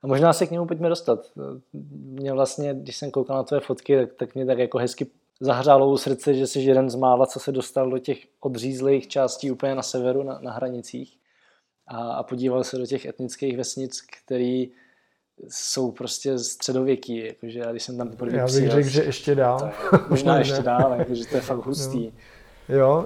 A 0.04 0.08
možná 0.08 0.34
se 0.34 0.48
k 0.48 0.52
němu 0.52 0.66
pojďme 0.66 0.90
dostat. 0.90 1.32
Mě 1.94 2.34
vlastně, 2.34 2.74
když 2.74 2.98
jsem 2.98 3.12
koukal 3.12 3.38
na 3.38 3.44
tvé 3.44 3.60
fotky, 3.60 3.98
tak, 3.98 4.14
tak 4.14 4.36
mě 4.36 4.46
tak 4.46 4.58
jako 4.58 4.78
hezky 4.78 5.08
zahřálo 5.40 5.90
u 5.90 5.98
srdce, 5.98 6.34
že 6.34 6.48
jsi 6.48 6.60
jeden 6.60 6.90
z 6.90 6.96
mála, 6.96 7.26
co 7.26 7.40
se 7.40 7.52
dostal 7.52 7.90
do 7.90 8.00
těch 8.00 8.26
odřízlých 8.40 9.08
částí 9.08 9.52
úplně 9.52 9.76
na 9.76 9.82
severu, 9.82 10.24
na, 10.24 10.40
na 10.42 10.52
hranicích 10.52 11.18
a, 11.88 12.12
a 12.12 12.24
podíval 12.24 12.64
se 12.64 12.78
do 12.78 12.86
těch 12.86 13.06
etnických 13.06 13.58
vesnic, 13.58 14.02
který 14.02 14.72
jsou 15.48 15.92
prostě 15.92 16.40
středověký, 16.40 17.26
jakože 17.26 17.60
já 17.60 17.72
když 17.72 17.84
jsem 17.84 17.98
tam 17.98 18.10
poprvé 18.10 18.38
Já 18.38 18.46
bych 18.46 18.54
přijel, 18.54 18.72
řekl, 18.72 18.90
že 18.90 19.04
ještě 19.04 19.36
dál. 19.36 19.72
možná 20.10 20.38
ještě 20.38 20.62
dál, 20.62 20.96
jakože 20.98 21.26
to 21.26 21.36
je 21.36 21.42
fakt 21.42 21.58
hustý. 21.66 22.06
Jo, 22.06 22.12
jo 22.70 23.06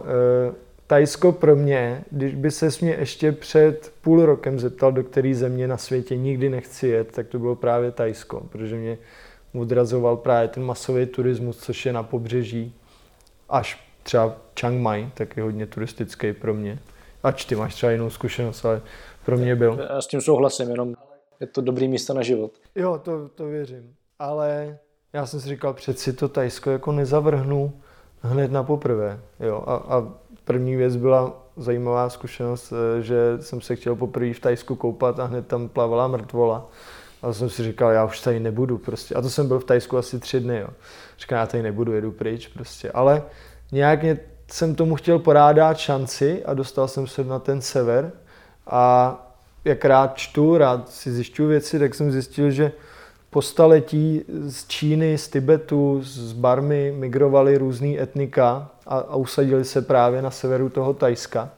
uh, 0.49 0.55
Tajsko 0.87 1.31
pro 1.31 1.55
mě, 1.55 2.03
když 2.11 2.35
by 2.35 2.51
se 2.51 2.69
mě 2.81 2.95
ještě 2.99 3.31
před 3.31 3.93
půl 4.01 4.25
rokem 4.25 4.59
zeptal, 4.59 4.91
do 4.91 5.03
které 5.03 5.35
země 5.35 5.67
na 5.67 5.77
světě 5.77 6.17
nikdy 6.17 6.49
nechci 6.49 6.87
jet, 6.87 7.11
tak 7.11 7.27
to 7.27 7.39
bylo 7.39 7.55
právě 7.55 7.91
Tajsko, 7.91 8.47
protože 8.51 8.75
mě 8.75 8.97
odrazoval 9.53 10.17
právě 10.17 10.47
ten 10.47 10.63
masový 10.63 11.05
turismus, 11.05 11.57
což 11.57 11.85
je 11.85 11.93
na 11.93 12.03
pobřeží, 12.03 12.73
až 13.49 13.87
třeba 14.03 14.35
Chiang 14.59 14.81
Mai, 14.81 15.09
tak 15.13 15.37
je 15.37 15.43
hodně 15.43 15.67
turistický 15.67 16.33
pro 16.33 16.53
mě. 16.53 16.79
Ač 17.23 17.45
ty 17.45 17.55
máš 17.55 17.75
třeba 17.75 17.91
jinou 17.91 18.09
zkušenost, 18.09 18.65
ale 18.65 18.81
pro 19.25 19.37
mě 19.37 19.55
byl. 19.55 19.87
Já 19.89 20.01
s 20.01 20.07
tím 20.07 20.21
souhlasím, 20.21 20.69
jenom 20.69 20.95
je 21.39 21.47
to 21.47 21.61
dobrý 21.61 21.87
místo 21.87 22.13
na 22.13 22.21
život. 22.21 22.51
Jo, 22.75 22.99
to, 23.03 23.29
to 23.29 23.45
věřím. 23.45 23.95
Ale 24.19 24.77
já 25.13 25.25
jsem 25.25 25.41
si 25.41 25.49
říkal, 25.49 25.73
přeci 25.73 26.13
to 26.13 26.29
Tajsko 26.29 26.69
jako 26.69 26.91
nezavrhnu 26.91 27.73
hned 28.21 28.51
na 28.51 28.63
poprvé. 28.63 29.19
Jo. 29.39 29.63
A, 29.67 29.75
a 29.75 30.07
první 30.45 30.75
věc 30.75 30.95
byla 30.95 31.43
zajímavá 31.57 32.09
zkušenost, 32.09 32.73
eh, 32.73 33.01
že 33.01 33.37
jsem 33.39 33.61
se 33.61 33.75
chtěl 33.75 33.95
poprvé 33.95 34.33
v 34.33 34.39
Tajsku 34.39 34.75
koupat 34.75 35.19
a 35.19 35.25
hned 35.25 35.47
tam 35.47 35.69
plavala 35.69 36.07
mrtvola. 36.07 36.69
A 37.21 37.33
jsem 37.33 37.49
si 37.49 37.63
říkal, 37.63 37.91
já 37.91 38.05
už 38.05 38.21
tady 38.21 38.39
nebudu 38.39 38.77
prostě. 38.77 39.15
A 39.15 39.21
to 39.21 39.29
jsem 39.29 39.47
byl 39.47 39.59
v 39.59 39.65
Tajsku 39.65 39.97
asi 39.97 40.19
tři 40.19 40.39
dny, 40.39 40.59
jo. 40.59 40.67
Říkal, 41.19 41.39
já 41.39 41.45
tady 41.45 41.63
nebudu, 41.63 41.93
jedu 41.93 42.11
pryč 42.11 42.47
prostě. 42.47 42.91
Ale 42.91 43.23
nějak 43.71 43.99
jsem 44.51 44.75
tomu 44.75 44.95
chtěl 44.95 45.19
porádat 45.19 45.77
šanci 45.77 46.45
a 46.45 46.53
dostal 46.53 46.87
jsem 46.87 47.07
se 47.07 47.23
na 47.23 47.39
ten 47.39 47.61
sever. 47.61 48.11
A 48.67 49.22
jak 49.65 49.85
rád 49.85 50.17
čtu, 50.17 50.57
rád 50.57 50.89
si 50.89 51.11
zjišťuju 51.11 51.49
věci, 51.49 51.79
tak 51.79 51.95
jsem 51.95 52.11
zjistil, 52.11 52.51
že 52.51 52.71
po 53.29 53.41
staletí 53.41 54.21
z 54.47 54.67
Číny, 54.67 55.17
z 55.17 55.27
Tibetu, 55.27 55.99
z 56.03 56.33
Barmy 56.33 56.93
migrovali 56.97 57.57
různý 57.57 57.99
etnika 57.99 58.69
a, 58.87 58.97
a 58.97 59.15
usadili 59.15 59.65
se 59.65 59.81
právě 59.81 60.21
na 60.21 60.31
severu 60.31 60.69
toho 60.69 60.93
Tajska. 60.93 61.49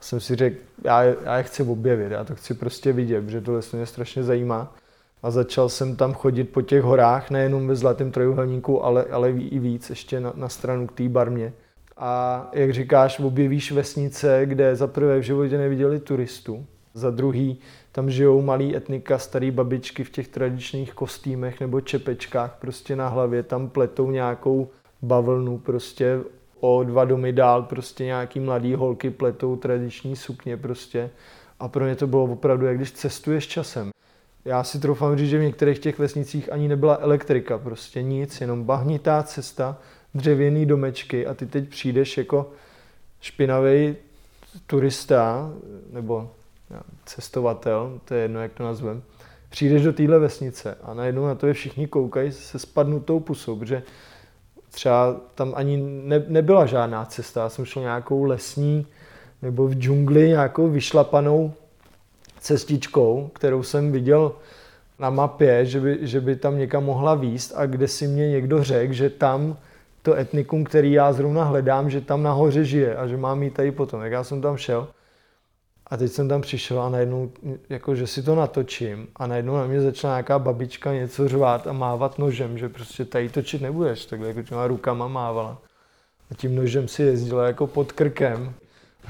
Jsem 0.00 0.20
si 0.20 0.36
řekl, 0.36 0.56
já, 0.84 1.02
já 1.02 1.36
je 1.36 1.42
chci 1.42 1.62
objevit, 1.62 2.12
já 2.12 2.24
to 2.24 2.34
chci 2.34 2.54
prostě 2.54 2.92
vidět, 2.92 3.24
protože 3.24 3.40
tohle 3.40 3.60
mě 3.72 3.86
strašně 3.86 4.22
zajímá. 4.22 4.74
A 5.22 5.30
začal 5.30 5.68
jsem 5.68 5.96
tam 5.96 6.14
chodit 6.14 6.44
po 6.44 6.62
těch 6.62 6.82
horách, 6.82 7.30
nejenom 7.30 7.68
ve 7.68 7.76
Zlatém 7.76 8.10
trojuhelníku, 8.10 8.84
ale, 8.84 9.04
ale 9.10 9.30
i 9.30 9.58
víc, 9.58 9.90
ještě 9.90 10.20
na, 10.20 10.32
na 10.36 10.48
stranu 10.48 10.86
k 10.86 10.92
té 10.92 11.08
barmě. 11.08 11.52
A 11.96 12.48
jak 12.52 12.72
říkáš, 12.72 13.18
objevíš 13.18 13.72
vesnice, 13.72 14.42
kde 14.44 14.76
za 14.76 14.86
prvé 14.86 15.18
v 15.18 15.22
životě 15.22 15.58
neviděli 15.58 16.00
turistů, 16.00 16.66
za 16.94 17.10
druhý 17.10 17.58
tam 17.92 18.10
žijou 18.10 18.42
malý 18.42 18.76
etnika, 18.76 19.18
starý 19.18 19.50
babičky 19.50 20.04
v 20.04 20.10
těch 20.10 20.28
tradičních 20.28 20.94
kostýmech 20.94 21.60
nebo 21.60 21.80
čepečkách 21.80 22.56
prostě 22.60 22.96
na 22.96 23.08
hlavě, 23.08 23.42
tam 23.42 23.68
pletou 23.68 24.10
nějakou 24.10 24.70
bavlnu 25.02 25.58
prostě 25.58 26.20
o 26.60 26.84
dva 26.84 27.04
domy 27.04 27.32
dál 27.32 27.62
prostě 27.62 28.04
nějaký 28.04 28.40
mladý 28.40 28.74
holky 28.74 29.10
pletou 29.10 29.56
tradiční 29.56 30.16
sukně 30.16 30.56
prostě 30.56 31.10
a 31.60 31.68
pro 31.68 31.84
mě 31.84 31.96
to 31.96 32.06
bylo 32.06 32.24
opravdu, 32.24 32.66
jak 32.66 32.76
když 32.76 32.92
cestuješ 32.92 33.46
časem. 33.46 33.90
Já 34.44 34.64
si 34.64 34.80
troufám 34.80 35.16
říct, 35.18 35.30
že 35.30 35.38
v 35.38 35.42
některých 35.42 35.78
těch 35.78 35.98
vesnicích 35.98 36.52
ani 36.52 36.68
nebyla 36.68 36.98
elektrika, 37.00 37.58
prostě 37.58 38.02
nic, 38.02 38.40
jenom 38.40 38.64
bahnitá 38.64 39.22
cesta, 39.22 39.78
dřevěný 40.14 40.66
domečky 40.66 41.26
a 41.26 41.34
ty 41.34 41.46
teď 41.46 41.68
přijdeš 41.68 42.18
jako 42.18 42.50
špinavý 43.20 43.96
turista, 44.66 45.50
nebo 45.90 46.30
cestovatel, 47.04 48.00
to 48.04 48.14
je 48.14 48.22
jedno, 48.22 48.42
jak 48.42 48.52
to 48.52 48.62
nazvem, 48.62 49.02
přijdeš 49.48 49.82
do 49.82 49.92
téhle 49.92 50.18
vesnice 50.18 50.78
a 50.82 50.94
najednou 50.94 51.26
na 51.26 51.34
to 51.34 51.46
je 51.46 51.52
všichni 51.52 51.86
koukají 51.86 52.32
se 52.32 52.58
spadnutou 52.58 53.20
pusou, 53.20 53.56
protože 53.56 53.82
třeba 54.70 55.16
tam 55.34 55.52
ani 55.56 55.76
ne, 55.76 56.24
nebyla 56.28 56.66
žádná 56.66 57.04
cesta, 57.04 57.42
já 57.42 57.48
jsem 57.48 57.64
šel 57.64 57.82
nějakou 57.82 58.24
lesní 58.24 58.86
nebo 59.42 59.68
v 59.68 59.74
džungli 59.74 60.28
nějakou 60.28 60.68
vyšlapanou 60.68 61.52
cestičkou, 62.40 63.30
kterou 63.34 63.62
jsem 63.62 63.92
viděl 63.92 64.32
na 64.98 65.10
mapě, 65.10 65.66
že 65.66 65.80
by, 65.80 65.98
že 66.00 66.20
by 66.20 66.36
tam 66.36 66.58
někam 66.58 66.84
mohla 66.84 67.14
výst 67.14 67.52
a 67.56 67.66
kde 67.66 67.88
si 67.88 68.06
mě 68.06 68.30
někdo 68.30 68.64
řekl, 68.64 68.92
že 68.92 69.10
tam 69.10 69.56
to 70.02 70.14
etnikum, 70.14 70.64
který 70.64 70.92
já 70.92 71.12
zrovna 71.12 71.44
hledám, 71.44 71.90
že 71.90 72.00
tam 72.00 72.22
nahoře 72.22 72.64
žije 72.64 72.96
a 72.96 73.06
že 73.06 73.16
mám 73.16 73.42
jít 73.42 73.54
tady 73.54 73.72
potom. 73.72 74.00
Tak 74.00 74.12
já 74.12 74.24
jsem 74.24 74.40
tam 74.40 74.56
šel 74.56 74.88
a 75.92 75.96
teď 75.96 76.12
jsem 76.12 76.28
tam 76.28 76.40
přišel 76.40 76.82
a 76.82 76.88
najednou, 76.88 77.30
jako, 77.68 77.94
že 77.94 78.06
si 78.06 78.22
to 78.22 78.34
natočím 78.34 79.08
a 79.16 79.26
najednou 79.26 79.56
na 79.56 79.66
mě 79.66 79.80
začala 79.80 80.14
nějaká 80.14 80.38
babička 80.38 80.92
něco 80.92 81.28
řvát 81.28 81.66
a 81.66 81.72
mávat 81.72 82.18
nožem, 82.18 82.58
že 82.58 82.68
prostě 82.68 83.04
tady 83.04 83.28
točit 83.28 83.62
nebudeš, 83.62 84.06
takhle 84.06 84.28
jako 84.28 84.42
těma 84.42 84.66
rukama 84.66 85.08
mávala. 85.08 85.58
A 86.30 86.34
tím 86.34 86.56
nožem 86.56 86.88
si 86.88 87.02
jezdila 87.02 87.46
jako 87.46 87.66
pod 87.66 87.92
krkem. 87.92 88.54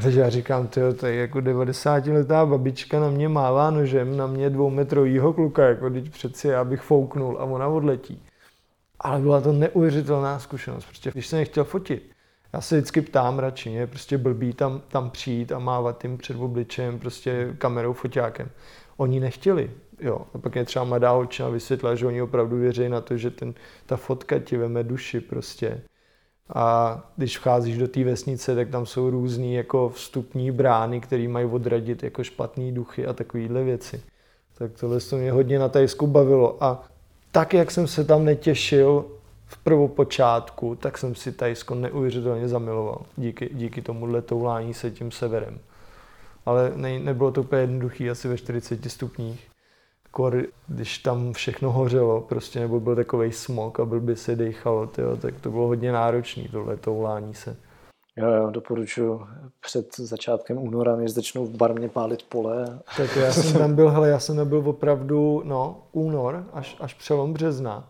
Takže 0.03 0.21
já 0.21 0.29
říkám, 0.29 0.69
tyjo, 0.69 0.93
to 0.93 1.07
je 1.07 1.15
jako 1.15 1.41
90 1.41 2.07
letá 2.07 2.47
babička 2.47 3.01
na 3.01 3.11
mě 3.11 3.29
mává 3.29 3.71
nožem, 3.71 4.17
na 4.17 4.27
mě 4.27 4.51
dvoumetrovýho 4.51 5.33
kluka, 5.33 5.65
jako 5.65 5.91
teď 5.91 6.11
přeci 6.11 6.49
já 6.49 6.65
bych 6.65 6.81
fouknul 6.81 7.37
a 7.41 7.45
ona 7.45 7.69
odletí. 7.69 8.23
Ale 9.01 9.21
byla 9.21 9.41
to 9.41 9.53
neuvěřitelná 9.53 10.39
zkušenost, 10.39 10.85
prostě 10.85 11.11
když 11.11 11.27
jsem 11.27 11.39
nechtěl 11.39 11.65
fotit, 11.65 12.12
já 12.53 12.61
se 12.61 12.77
vždycky 12.77 13.01
ptám 13.01 13.39
radši, 13.39 13.71
je 13.71 13.87
prostě 13.87 14.19
blbý 14.19 14.53
tam, 14.53 14.83
tam 14.89 15.11
přijít 15.11 15.53
a 15.53 15.59
mávat 15.59 16.03
tím 16.03 16.19
před 16.19 16.37
obličejem 16.37 16.99
prostě 16.99 17.55
kamerou, 17.59 17.93
foťákem. 17.93 18.51
Oni 18.97 19.21
nechtěli, 19.21 19.71
jo. 20.01 20.27
A 20.35 20.39
pak 20.39 20.57
je 20.57 20.65
třeba 20.65 20.85
mladá 20.85 21.11
holčina 21.11 21.49
vysvětla, 21.49 21.95
že 21.95 22.07
oni 22.07 22.23
opravdu 22.23 22.57
věří 22.57 22.89
na 22.89 23.01
to, 23.01 23.17
že 23.17 23.31
ten, 23.31 23.55
ta 23.87 23.97
fotka 23.97 24.39
ti 24.39 24.57
veme 24.57 24.83
duši 24.85 25.21
prostě. 25.21 25.83
A 26.55 26.97
když 27.17 27.39
vcházíš 27.39 27.79
do 27.79 27.89
té 27.89 28.05
vesnice, 28.05 28.55
tak 28.55 28.69
tam 28.69 28.87
jsou 28.87 29.11
různý 29.11 29.55
jako 29.55 29.89
vstupní 29.89 30.51
brány, 30.51 31.01
které 31.01 31.29
mají 31.29 31.47
odradit 31.47 32.03
jako 32.03 32.25
špatný 32.25 32.73
duchy 32.73 33.07
a 33.07 33.13
takovéhle 33.13 33.65
věci. 33.65 34.03
Tak 34.59 34.73
tohle 34.81 35.01
se 35.01 35.17
mě 35.17 35.33
hodně 35.33 35.59
na 35.59 35.69
Tajsku 35.69 36.07
bavilo. 36.07 36.65
A 36.65 36.85
tak, 37.33 37.55
jak 37.55 37.71
jsem 37.71 37.87
se 37.87 38.05
tam 38.05 38.25
netěšil 38.25 39.05
v 39.53 39.57
prvopočátku, 39.57 40.75
tak 40.75 40.99
jsem 40.99 41.15
si 41.15 41.33
Tajsko 41.33 41.75
neuvěřitelně 41.75 42.49
zamiloval 42.49 43.03
díky, 43.17 43.51
díky 43.53 43.83
tomu 43.83 44.23
toulání 44.23 44.75
se 44.75 44.91
tím 44.91 45.11
severem. 45.11 45.59
Ale 46.47 46.73
ne, 46.77 46.99
nebylo 46.99 47.31
to 47.31 47.41
úplně 47.41 47.61
jednoduché 47.61 48.11
asi 48.11 48.29
ve 48.29 48.39
40 48.39 48.91
stupních. 48.91 49.49
Kor, 50.11 50.43
když 50.69 50.99
tam 50.99 51.33
všechno 51.33 51.73
hořelo, 51.73 52.21
prostě 52.21 52.61
nebo 52.61 52.81
byl 52.81 52.97
takový 52.97 53.33
smog 53.33 53.81
a 53.81 53.85
byl 53.85 54.01
by 54.01 54.17
se 54.17 54.37
dechalo, 54.37 54.87
tyjo, 54.87 55.17
tak 55.17 55.41
to 55.41 55.51
bylo 55.51 55.67
hodně 55.67 55.93
náročné, 55.93 56.49
tohle 56.53 56.77
toulání 56.77 57.35
se. 57.35 57.57
Jo, 58.17 58.31
jo, 58.31 58.51
doporučuji 58.51 59.21
před 59.61 59.97
začátkem 59.97 60.59
února, 60.59 60.97
než 60.97 61.11
začnou 61.11 61.47
v 61.47 61.57
barmě 61.57 61.89
pálit 61.89 62.23
pole. 62.23 62.79
Tak 62.97 63.17
já 63.17 63.33
jsem 63.33 63.53
tam 63.53 63.75
byl, 63.75 63.91
hele, 63.91 64.09
já 64.09 64.19
jsem 64.19 64.37
tam 64.37 64.49
byl 64.49 64.63
opravdu, 64.67 65.43
no, 65.45 65.83
únor, 65.93 66.45
až, 66.53 66.77
až 66.81 66.95
přelom 66.95 67.33
března. 67.33 67.89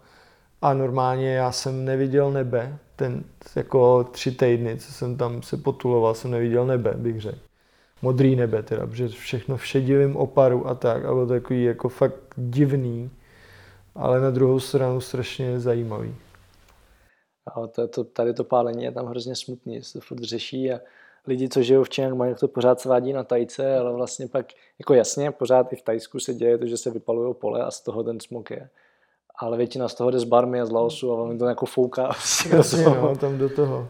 A 0.62 0.74
normálně 0.74 1.34
já 1.34 1.52
jsem 1.52 1.84
neviděl 1.84 2.30
nebe, 2.30 2.78
ten 2.96 3.24
jako 3.56 4.04
tři 4.04 4.32
týdny, 4.32 4.78
co 4.78 4.92
jsem 4.92 5.16
tam 5.16 5.42
se 5.42 5.56
potuloval, 5.56 6.14
jsem 6.14 6.30
neviděl 6.30 6.66
nebe, 6.66 6.94
bych 6.96 7.20
řekl. 7.20 7.38
modrý 8.02 8.36
nebe 8.36 8.62
teda, 8.62 8.86
protože 8.86 9.08
všechno 9.08 9.56
v 9.56 9.66
šedivém 9.66 10.16
oparu 10.16 10.66
a 10.66 10.74
tak, 10.74 11.04
a 11.04 11.12
bylo 11.12 11.26
takový 11.26 11.64
jako 11.64 11.88
fakt 11.88 12.14
divný, 12.36 13.10
ale 13.94 14.20
na 14.20 14.30
druhou 14.30 14.60
stranu 14.60 15.00
strašně 15.00 15.60
zajímavý. 15.60 16.14
Ale 17.46 17.68
to, 17.68 17.88
to, 17.88 18.04
tady 18.04 18.34
to 18.34 18.44
pálení 18.44 18.84
je 18.84 18.92
tam 18.92 19.06
hrozně 19.06 19.36
smutný, 19.36 19.82
se 19.82 19.92
to 19.92 20.00
furt 20.00 20.22
řeší 20.22 20.72
a 20.72 20.80
lidi, 21.26 21.48
co 21.48 21.62
žijou 21.62 21.84
v 21.84 22.14
mají 22.14 22.34
to 22.34 22.48
pořád 22.48 22.80
svádí 22.80 23.12
na 23.12 23.24
tajce, 23.24 23.76
ale 23.76 23.92
vlastně 23.92 24.28
pak, 24.28 24.46
jako 24.78 24.94
jasně, 24.94 25.30
pořád 25.30 25.72
i 25.72 25.76
v 25.76 25.82
Tajsku 25.82 26.20
se 26.20 26.34
děje 26.34 26.58
to, 26.58 26.66
že 26.66 26.76
se 26.76 26.90
vypalují 26.90 27.34
pole 27.34 27.64
a 27.64 27.70
z 27.70 27.80
toho 27.80 28.04
ten 28.04 28.20
smog 28.20 28.50
je. 28.50 28.68
Ale 29.38 29.56
většina 29.56 29.88
z 29.88 29.94
toho 29.94 30.10
jde 30.10 30.18
z 30.18 30.24
Barmy 30.24 30.60
a 30.60 30.66
z 30.66 30.70
Laosu 30.70 31.12
a 31.12 31.16
vám 31.16 31.38
to 31.38 31.44
jako 31.44 31.66
fouká. 31.66 32.02
Jasně, 32.50 32.84
no, 32.84 33.16
tam 33.16 33.38
do 33.38 33.48
toho. 33.48 33.88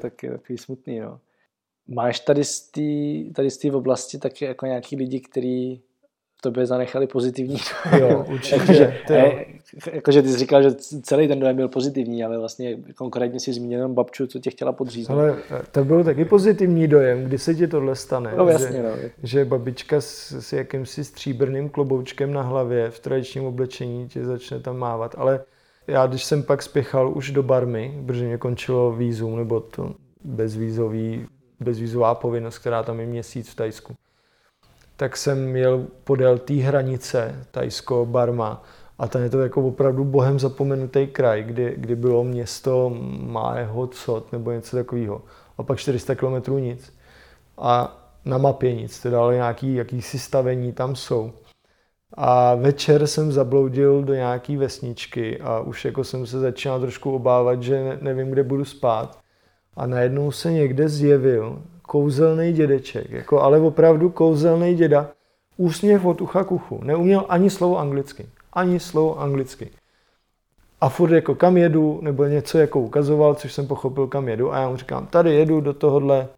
Tak 0.00 0.22
je 0.22 0.30
takový 0.30 0.58
smutný, 0.58 1.00
no. 1.00 1.20
Máš 1.88 2.20
tady 2.20 2.44
z 2.44 2.70
té 2.70 2.80
tady 3.34 3.50
z 3.50 3.64
oblasti 3.74 4.18
taky 4.18 4.44
jako 4.44 4.66
nějaký 4.66 4.96
lidi, 4.96 5.20
kteří 5.20 5.82
tobě 6.42 6.66
zanechali 6.66 7.06
pozitivní 7.06 7.56
dojem. 7.90 8.10
Jo, 8.10 8.24
určitě. 8.28 8.56
jakože, 8.56 8.96
je, 9.10 9.46
jakože 9.92 10.22
ty 10.22 10.28
jsi 10.28 10.38
říkal, 10.38 10.62
že 10.62 10.74
celý 11.02 11.28
ten 11.28 11.40
dojem 11.40 11.56
byl 11.56 11.68
pozitivní, 11.68 12.24
ale 12.24 12.38
vlastně 12.38 12.76
konkrétně 12.94 13.40
si 13.40 13.52
zmínil 13.52 13.78
jenom 13.78 13.94
babču, 13.94 14.26
co 14.26 14.38
tě 14.38 14.50
chtěla 14.50 14.72
podříznout. 14.72 15.18
Ale 15.18 15.36
to 15.72 15.84
byl 15.84 16.04
taky 16.04 16.24
pozitivní 16.24 16.88
dojem, 16.88 17.24
kdy 17.24 17.38
se 17.38 17.54
ti 17.54 17.66
tohle 17.68 17.96
stane. 17.96 18.34
No 18.36 18.48
jasně, 18.48 18.76
že, 18.76 18.82
no. 18.82 18.90
že 19.22 19.44
babička 19.44 20.00
s, 20.00 20.32
s 20.32 20.52
jakýmsi 20.52 21.04
stříbrným 21.04 21.68
kloboučkem 21.68 22.32
na 22.32 22.42
hlavě 22.42 22.90
v 22.90 22.98
tradičním 22.98 23.44
oblečení 23.44 24.08
tě 24.08 24.24
začne 24.24 24.60
tam 24.60 24.76
mávat. 24.76 25.14
Ale 25.18 25.44
já, 25.86 26.06
když 26.06 26.24
jsem 26.24 26.42
pak 26.42 26.62
spěchal 26.62 27.12
už 27.16 27.30
do 27.30 27.42
Barmy, 27.42 28.02
protože 28.06 28.24
mě 28.24 28.38
končilo 28.38 28.92
vízum, 28.92 29.36
nebo 29.36 29.60
to 29.60 29.94
bezvízový, 30.24 31.26
bezvízová 31.60 32.14
povinnost, 32.14 32.58
která 32.58 32.82
tam 32.82 33.00
je 33.00 33.06
měsíc 33.06 33.50
v 33.50 33.54
Tajsku, 33.54 33.94
tak 35.02 35.16
jsem 35.16 35.50
měl 35.50 35.86
podél 36.04 36.38
té 36.38 36.54
hranice 36.54 37.46
Tajsko-Barma 37.50 38.62
a 38.98 39.08
ten 39.08 39.22
je 39.22 39.30
to 39.30 39.40
jako 39.40 39.62
opravdu 39.62 40.04
bohem 40.04 40.38
zapomenutý 40.38 41.06
kraj, 41.06 41.42
kdy, 41.42 41.74
kdy 41.76 41.96
bylo 41.96 42.24
město 42.24 42.92
Maeho 43.20 43.86
Cot 43.86 44.32
nebo 44.32 44.52
něco 44.52 44.76
takového. 44.76 45.22
A 45.58 45.62
pak 45.62 45.78
400 45.78 46.14
km 46.14 46.56
nic. 46.56 46.92
A 47.58 47.98
na 48.24 48.38
mapě 48.38 48.74
nic, 48.74 49.00
teda 49.00 49.20
ale 49.20 49.34
nějaký 49.34 49.74
jakýsi 49.74 50.18
stavení 50.18 50.72
tam 50.72 50.96
jsou. 50.96 51.32
A 52.14 52.54
večer 52.54 53.06
jsem 53.06 53.32
zabloudil 53.32 54.02
do 54.02 54.14
nějaký 54.14 54.56
vesničky 54.56 55.40
a 55.40 55.60
už 55.60 55.84
jako 55.84 56.04
jsem 56.04 56.26
se 56.26 56.40
začínal 56.40 56.80
trošku 56.80 57.14
obávat, 57.14 57.62
že 57.62 57.98
nevím, 58.00 58.30
kde 58.30 58.42
budu 58.42 58.64
spát. 58.64 59.18
A 59.76 59.86
najednou 59.86 60.30
se 60.30 60.52
někde 60.52 60.88
zjevil 60.88 61.62
kouzelný 61.82 62.52
dědeček, 62.52 63.10
jako 63.10 63.40
ale 63.40 63.60
opravdu 63.60 64.10
kouzelný 64.10 64.74
děda, 64.74 65.10
úsměv 65.56 66.04
od 66.04 66.20
ucha 66.20 66.44
k 66.44 66.52
uchu. 66.52 66.80
Neuměl 66.84 67.26
ani 67.28 67.50
slovo 67.50 67.78
anglicky. 67.78 68.26
Ani 68.52 68.80
slovo 68.80 69.20
anglicky. 69.20 69.70
A 70.80 70.88
furt 70.88 71.10
jako 71.10 71.34
kam 71.34 71.56
jedu, 71.56 71.98
nebo 72.02 72.24
něco 72.24 72.58
jako 72.58 72.80
ukazoval, 72.80 73.34
což 73.34 73.52
jsem 73.52 73.66
pochopil, 73.66 74.06
kam 74.06 74.28
jedu. 74.28 74.52
A 74.52 74.58
já 74.58 74.68
mu 74.68 74.76
říkám, 74.76 75.06
tady 75.06 75.34
jedu 75.34 75.60
do 75.60 75.72
tohohle 75.72 76.28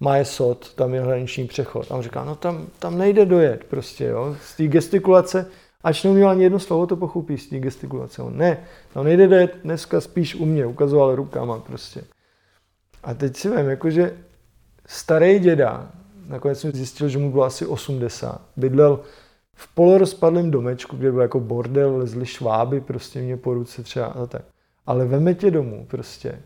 Maje 0.00 0.24
Sot, 0.24 0.74
tam 0.74 0.94
je 0.94 1.00
hraniční 1.00 1.46
přechod. 1.46 1.86
A 1.90 1.94
on 1.94 2.02
říká, 2.02 2.24
no 2.24 2.34
tam, 2.34 2.66
tam 2.78 2.98
nejde 2.98 3.26
dojet 3.26 3.64
prostě, 3.64 4.04
jo. 4.04 4.36
Z 4.42 4.56
té 4.56 4.64
gestikulace, 4.64 5.46
ač 5.84 6.04
neuměl 6.04 6.28
ani 6.28 6.42
jedno 6.42 6.58
slovo, 6.58 6.86
to 6.86 6.96
pochopí 6.96 7.38
z 7.38 7.48
té 7.48 7.58
gestikulace. 7.58 8.22
On, 8.22 8.36
ne, 8.36 8.64
tam 8.92 9.04
nejde 9.04 9.28
dojet, 9.28 9.56
dneska 9.64 10.00
spíš 10.00 10.34
u 10.34 10.44
mě, 10.44 10.66
ukazoval 10.66 11.14
rukama 11.14 11.58
prostě. 11.58 12.04
A 13.04 13.14
teď 13.14 13.36
si 13.36 13.48
vím, 13.50 13.68
jakože 13.68 14.16
starý 14.86 15.38
děda, 15.38 15.90
nakonec 16.26 16.60
jsem 16.60 16.72
zjistil, 16.72 17.08
že 17.08 17.18
mu 17.18 17.32
bylo 17.32 17.44
asi 17.44 17.66
80, 17.66 18.40
bydlel 18.56 19.00
v 19.54 19.74
polorozpadlém 19.74 20.50
domečku, 20.50 20.96
kde 20.96 21.12
byl 21.12 21.20
jako 21.20 21.40
bordel, 21.40 21.96
lezli 21.96 22.26
šváby, 22.26 22.80
prostě 22.80 23.20
mě 23.20 23.36
po 23.36 23.54
ruce 23.54 23.82
třeba 23.82 24.06
a 24.06 24.26
tak. 24.26 24.42
Ale 24.86 25.06
veme 25.06 25.34
tě 25.34 25.50
domů 25.50 25.86
prostě. 25.90 26.42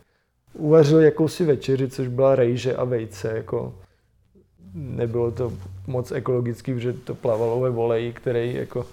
Uvařil 0.54 1.00
jakousi 1.00 1.44
večeři, 1.44 1.88
což 1.88 2.08
byla 2.08 2.34
rejže 2.34 2.76
a 2.76 2.84
vejce, 2.84 3.36
jako 3.36 3.74
nebylo 4.74 5.30
to 5.30 5.52
moc 5.86 6.12
ekologický, 6.12 6.74
protože 6.74 6.92
to 6.92 7.14
plavalo 7.14 7.60
ve 7.60 7.70
voleji, 7.70 8.12
který 8.12 8.54
jako 8.54 8.86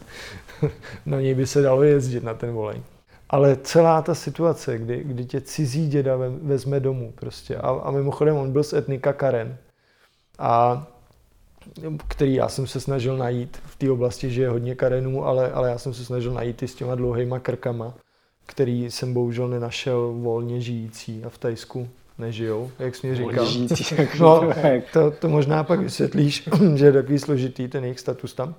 na 1.06 1.22
něj 1.22 1.34
by 1.34 1.48
se 1.48 1.62
dalo 1.62 1.84
jezdit 1.84 2.24
na 2.24 2.34
ten 2.34 2.54
volej. 2.54 2.82
Ale 3.30 3.56
celá 3.56 4.02
ta 4.02 4.16
situace, 4.16 4.78
kdy, 4.78 5.04
kdy 5.04 5.26
tě 5.26 5.42
cizí 5.42 5.88
děda 5.88 6.18
vezme 6.42 6.80
domů 6.80 7.14
prostě. 7.16 7.56
A, 7.56 7.70
a 7.70 7.92
mimochodem 7.92 8.36
on 8.36 8.52
byl 8.52 8.64
z 8.64 8.74
etnika 8.74 9.14
Karen. 9.14 9.58
A 10.40 10.88
který 12.08 12.34
já 12.34 12.50
jsem 12.50 12.68
se 12.68 12.80
snažil 12.80 13.18
najít 13.18 13.58
v 13.66 13.76
té 13.76 13.92
oblasti, 13.92 14.32
že 14.32 14.42
je 14.42 14.50
hodně 14.50 14.76
Karenů, 14.76 15.26
ale, 15.26 15.52
ale 15.52 15.70
já 15.70 15.78
jsem 15.78 15.94
se 15.94 16.06
snažil 16.06 16.34
najít 16.34 16.64
i 16.64 16.68
s 16.68 16.76
těma 16.76 16.96
dlouhýma 16.96 17.40
krkama, 17.40 17.94
který 18.46 18.92
jsem 18.92 19.14
bohužel 19.14 19.48
nenašel 19.48 20.14
volně 20.14 20.62
žijící 20.62 21.24
a 21.24 21.30
v 21.30 21.38
Tajsku 21.38 21.90
nežijou, 22.18 22.72
jak 22.80 22.96
jsi 22.96 23.08
mi 23.08 23.16
říkal. 23.16 23.46
Žijící, 23.46 23.96
no, 24.20 24.50
to, 24.94 25.12
to 25.12 25.30
možná 25.30 25.64
pak 25.64 25.80
vysvětlíš, 25.80 26.50
že 26.76 26.86
je 26.86 26.92
takový 26.92 27.20
složitý 27.20 27.68
ten 27.68 27.84
jejich 27.84 28.00
status 28.00 28.34
tam. 28.34 28.56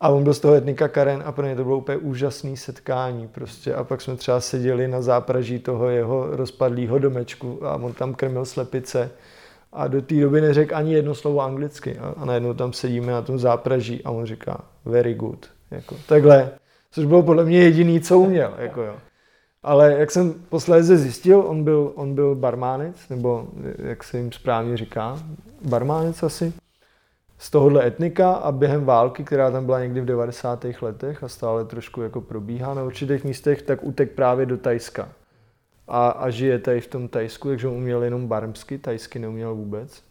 A 0.00 0.08
on 0.08 0.24
byl 0.24 0.34
z 0.34 0.40
toho 0.40 0.54
etnika 0.54 0.88
Karen 0.88 1.22
a 1.26 1.32
pro 1.32 1.46
ně 1.46 1.56
to 1.56 1.64
bylo 1.64 1.78
úplně 1.78 1.98
úžasné 1.98 2.56
setkání 2.56 3.28
prostě. 3.28 3.74
A 3.74 3.84
pak 3.84 4.00
jsme 4.00 4.16
třeba 4.16 4.40
seděli 4.40 4.88
na 4.88 5.02
zápraží 5.02 5.58
toho 5.58 5.88
jeho 5.88 6.26
rozpadlého 6.36 6.98
domečku 6.98 7.66
a 7.66 7.74
on 7.74 7.92
tam 7.92 8.14
krmil 8.14 8.44
slepice 8.44 9.10
a 9.72 9.88
do 9.88 10.02
té 10.02 10.14
doby 10.14 10.40
neřekl 10.40 10.76
ani 10.76 10.94
jedno 10.94 11.14
slovo 11.14 11.40
anglicky. 11.40 11.98
A, 11.98 12.14
a 12.16 12.24
najednou 12.24 12.54
tam 12.54 12.72
sedíme 12.72 13.12
na 13.12 13.22
tom 13.22 13.38
zápraží 13.38 14.04
a 14.04 14.10
on 14.10 14.26
říká 14.26 14.64
very 14.84 15.14
good. 15.14 15.46
Jako, 15.70 15.96
takhle. 16.06 16.50
Což 16.90 17.04
bylo 17.04 17.22
podle 17.22 17.44
mě 17.44 17.58
jediný, 17.58 18.00
co 18.00 18.18
uměl. 18.18 18.54
Jako 18.58 18.82
jo. 18.82 18.94
Ale 19.62 19.92
jak 19.98 20.10
jsem 20.10 20.34
posléze 20.48 20.96
zjistil, 20.96 21.40
on 21.40 21.64
byl, 21.64 21.92
on 21.94 22.14
byl 22.14 22.34
barmánec, 22.34 23.08
nebo 23.10 23.48
jak 23.78 24.04
se 24.04 24.18
jim 24.18 24.32
správně 24.32 24.76
říká, 24.76 25.18
barmánec 25.68 26.22
asi 26.22 26.52
z 27.38 27.50
tohohle 27.50 27.86
etnika 27.86 28.32
a 28.32 28.52
během 28.52 28.84
války, 28.84 29.24
která 29.24 29.50
tam 29.50 29.66
byla 29.66 29.80
někdy 29.80 30.00
v 30.00 30.04
90. 30.04 30.66
letech 30.80 31.22
a 31.22 31.28
stále 31.28 31.64
trošku 31.64 32.02
jako 32.02 32.20
probíhá 32.20 32.74
na 32.74 32.82
určitých 32.82 33.24
místech, 33.24 33.62
tak 33.62 33.84
utek 33.84 34.12
právě 34.12 34.46
do 34.46 34.56
Tajska. 34.56 35.08
A, 35.88 36.08
a 36.08 36.30
žije 36.30 36.58
tady 36.58 36.80
v 36.80 36.86
tom 36.86 37.08
Tajsku, 37.08 37.48
takže 37.48 37.68
uměl 37.68 38.02
jenom 38.04 38.28
barmsky, 38.28 38.78
tajsky 38.78 39.18
neuměl 39.18 39.54
vůbec. 39.54 40.02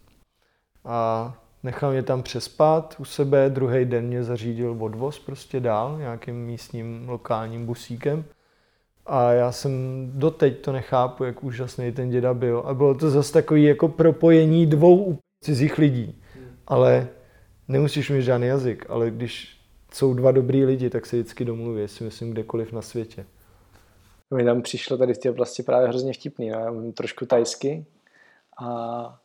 A 0.84 1.34
nechal 1.62 1.90
mě 1.90 2.02
tam 2.02 2.22
přespat 2.22 2.96
u 2.98 3.04
sebe, 3.04 3.50
druhý 3.50 3.84
den 3.84 4.06
mě 4.06 4.24
zařídil 4.24 4.76
odvoz 4.80 5.18
prostě 5.18 5.60
dál, 5.60 5.98
nějakým 5.98 6.36
místním 6.36 7.08
lokálním 7.08 7.66
busíkem. 7.66 8.24
A 9.06 9.32
já 9.32 9.52
jsem 9.52 9.70
doteď 10.14 10.58
to 10.58 10.72
nechápu, 10.72 11.24
jak 11.24 11.44
úžasný 11.44 11.92
ten 11.92 12.10
děda 12.10 12.34
byl. 12.34 12.62
A 12.66 12.74
bylo 12.74 12.94
to 12.94 13.10
zase 13.10 13.32
takový 13.32 13.64
jako 13.64 13.88
propojení 13.88 14.66
dvou 14.66 15.18
cizích 15.44 15.78
lidí. 15.78 16.22
Ale 16.66 17.08
nemusíš 17.68 18.10
mít 18.10 18.22
žádný 18.22 18.46
jazyk, 18.46 18.86
ale 18.88 19.10
když 19.10 19.58
jsou 19.92 20.14
dva 20.14 20.32
dobrý 20.32 20.64
lidi, 20.64 20.90
tak 20.90 21.06
se 21.06 21.16
vždycky 21.16 21.44
domluví, 21.44 21.88
si 21.88 22.04
myslím, 22.04 22.30
kdekoliv 22.30 22.72
na 22.72 22.82
světě. 22.82 23.26
Mi 24.34 24.44
tam 24.44 24.62
přišlo 24.62 24.96
tady 24.96 25.14
v 25.14 25.18
té 25.18 25.30
oblasti 25.30 25.62
právě 25.62 25.88
hrozně 25.88 26.12
vtipný. 26.12 26.50
No? 26.50 26.58
Já 26.58 26.70
mám 26.70 26.92
trošku 26.92 27.26
tajsky 27.26 27.86
a 28.62 29.18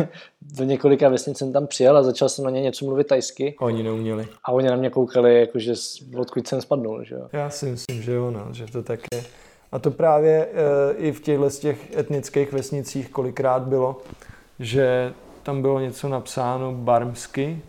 do 0.42 0.64
několika 0.64 1.08
vesnic 1.08 1.38
jsem 1.38 1.52
tam 1.52 1.66
přijel 1.66 1.96
a 1.96 2.02
začal 2.02 2.28
jsem 2.28 2.44
na 2.44 2.50
ně 2.50 2.60
něco 2.60 2.84
mluvit 2.84 3.06
tajsky. 3.06 3.56
Oni 3.60 3.82
neuměli. 3.82 4.28
A 4.44 4.52
oni 4.52 4.68
na 4.68 4.76
mě 4.76 4.90
koukali, 4.90 5.40
jakože 5.40 5.72
odkud 6.16 6.48
jsem 6.48 6.60
spadnul. 6.60 7.04
Že 7.04 7.14
jo? 7.14 7.28
Já 7.32 7.50
si 7.50 7.66
myslím, 7.66 8.02
že 8.02 8.12
jo, 8.12 8.30
no, 8.30 8.48
že 8.52 8.66
to 8.66 8.82
tak 8.82 9.00
je. 9.14 9.24
A 9.72 9.78
to 9.78 9.90
právě 9.90 10.48
e, 10.52 10.94
i 10.96 11.12
v 11.12 11.20
těchto 11.20 11.50
těch 11.50 11.96
etnických 11.96 12.52
vesnicích 12.52 13.10
kolikrát 13.10 13.62
bylo, 13.62 14.02
že 14.58 15.14
tam 15.46 15.62
bylo 15.62 15.80
něco 15.80 16.08
napsáno 16.08 16.72
barmsky 16.72 17.62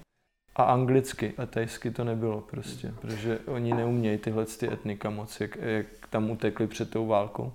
a 0.55 0.63
anglicky 0.63 1.33
a 1.37 1.45
tajsky 1.45 1.91
to 1.91 2.03
nebylo 2.03 2.41
prostě, 2.41 2.93
protože 3.01 3.39
oni 3.39 3.73
neumějí 3.73 4.17
tyhle 4.17 4.45
ty 4.45 4.73
etnika 4.73 5.09
moc, 5.09 5.39
jak, 5.39 5.55
jak 5.55 5.85
tam 6.09 6.31
utekli 6.31 6.67
před 6.67 6.89
tou 6.89 7.07
válkou. 7.07 7.53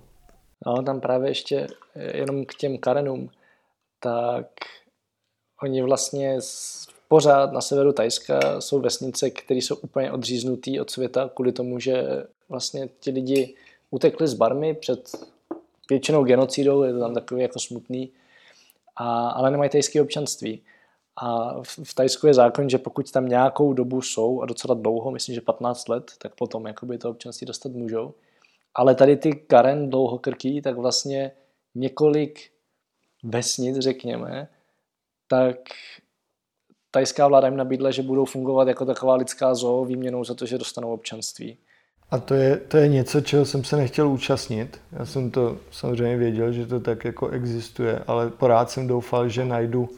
No, 0.65 0.83
tam 0.83 1.01
právě 1.01 1.29
ještě 1.29 1.67
jenom 1.95 2.45
k 2.45 2.55
těm 2.55 2.77
Karenům, 2.77 3.29
tak 3.99 4.47
oni 5.63 5.81
vlastně 5.81 6.37
pořád 7.07 7.51
na 7.51 7.61
severu 7.61 7.93
Tajska 7.93 8.61
jsou 8.61 8.79
vesnice, 8.79 9.29
které 9.29 9.57
jsou 9.57 9.75
úplně 9.75 10.11
odříznutý 10.11 10.79
od 10.79 10.91
světa 10.91 11.29
kvůli 11.35 11.51
tomu, 11.51 11.79
že 11.79 12.03
vlastně 12.49 12.89
ti 12.99 13.11
lidi 13.11 13.55
utekli 13.91 14.27
z 14.27 14.33
Barmy 14.33 14.73
před 14.73 15.09
většinou 15.89 16.23
genocidou, 16.23 16.83
je 16.83 16.93
to 16.93 16.99
tam 16.99 17.13
takový 17.13 17.41
jako 17.41 17.59
smutný, 17.59 18.11
a, 18.95 19.29
ale 19.29 19.51
nemají 19.51 19.69
tajské 19.69 20.01
občanství. 20.01 20.63
A 21.15 21.61
v, 21.63 21.79
v 21.83 21.93
Tajsku 21.93 22.27
je 22.27 22.33
zákon, 22.33 22.69
že 22.69 22.77
pokud 22.77 23.11
tam 23.11 23.25
nějakou 23.25 23.73
dobu 23.73 24.01
jsou, 24.01 24.41
a 24.41 24.45
docela 24.45 24.73
dlouho, 24.73 25.11
myslím, 25.11 25.35
že 25.35 25.41
15 25.41 25.89
let, 25.89 26.11
tak 26.17 26.35
potom 26.35 26.67
jakoby 26.67 26.97
to 26.97 27.09
občanství 27.09 27.47
dostat 27.47 27.71
můžou. 27.71 28.13
Ale 28.75 28.95
tady 28.95 29.17
ty 29.17 29.31
Karen 29.35 29.89
dlouhokrký, 29.89 30.61
tak 30.61 30.77
vlastně 30.77 31.31
několik 31.75 32.51
vesnic, 33.23 33.79
řekněme, 33.79 34.47
tak 35.27 35.57
tajská 36.91 37.27
vláda 37.27 37.47
jim 37.47 37.57
nabídla, 37.57 37.91
že 37.91 38.01
budou 38.01 38.25
fungovat 38.25 38.67
jako 38.67 38.85
taková 38.85 39.15
lidská 39.15 39.55
zoo 39.55 39.85
výměnou 39.85 40.23
za 40.23 40.33
to, 40.33 40.45
že 40.45 40.57
dostanou 40.57 40.93
občanství. 40.93 41.57
A 42.11 42.19
to 42.19 42.33
je, 42.33 42.57
to 42.57 42.77
je 42.77 42.87
něco, 42.87 43.21
čeho 43.21 43.45
jsem 43.45 43.63
se 43.63 43.77
nechtěl 43.77 44.09
účastnit. 44.09 44.79
Já 44.99 45.05
jsem 45.05 45.31
to 45.31 45.57
samozřejmě 45.71 46.17
věděl, 46.17 46.51
že 46.51 46.65
to 46.65 46.79
tak 46.79 47.05
jako 47.05 47.29
existuje, 47.29 48.03
ale 48.07 48.29
porád 48.29 48.69
jsem 48.69 48.87
doufal, 48.87 49.29
že 49.29 49.45
najdu 49.45 49.89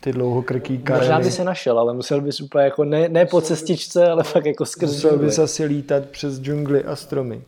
ty 0.00 0.12
dlouhokrký 0.12 0.78
kareny. 0.78 1.06
Možná 1.06 1.20
by 1.20 1.30
se 1.30 1.44
našel, 1.44 1.78
ale 1.78 1.94
musel 1.94 2.20
bys 2.20 2.40
úplně 2.40 2.64
jako 2.64 2.84
ne, 2.84 3.08
ne 3.08 3.26
po 3.26 3.40
cestičce, 3.40 4.08
ale 4.08 4.24
fakt 4.24 4.46
jako 4.46 4.66
skrz 4.66 4.92
Musel 4.92 5.18
bys 5.18 5.38
asi 5.38 5.64
lítat 5.64 6.06
přes 6.06 6.40
džungly 6.40 6.84
a 6.84 6.96
stromy. 6.96 7.42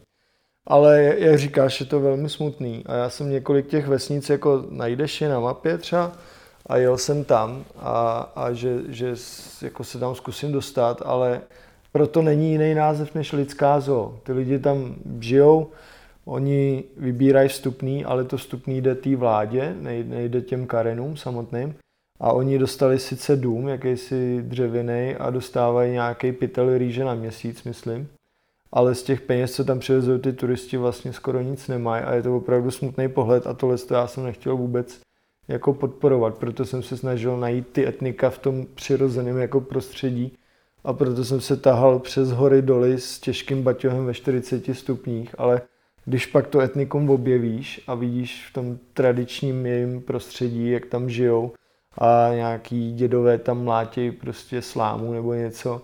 Ale 0.67 1.15
jak 1.19 1.39
říkáš, 1.39 1.81
je 1.81 1.87
to 1.87 2.01
velmi 2.01 2.29
smutný. 2.29 2.83
A 2.87 2.95
já 2.95 3.11
jsem 3.11 3.31
několik 3.31 3.67
těch 3.67 3.87
vesnic 3.87 4.31
jako 4.31 4.65
najdeš 4.71 5.21
je 5.21 5.29
na 5.29 5.41
mapě 5.41 5.79
třeba 5.79 6.13
a 6.67 6.77
jel 6.77 6.99
jsem 6.99 7.25
tam 7.25 7.65
a, 7.79 8.19
a 8.37 8.53
že, 8.53 8.79
že 8.89 9.15
jako 9.63 9.85
se 9.85 9.99
tam 9.99 10.15
zkusím 10.15 10.53
dostat, 10.53 11.03
ale 11.05 11.41
proto 11.93 12.23
není 12.23 12.53
jiný 12.53 12.75
název 12.75 13.15
než 13.15 13.33
lidská 13.33 13.81
zoo. 13.81 14.19
Ty 14.23 14.33
lidi 14.33 14.59
tam 14.59 14.95
žijou, 15.21 15.71
oni 16.25 16.85
vybírají 16.97 17.49
vstupný, 17.49 18.05
ale 18.05 18.25
to 18.25 18.37
vstupný 18.37 18.81
jde 18.81 18.95
té 18.95 19.17
vládě, 19.17 19.75
nejde 20.05 20.41
těm 20.41 20.67
karenům 20.67 21.17
samotným. 21.17 21.75
A 22.21 22.33
oni 22.33 22.59
dostali 22.59 22.99
sice 22.99 23.37
dům, 23.37 23.69
jakýsi 23.69 24.43
dřevěný 24.43 25.15
a 25.19 25.31
dostávají 25.31 25.93
nějaký 25.93 26.33
pytel 26.33 26.79
rýže 26.79 27.05
na 27.05 27.15
měsíc, 27.15 27.65
myslím. 27.65 28.09
Ale 28.73 28.95
z 28.95 29.03
těch 29.03 29.21
peněz, 29.21 29.55
co 29.55 29.65
tam 29.65 29.79
přivezou 29.79 30.19
ty 30.19 30.33
turisti, 30.33 30.77
vlastně 30.77 31.13
skoro 31.13 31.41
nic 31.41 31.69
nemají 31.69 32.05
a 32.05 32.15
je 32.15 32.23
to 32.23 32.37
opravdu 32.37 32.71
smutný 32.71 33.09
pohled 33.09 33.47
a 33.47 33.55
tohle 33.55 33.79
to 33.79 33.95
já 33.95 34.07
jsem 34.07 34.25
nechtěl 34.25 34.57
vůbec 34.57 35.01
jako 35.49 35.75
podporovat, 35.75 36.39
proto 36.39 36.65
jsem 36.65 36.83
se 36.83 36.97
snažil 36.97 37.37
najít 37.37 37.69
ty 37.69 37.87
etnika 37.87 38.31
v 38.31 38.39
tom 38.39 38.67
přirozeném 38.75 39.39
jako 39.39 39.61
prostředí 39.61 40.33
a 40.85 40.93
proto 40.93 41.25
jsem 41.25 41.41
se 41.41 41.57
tahal 41.57 41.99
přes 41.99 42.31
hory 42.31 42.63
doly 42.63 43.01
s 43.01 43.21
těžkým 43.21 43.63
baťohem 43.63 44.07
ve 44.07 44.15
40 44.15 44.65
stupních, 44.73 45.35
ale 45.39 45.63
když 46.05 46.27
pak 46.27 46.47
to 46.47 46.61
etnikum 46.61 47.11
objevíš 47.11 47.81
a 47.87 47.95
vidíš 47.95 48.47
v 48.51 48.53
tom 48.53 48.79
tradičním 48.95 49.67
jejím 49.67 50.03
prostředí, 50.03 50.71
jak 50.71 50.87
tam 50.87 51.11
žijou 51.11 51.53
a 51.99 52.29
nějaký 52.35 52.93
dědové 52.95 53.39
tam 53.39 53.65
mlátí 53.65 54.11
prostě 54.11 54.63
slámu 54.63 55.13
nebo 55.13 55.35
něco 55.35 55.83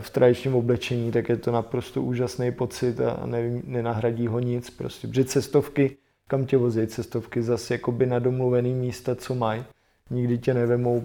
v 0.00 0.10
tradičním 0.10 0.54
oblečení, 0.54 1.12
tak 1.12 1.28
je 1.28 1.36
to 1.36 1.52
naprosto 1.52 2.02
úžasný 2.02 2.52
pocit 2.52 3.00
a 3.00 3.26
nevím, 3.26 3.62
nenahradí 3.66 4.26
ho 4.26 4.40
nic. 4.40 4.70
Prostě, 4.70 5.08
protože 5.08 5.24
cestovky, 5.24 5.96
kam 6.28 6.46
tě 6.46 6.56
vozí 6.56 6.86
cestovky, 6.86 7.42
zase 7.42 7.74
jakoby 7.74 8.06
na 8.06 8.18
domluvený 8.18 8.74
místa, 8.74 9.14
co 9.14 9.34
mají. 9.34 9.64
Nikdy 10.10 10.38
tě 10.38 10.54
nevemou, 10.54 11.04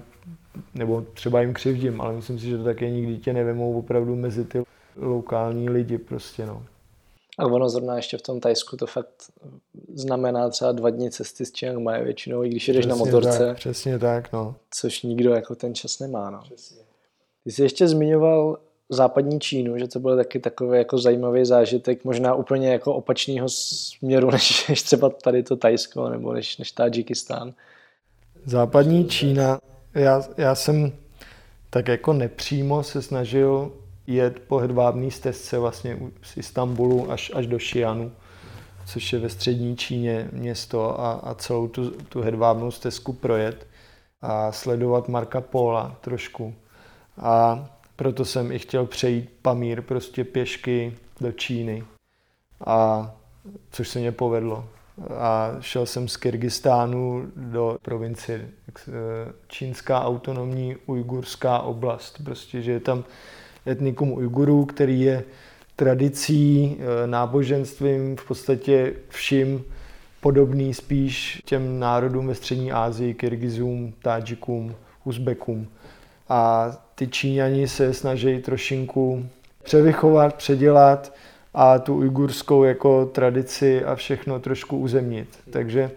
nebo 0.73 1.05
třeba 1.13 1.41
jim 1.41 1.53
křivdím, 1.53 2.01
ale 2.01 2.13
myslím 2.13 2.39
si, 2.39 2.45
že 2.45 2.57
to 2.57 2.63
také 2.63 2.89
nikdy 2.89 3.17
tě 3.17 3.33
nevemou 3.33 3.79
opravdu 3.79 4.15
mezi 4.15 4.45
ty 4.45 4.63
lokální 4.97 5.69
lidi 5.69 5.97
prostě, 5.97 6.45
no. 6.45 6.63
A 7.37 7.45
ono 7.45 7.69
zrovna 7.69 7.95
ještě 7.95 8.17
v 8.17 8.21
tom 8.21 8.39
Tajsku 8.39 8.77
to 8.77 8.87
fakt 8.87 9.13
znamená 9.93 10.49
třeba 10.49 10.71
dva 10.71 10.89
dny 10.89 11.11
cesty 11.11 11.45
z 11.45 11.51
Chiang 11.51 11.79
Mai 11.79 12.03
většinou, 12.03 12.43
i 12.43 12.49
když 12.49 12.67
jedeš 12.67 12.85
přesně 12.85 12.99
na 12.99 13.05
motorce. 13.05 13.39
Tak, 13.39 13.57
přesně 13.57 13.99
tak, 13.99 14.33
no. 14.33 14.55
Což 14.71 15.01
nikdo 15.01 15.33
jako 15.33 15.55
ten 15.55 15.75
čas 15.75 15.99
nemá, 15.99 16.29
no. 16.29 16.41
Přesně. 16.43 16.77
Ty 17.43 17.51
jsi 17.51 17.61
ještě 17.61 17.87
zmiňoval 17.87 18.57
západní 18.89 19.39
Čínu, 19.39 19.77
že 19.77 19.87
to 19.87 19.99
byl 19.99 20.15
taky 20.15 20.39
takový 20.39 20.77
jako 20.77 20.97
zajímavý 20.97 21.45
zážitek, 21.45 22.05
možná 22.05 22.35
úplně 22.35 22.71
jako 22.71 22.93
opačného 22.93 23.49
směru, 23.49 24.31
než, 24.31 24.67
než 24.67 24.83
třeba 24.83 25.09
tady 25.09 25.43
to 25.43 25.55
Tajsko 25.55 26.09
nebo 26.09 26.33
než, 26.33 26.57
než 26.57 26.71
Tadžikistán. 26.71 27.53
Západní 28.45 29.07
Čína, 29.07 29.59
já, 29.93 30.23
já 30.37 30.55
jsem 30.55 30.91
tak 31.69 31.87
jako 31.87 32.13
nepřímo 32.13 32.83
se 32.83 33.01
snažil 33.01 33.71
jet 34.07 34.39
po 34.39 34.57
hedvábné 34.57 35.11
stezce 35.11 35.59
vlastně 35.59 35.97
z 36.21 36.37
Istanbulu 36.37 37.11
až, 37.11 37.31
až 37.35 37.47
do 37.47 37.57
Xi'anu, 37.57 38.11
což 38.85 39.13
je 39.13 39.19
ve 39.19 39.29
střední 39.29 39.77
Číně 39.77 40.29
město 40.31 41.01
a, 41.01 41.11
a 41.11 41.33
celou 41.33 41.67
tu, 41.67 41.91
tu 41.91 42.21
hedvábnou 42.21 42.71
stezku 42.71 43.13
projet 43.13 43.67
a 44.21 44.51
sledovat 44.51 45.09
Marka 45.09 45.41
Pola 45.41 45.95
trošku. 46.01 46.55
A 47.17 47.65
proto 47.95 48.25
jsem 48.25 48.51
i 48.51 48.59
chtěl 48.59 48.85
přejít 48.85 49.29
Pamír 49.41 49.81
prostě 49.81 50.23
pěšky 50.23 50.97
do 51.21 51.31
Číny. 51.31 51.83
A 52.65 53.11
což 53.71 53.89
se 53.89 53.99
mě 53.99 54.11
povedlo. 54.11 54.67
A 55.17 55.55
šel 55.59 55.85
jsem 55.85 56.07
z 56.07 56.17
Kyrgyzstánu 56.17 57.31
do 57.35 57.77
provincie 57.81 58.49
Čínská 59.47 60.03
autonomní 60.03 60.75
ujgurská 60.85 61.59
oblast. 61.59 62.21
Prostě, 62.23 62.61
že 62.61 62.71
je 62.71 62.79
tam 62.79 63.03
etnikum 63.67 64.11
Ujgurů, 64.11 64.65
který 64.65 65.01
je 65.01 65.23
tradicí, 65.75 66.77
e, 66.79 67.07
náboženstvím, 67.07 68.15
v 68.15 68.27
podstatě 68.27 68.93
vším 69.09 69.63
podobný 70.21 70.73
spíš 70.73 71.41
těm 71.45 71.79
národům 71.79 72.27
ve 72.27 72.35
střední 72.35 72.71
Asii, 72.71 73.13
Kyrgyzům, 73.13 73.93
Tádžikům, 74.01 74.75
Uzbekům. 75.03 75.67
A 76.29 76.71
ty 76.95 77.07
Číňani 77.07 77.67
se 77.67 77.93
snaží 77.93 78.41
trošinku 78.41 79.25
převychovat, 79.63 80.35
předělat 80.35 81.13
a 81.53 81.79
tu 81.79 81.95
ujgurskou 81.95 82.63
jako 82.63 83.05
tradici 83.05 83.85
a 83.85 83.95
všechno 83.95 84.39
trošku 84.39 84.77
uzemnit. 84.77 85.39
Takže 85.51 85.91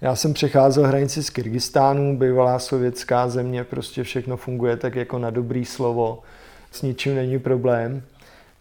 já 0.00 0.16
jsem 0.16 0.34
přecházel 0.34 0.86
hranici 0.86 1.22
z 1.22 1.30
Kyrgyzstánu, 1.30 2.18
bývalá 2.18 2.58
sovětská 2.58 3.28
země, 3.28 3.64
prostě 3.64 4.02
všechno 4.02 4.36
funguje 4.36 4.76
tak 4.76 4.94
jako 4.94 5.18
na 5.18 5.30
dobrý 5.30 5.64
slovo, 5.64 6.22
s 6.70 6.82
ničím 6.82 7.14
není 7.14 7.38
problém. 7.38 8.02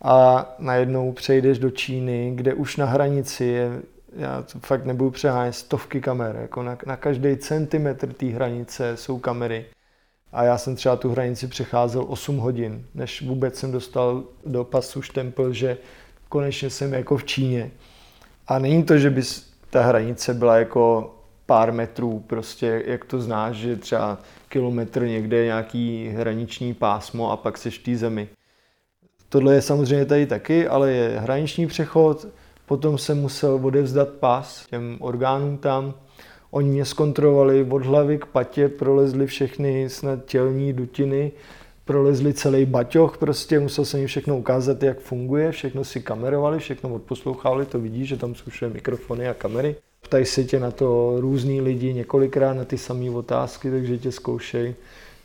A 0.02 0.46
najednou 0.60 1.12
přejdeš 1.12 1.60
do 1.60 1.70
Číny, 1.70 2.32
kde 2.36 2.54
už 2.54 2.78
na 2.78 2.86
hranici 2.86 3.46
je, 3.46 3.82
já 4.16 4.42
to 4.42 4.60
fakt 4.60 4.86
nebudu 4.86 5.12
přehánět, 5.12 5.56
stovky 5.56 6.02
kamer, 6.02 6.38
jako 6.42 6.64
na, 6.64 6.78
na 6.86 6.98
každý 6.98 7.38
centimetr 7.38 8.14
té 8.14 8.26
hranice 8.26 8.98
jsou 8.98 9.20
kamery. 9.20 9.66
A 10.32 10.44
já 10.44 10.58
jsem 10.58 10.76
třeba 10.76 10.96
tu 10.96 11.12
hranici 11.12 11.48
přecházel 11.48 12.06
8 12.08 12.38
hodin, 12.38 12.86
než 12.96 13.22
vůbec 13.22 13.56
jsem 13.56 13.72
dostal 13.72 14.24
do 14.46 14.64
pasu 14.64 15.02
štempel, 15.02 15.54
že 15.54 15.78
konečně 16.30 16.70
jsem 16.70 16.94
jako 16.94 17.18
v 17.18 17.24
Číně. 17.24 17.72
A 18.48 18.60
není 18.60 18.84
to, 18.84 18.98
že 18.98 19.10
by 19.10 19.22
ta 19.70 19.84
hranice 19.84 20.34
byla 20.34 20.58
jako 20.58 21.16
pár 21.46 21.72
metrů, 21.72 22.24
prostě 22.28 22.84
jak 22.86 23.06
to 23.06 23.22
znáš, 23.22 23.56
že 23.56 23.76
třeba 23.76 24.18
kilometr 24.50 25.02
někde 25.02 25.38
je 25.38 25.46
nějaký 25.46 26.10
hraniční 26.16 26.74
pásmo 26.74 27.32
a 27.32 27.38
pak 27.38 27.58
seš 27.58 27.80
v 27.80 27.84
té 27.84 27.96
zemi. 27.96 28.30
Tohle 29.30 29.56
je 29.56 29.62
samozřejmě 29.62 30.06
tady 30.06 30.26
taky, 30.26 30.68
ale 30.68 30.92
je 30.92 31.20
hraniční 31.20 31.68
přechod, 31.68 32.28
potom 32.66 32.98
jsem 32.98 33.22
musel 33.22 33.60
odevzdat 33.64 34.10
pas 34.10 34.66
těm 34.70 34.98
orgánům 35.00 35.58
tam, 35.58 35.94
Oni 36.52 36.70
mě 36.70 36.86
zkontrolovali 36.86 37.68
od 37.70 37.86
hlavy 37.86 38.18
k 38.18 38.26
patě, 38.26 38.70
prolezli 38.70 39.28
všechny 39.28 39.90
snad 39.90 40.26
tělní 40.26 40.74
dutiny, 40.74 41.32
prolezli 41.90 42.34
celý 42.34 42.66
baťoch, 42.66 43.18
prostě 43.18 43.60
musel 43.60 43.86
jsem 43.86 44.00
jim 44.00 44.08
všechno 44.08 44.38
ukázat, 44.38 44.84
jak 44.84 45.00
funguje, 45.00 45.52
všechno 45.52 45.84
si 45.84 46.02
kamerovali, 46.02 46.60
všechno 46.60 46.94
odposlouchali, 46.94 47.66
to 47.66 47.80
vidí, 47.80 48.06
že 48.06 48.18
tam 48.18 48.36
jsou 48.36 48.50
všude 48.50 48.74
mikrofony 48.74 49.28
a 49.28 49.34
kamery. 49.34 49.76
Ptají 50.02 50.26
se 50.26 50.44
tě 50.44 50.60
na 50.60 50.72
to 50.72 51.16
různí 51.20 51.62
lidi 51.62 51.94
několikrát 51.94 52.54
na 52.54 52.66
ty 52.66 52.78
samé 52.78 53.10
otázky, 53.10 53.72
takže 53.72 53.98
tě 53.98 54.12
zkoušej, 54.12 54.76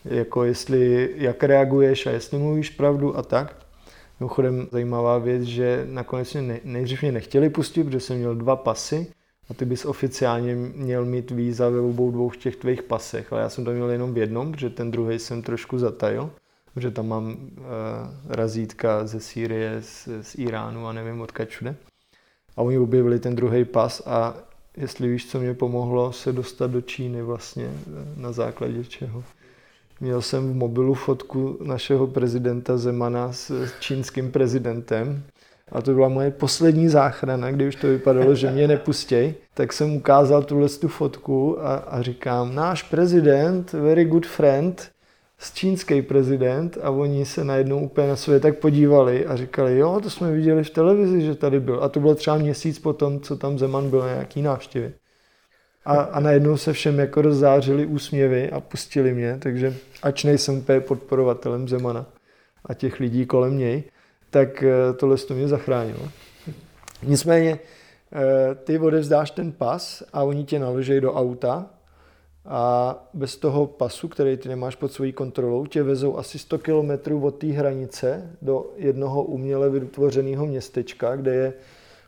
jako 0.04 0.44
jestli, 0.44 1.10
jak 1.16 1.42
reaguješ 1.42 2.06
a 2.06 2.10
jestli 2.10 2.38
mluvíš 2.38 2.70
pravdu 2.70 3.18
a 3.18 3.22
tak. 3.22 3.56
Mimochodem 4.20 4.68
zajímavá 4.72 5.18
věc, 5.18 5.42
že 5.42 5.86
nakonec 5.88 6.34
mě 6.34 6.60
nejdřív 6.64 7.02
mě 7.02 7.12
nechtěli 7.12 7.50
pustit, 7.50 7.84
protože 7.84 8.00
jsem 8.00 8.16
měl 8.16 8.34
dva 8.34 8.56
pasy, 8.56 9.06
a 9.50 9.54
ty 9.54 9.64
bys 9.64 9.84
oficiálně 9.84 10.54
měl 10.56 11.04
mít 11.04 11.30
víza 11.30 11.68
ve 11.68 11.80
obou 11.80 12.10
dvou 12.10 12.30
těch 12.30 12.56
tvých 12.56 12.82
pasech, 12.82 13.32
ale 13.32 13.42
já 13.42 13.48
jsem 13.48 13.64
to 13.64 13.70
měl 13.70 13.90
jenom 13.90 14.14
v 14.14 14.18
jednom, 14.18 14.52
protože 14.52 14.70
ten 14.70 14.90
druhý 14.90 15.18
jsem 15.18 15.42
trošku 15.42 15.78
zatajil, 15.78 16.30
protože 16.74 16.90
tam 16.90 17.08
mám 17.08 17.26
uh, 17.26 17.64
razítka 18.28 19.06
ze 19.06 19.20
Sýrie, 19.20 19.82
z, 19.82 20.08
z 20.22 20.34
Iránu 20.38 20.86
a 20.86 20.92
nevím 20.92 21.20
odkud 21.20 21.48
všude. 21.48 21.76
A 22.56 22.62
oni 22.62 22.78
objevili 22.78 23.18
ten 23.18 23.36
druhý 23.36 23.64
pas 23.64 24.02
a 24.06 24.34
jestli 24.76 25.08
víš, 25.08 25.30
co 25.30 25.40
mě 25.40 25.54
pomohlo 25.54 26.12
se 26.12 26.32
dostat 26.32 26.70
do 26.70 26.80
Číny 26.80 27.22
vlastně, 27.22 27.64
eh, 27.64 28.20
na 28.20 28.32
základě 28.32 28.84
čeho. 28.84 29.24
Měl 30.00 30.22
jsem 30.22 30.52
v 30.52 30.54
mobilu 30.56 30.94
fotku 30.94 31.58
našeho 31.62 32.06
prezidenta 32.06 32.76
Zemana 32.76 33.32
s 33.32 33.72
čínským 33.80 34.32
prezidentem 34.32 35.22
a 35.72 35.82
to 35.82 35.94
byla 35.94 36.08
moje 36.08 36.30
poslední 36.30 36.88
záchrana, 36.88 37.50
kdy 37.50 37.68
už 37.68 37.76
to 37.76 37.86
vypadalo, 37.86 38.34
že 38.34 38.50
mě 38.50 38.68
nepustěj, 38.68 39.34
tak 39.54 39.72
jsem 39.72 39.96
ukázal 39.96 40.42
tuhle 40.42 40.68
tu 40.68 40.88
fotku 40.88 41.62
a, 41.62 41.74
a 41.74 42.02
říkám, 42.02 42.54
náš 42.54 42.82
prezident, 42.82 43.72
very 43.72 44.04
good 44.04 44.26
friend, 44.26 44.90
čínský 45.52 46.02
prezident 46.02 46.78
a 46.82 46.90
oni 46.90 47.26
se 47.26 47.44
najednou 47.44 47.80
úplně 47.80 48.08
na 48.08 48.16
sebe 48.16 48.40
tak 48.40 48.58
podívali 48.58 49.26
a 49.26 49.36
říkali, 49.36 49.78
jo, 49.78 50.00
to 50.02 50.10
jsme 50.10 50.32
viděli 50.32 50.64
v 50.64 50.70
televizi, 50.70 51.20
že 51.20 51.34
tady 51.34 51.60
byl. 51.60 51.84
A 51.84 51.88
to 51.88 52.00
bylo 52.00 52.14
třeba 52.14 52.36
měsíc 52.36 52.78
potom, 52.78 53.20
co 53.20 53.36
tam 53.36 53.58
Zeman 53.58 53.90
byl 53.90 54.00
na 54.00 54.12
nějaký 54.12 54.42
návštěvě. 54.42 54.92
A, 55.84 55.94
a 55.94 56.20
najednou 56.20 56.56
se 56.56 56.72
všem 56.72 56.98
jako 56.98 57.22
rozzářili 57.22 57.86
úsměvy 57.86 58.50
a 58.50 58.60
pustili 58.60 59.14
mě, 59.14 59.38
takže 59.42 59.76
ač 60.02 60.24
nejsem 60.24 60.58
úplně 60.58 60.80
podporovatelem 60.80 61.68
Zemana 61.68 62.06
a 62.64 62.74
těch 62.74 63.00
lidí 63.00 63.26
kolem 63.26 63.58
něj, 63.58 63.82
tak 64.30 64.62
eh, 64.62 64.92
tohle 64.92 65.16
to 65.16 65.34
mě 65.34 65.48
zachránilo. 65.48 66.08
Nicméně 67.02 67.58
eh, 68.12 68.54
ty 68.54 68.78
odevzdáš 68.78 69.30
ten 69.30 69.52
pas 69.52 70.02
a 70.12 70.22
oni 70.22 70.44
tě 70.44 70.58
naložejí 70.58 71.00
do 71.00 71.14
auta 71.14 71.66
a 72.46 72.96
bez 73.14 73.36
toho 73.36 73.66
pasu, 73.66 74.08
který 74.08 74.36
ty 74.36 74.48
nemáš 74.48 74.76
pod 74.76 74.92
svojí 74.92 75.12
kontrolou, 75.12 75.66
tě 75.66 75.82
vezou 75.82 76.18
asi 76.18 76.38
100 76.38 76.58
km 76.58 77.24
od 77.24 77.34
té 77.34 77.46
hranice 77.46 78.30
do 78.42 78.66
jednoho 78.76 79.22
uměle 79.22 79.70
vytvořeného 79.70 80.46
městečka, 80.46 81.16
kde 81.16 81.34
je 81.34 81.52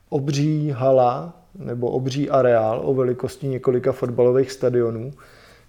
obří 0.08 0.70
hala 0.70 1.42
nebo 1.58 1.90
obří 1.90 2.30
areál 2.30 2.80
o 2.84 2.94
velikosti 2.94 3.48
několika 3.48 3.92
fotbalových 3.92 4.52
stadionů, 4.52 5.12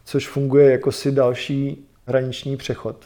což 0.05 0.28
funguje 0.28 0.72
jako 0.72 0.91
si 0.91 1.11
další 1.11 1.88
hraniční 2.05 2.57
přechod. 2.57 3.05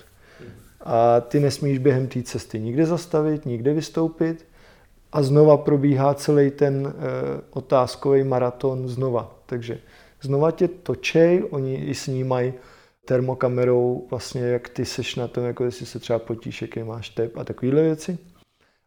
A 0.82 1.22
ty 1.22 1.40
nesmíš 1.40 1.78
během 1.78 2.08
té 2.08 2.24
cesty 2.24 2.60
nikde 2.60 2.86
zastavit, 2.86 3.46
nikde 3.46 3.74
vystoupit 3.74 4.46
a 5.12 5.24
znova 5.24 5.58
probíhá 5.58 6.14
celý 6.14 6.52
ten 6.52 6.88
e, 6.88 6.92
otázkový 7.50 8.24
maraton 8.24 8.88
znova. 8.88 9.36
Takže 9.46 9.80
znova 10.22 10.52
tě 10.52 10.68
točej, 10.68 11.44
oni 11.50 11.76
i 11.76 11.96
snímají 11.96 12.54
termokamerou 13.06 14.08
vlastně, 14.10 14.42
jak 14.42 14.70
ty 14.70 14.86
seš 14.86 15.16
na 15.16 15.28
tom, 15.28 15.44
jako 15.44 15.64
jestli 15.64 15.86
se 15.86 16.00
třeba 16.00 16.20
potíš, 16.20 16.62
jaký 16.62 16.84
máš 16.84 17.10
tep 17.10 17.38
a 17.38 17.44
takovéhle 17.44 17.82
věci. 17.82 18.18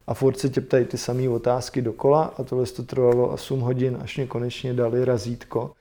A 0.06 0.14
furt 0.14 0.38
se 0.38 0.48
tě 0.48 0.60
ptají 0.60 0.84
ty 0.84 0.98
samé 0.98 1.28
otázky 1.28 1.82
dokola 1.82 2.24
a 2.24 2.44
tohle 2.44 2.66
to 2.66 2.82
trvalo 2.82 3.28
8 3.28 3.60
hodin, 3.60 3.98
až 4.00 4.16
mě 4.16 4.26
konečně 4.26 4.74
dali 4.74 5.04
razítko. 5.04 5.72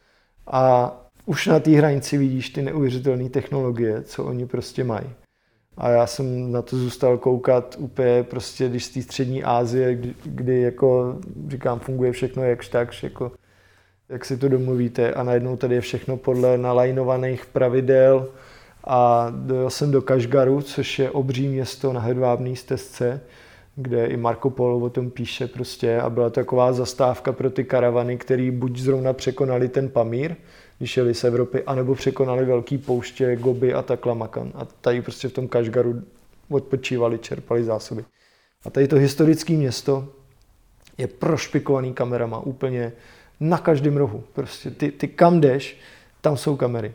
A 0.47 0.93
už 1.25 1.47
na 1.47 1.59
té 1.59 1.71
hranici 1.71 2.17
vidíš 2.17 2.49
ty 2.49 2.61
neuvěřitelné 2.61 3.29
technologie, 3.29 4.03
co 4.03 4.25
oni 4.25 4.45
prostě 4.45 4.83
mají. 4.83 5.09
A 5.77 5.89
já 5.89 6.07
jsem 6.07 6.51
na 6.51 6.61
to 6.61 6.77
zůstal 6.77 7.17
koukat 7.17 7.75
úplně 7.79 8.23
prostě, 8.23 8.69
když 8.69 8.85
z 8.85 8.89
té 8.89 9.01
střední 9.01 9.43
Asie, 9.43 9.95
kdy, 9.95 10.13
kdy, 10.23 10.61
jako 10.61 11.19
říkám, 11.47 11.79
funguje 11.79 12.11
všechno 12.11 12.43
jakž 12.43 12.67
tak, 12.67 13.03
jako 13.03 13.31
jak 14.09 14.25
si 14.25 14.37
to 14.37 14.49
domluvíte 14.49 15.13
a 15.13 15.23
najednou 15.23 15.57
tady 15.57 15.75
je 15.75 15.81
všechno 15.81 16.17
podle 16.17 16.57
nalajnovaných 16.57 17.45
pravidel 17.45 18.27
a 18.83 19.27
dojel 19.35 19.69
jsem 19.69 19.91
do 19.91 20.01
Kašgaru, 20.01 20.61
což 20.61 20.99
je 20.99 21.11
obří 21.11 21.47
město 21.47 21.93
na 21.93 22.01
hedvábné 22.01 22.55
stezce, 22.55 23.21
kde 23.75 24.05
i 24.05 24.17
Marco 24.17 24.49
Polo 24.49 24.79
o 24.79 24.89
tom 24.89 25.09
píše 25.09 25.47
prostě 25.47 25.99
a 25.99 26.09
byla 26.09 26.29
to 26.29 26.33
taková 26.33 26.73
zastávka 26.73 27.31
pro 27.31 27.49
ty 27.49 27.63
karavany, 27.63 28.17
který 28.17 28.51
buď 28.51 28.77
zrovna 28.77 29.13
překonali 29.13 29.67
ten 29.67 29.89
Pamír, 29.89 30.35
když 30.77 30.97
jeli 30.97 31.13
z 31.13 31.23
Evropy, 31.23 31.63
anebo 31.63 31.95
překonali 31.95 32.45
velký 32.45 32.77
pouště, 32.77 33.35
Gobi 33.35 33.73
a 33.73 33.81
Taklamakan. 33.81 34.51
A 34.55 34.65
tady 34.65 35.01
prostě 35.01 35.27
v 35.27 35.33
tom 35.33 35.47
Kašgaru 35.47 36.03
odpočívali, 36.49 37.19
čerpali 37.19 37.63
zásoby. 37.63 38.05
A 38.65 38.69
tady 38.69 38.87
to 38.87 38.95
historické 38.95 39.53
město 39.53 40.07
je 40.97 41.07
prošpikovaný 41.07 41.93
kamerama 41.93 42.39
úplně 42.39 42.91
na 43.43 43.57
každém 43.57 43.97
rohu. 43.97 44.23
Prostě 44.33 44.71
ty, 44.71 44.91
ty 44.91 45.07
kam 45.07 45.41
jdeš, 45.41 45.77
tam 46.21 46.37
jsou 46.37 46.55
kamery. 46.55 46.93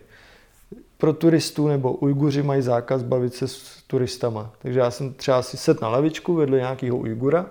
Pro 0.98 1.12
turistů 1.12 1.68
nebo 1.68 1.92
Ujguři 1.92 2.42
mají 2.42 2.62
zákaz 2.62 3.02
bavit 3.02 3.34
se 3.34 3.48
s 3.48 3.82
turistama. 3.86 4.50
Takže 4.62 4.80
já 4.80 4.90
jsem 4.90 5.12
třeba 5.12 5.42
si 5.42 5.56
set 5.56 5.80
na 5.80 5.88
lavičku 5.88 6.34
vedle 6.34 6.58
nějakého 6.58 6.96
Ujgura 6.96 7.46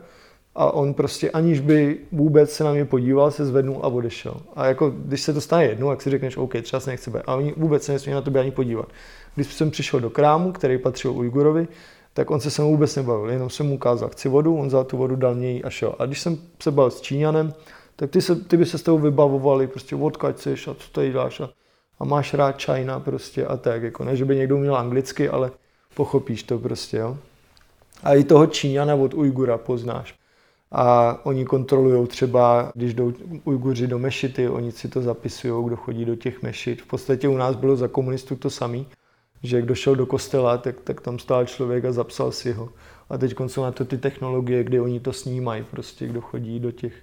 a 0.55 0.73
on 0.73 0.93
prostě 0.93 1.31
aniž 1.31 1.59
by 1.59 1.97
vůbec 2.11 2.51
se 2.51 2.63
na 2.63 2.73
mě 2.73 2.85
podíval, 2.85 3.31
se 3.31 3.45
zvednul 3.45 3.79
a 3.83 3.87
odešel. 3.87 4.37
A 4.55 4.65
jako 4.65 4.89
když 4.89 5.21
se 5.21 5.33
to 5.33 5.41
stane 5.41 5.65
jednou, 5.65 5.89
jak 5.89 6.01
si 6.01 6.09
řekneš, 6.09 6.37
OK, 6.37 6.53
třeba 6.61 6.79
se 6.79 6.89
nechce 6.89 7.11
být. 7.11 7.23
A 7.27 7.35
oni 7.35 7.53
vůbec 7.57 7.83
se 7.83 7.91
nesmí 7.91 8.13
na 8.13 8.21
tebe 8.21 8.39
ani 8.39 8.51
podívat. 8.51 8.87
Když 9.35 9.53
jsem 9.53 9.71
přišel 9.71 9.99
do 9.99 10.09
krámu, 10.09 10.51
který 10.51 10.77
patřil 10.77 11.11
Ujgurovi, 11.11 11.67
tak 12.13 12.31
on 12.31 12.39
se 12.39 12.51
se 12.51 12.61
mnou 12.61 12.71
vůbec 12.71 12.95
nebavil, 12.95 13.29
jenom 13.29 13.49
jsem 13.49 13.65
mu 13.65 13.75
ukázal, 13.75 14.09
chci 14.09 14.29
vodu, 14.29 14.57
on 14.57 14.67
vzal 14.67 14.83
tu 14.83 14.97
vodu, 14.97 15.15
dal 15.15 15.35
něj 15.35 15.61
a 15.65 15.69
šel. 15.69 15.95
A 15.99 16.05
když 16.05 16.21
jsem 16.21 16.37
se 16.59 16.71
bavil 16.71 16.91
s 16.91 17.01
Číňanem, 17.01 17.53
tak 17.99 18.09
ty, 18.09 18.21
se, 18.21 18.35
ty 18.35 18.57
by 18.57 18.65
se 18.65 18.77
s 18.77 18.83
tou 18.83 18.97
vybavovali, 18.97 19.67
prostě 19.67 19.95
odkaď 19.95 20.39
seš 20.39 20.67
a 20.67 20.73
co 20.73 20.91
tady 20.91 21.11
děláš 21.11 21.39
a, 21.39 21.49
a 21.99 22.05
máš 22.05 22.33
rád 22.33 22.61
China 22.61 22.99
prostě 22.99 23.45
a 23.45 23.57
tak, 23.57 23.83
jako 23.83 24.03
ne, 24.03 24.15
že 24.15 24.25
by 24.25 24.35
někdo 24.35 24.57
měl 24.57 24.75
anglicky, 24.75 25.29
ale 25.29 25.51
pochopíš 25.93 26.43
to 26.43 26.59
prostě, 26.59 26.97
jo. 26.97 27.17
A 28.03 28.13
i 28.13 28.23
toho 28.23 28.47
Číňana 28.47 28.95
od 28.95 29.13
Ujgura 29.13 29.57
poznáš. 29.57 30.15
A 30.71 31.17
oni 31.25 31.45
kontrolují 31.45 32.07
třeba, 32.07 32.71
když 32.75 32.93
jdou 32.93 33.13
Ujguři 33.43 33.87
do 33.87 33.99
mešity, 33.99 34.49
oni 34.49 34.71
si 34.71 34.87
to 34.87 35.01
zapisují, 35.01 35.65
kdo 35.67 35.75
chodí 35.75 36.05
do 36.05 36.15
těch 36.15 36.41
mešit. 36.43 36.81
V 36.81 36.85
podstatě 36.85 37.27
u 37.27 37.37
nás 37.37 37.55
bylo 37.55 37.75
za 37.75 37.87
komunistů 37.87 38.35
to 38.35 38.49
samý, 38.49 38.87
že 39.43 39.61
kdo 39.61 39.75
šel 39.75 39.95
do 39.95 40.05
kostela, 40.05 40.57
tak, 40.57 40.75
tak 40.83 41.01
tam 41.01 41.19
stál 41.19 41.45
člověk 41.45 41.85
a 41.85 41.91
zapsal 41.91 42.31
si 42.31 42.51
ho. 42.51 42.69
A 43.09 43.17
teď 43.17 43.35
jsou 43.47 43.63
na 43.63 43.71
to 43.71 43.85
ty 43.85 43.97
technologie, 43.97 44.63
kde 44.63 44.81
oni 44.81 44.99
to 44.99 45.13
snímají, 45.13 45.63
prostě 45.63 46.07
kdo 46.07 46.21
chodí 46.21 46.59
do 46.59 46.71
těch 46.71 46.93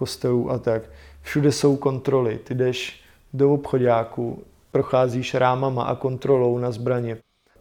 kostelů 0.00 0.50
a 0.50 0.58
tak. 0.58 0.82
Všude 1.22 1.52
jsou 1.52 1.76
kontroly. 1.76 2.38
Ty 2.44 2.54
jdeš 2.54 3.00
do 3.32 3.52
obchodáku, 3.52 4.42
procházíš 4.72 5.34
rámama 5.34 5.82
a 5.84 5.94
kontrolou 5.94 6.58
na 6.58 6.72
zbraně. 6.72 7.16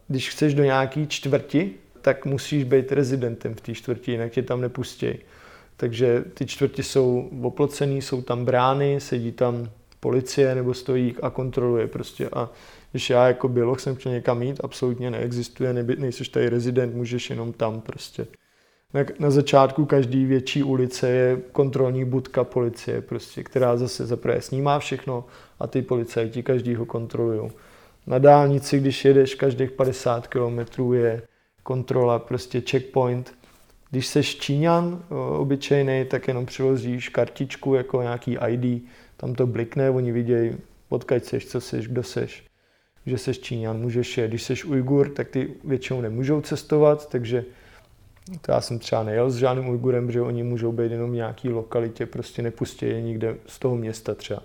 Když 0.07 0.29
chceš 0.29 0.53
do 0.53 0.63
nějaký 0.63 1.07
čtvrti, 1.07 1.73
tak 2.01 2.25
musíš 2.25 2.63
být 2.63 2.91
rezidentem 2.91 3.55
v 3.55 3.61
té 3.61 3.73
čtvrti, 3.73 4.11
jinak 4.11 4.31
tě 4.31 4.41
tam 4.41 4.61
nepustí. 4.61 5.07
Takže 5.77 6.23
ty 6.33 6.45
čtvrti 6.45 6.83
jsou 6.83 7.29
oplocený, 7.41 8.01
jsou 8.01 8.21
tam 8.21 8.45
brány, 8.45 8.99
sedí 8.99 9.31
tam 9.31 9.69
policie 9.99 10.55
nebo 10.55 10.73
stojí 10.73 11.15
a 11.21 11.29
kontroluje 11.29 11.87
prostě. 11.87 12.29
A 12.33 12.49
když 12.91 13.09
já 13.09 13.27
jako 13.27 13.47
běloch 13.47 13.79
jsem 13.79 13.95
chtěl 13.95 14.11
někam 14.11 14.41
jít, 14.41 14.61
absolutně 14.63 15.11
neexistuje, 15.11 15.73
nejseš 15.73 16.29
tady 16.29 16.49
rezident, 16.49 16.95
můžeš 16.95 17.29
jenom 17.29 17.53
tam 17.53 17.81
prostě. 17.81 18.27
Na, 18.93 19.01
na 19.19 19.29
začátku 19.31 19.85
každý 19.85 20.25
větší 20.25 20.63
ulice 20.63 21.09
je 21.09 21.37
kontrolní 21.51 22.05
budka 22.05 22.43
policie, 22.43 23.01
prostě, 23.01 23.43
která 23.43 23.77
zase 23.77 24.05
zaprvé 24.05 24.41
snímá 24.41 24.79
všechno 24.79 25.25
a 25.59 25.67
ty 25.67 25.81
policajti 25.81 26.43
každýho 26.43 26.85
kontrolují. 26.85 27.51
Na 28.07 28.19
dálnici, 28.19 28.79
když 28.79 29.05
jedeš 29.05 29.35
každých 29.35 29.71
50 29.71 30.27
km 30.27 30.93
je 30.93 31.21
kontrola, 31.63 32.19
prostě 32.19 32.61
checkpoint. 32.61 33.33
Když 33.89 34.07
seš 34.07 34.35
Číňan 34.35 35.03
obyčejný, 35.37 36.05
tak 36.05 36.27
jenom 36.27 36.45
přiložíš 36.45 37.09
kartičku 37.09 37.73
jako 37.73 38.01
nějaký 38.01 38.37
ID, 38.47 38.83
tam 39.17 39.35
to 39.35 39.47
blikne, 39.47 39.89
oni 39.89 40.11
vidějí, 40.11 40.57
odkaď 40.89 41.23
seš, 41.23 41.45
co 41.45 41.61
seš, 41.61 41.87
kdo 41.87 42.03
seš, 42.03 42.43
že 43.05 43.17
seš 43.17 43.39
Číňan, 43.39 43.81
můžeš 43.81 44.17
je. 44.17 44.27
Když 44.27 44.43
seš 44.43 44.65
Ujgur, 44.65 45.09
tak 45.09 45.29
ty 45.29 45.49
většinou 45.63 46.01
nemůžou 46.01 46.41
cestovat, 46.41 47.09
takže 47.09 47.45
to 48.41 48.51
já 48.51 48.61
jsem 48.61 48.79
třeba 48.79 49.03
nejel 49.03 49.31
s 49.31 49.35
žádným 49.35 49.69
Ujgurem, 49.69 50.07
protože 50.07 50.21
oni 50.21 50.43
můžou 50.43 50.71
být 50.71 50.91
jenom 50.91 51.11
v 51.11 51.15
nějaký 51.15 51.49
lokalitě, 51.49 52.05
prostě 52.05 52.41
nepustí 52.41 52.85
je 52.85 53.01
nikde 53.01 53.35
z 53.45 53.59
toho 53.59 53.75
města 53.75 54.15
třeba. 54.15 54.41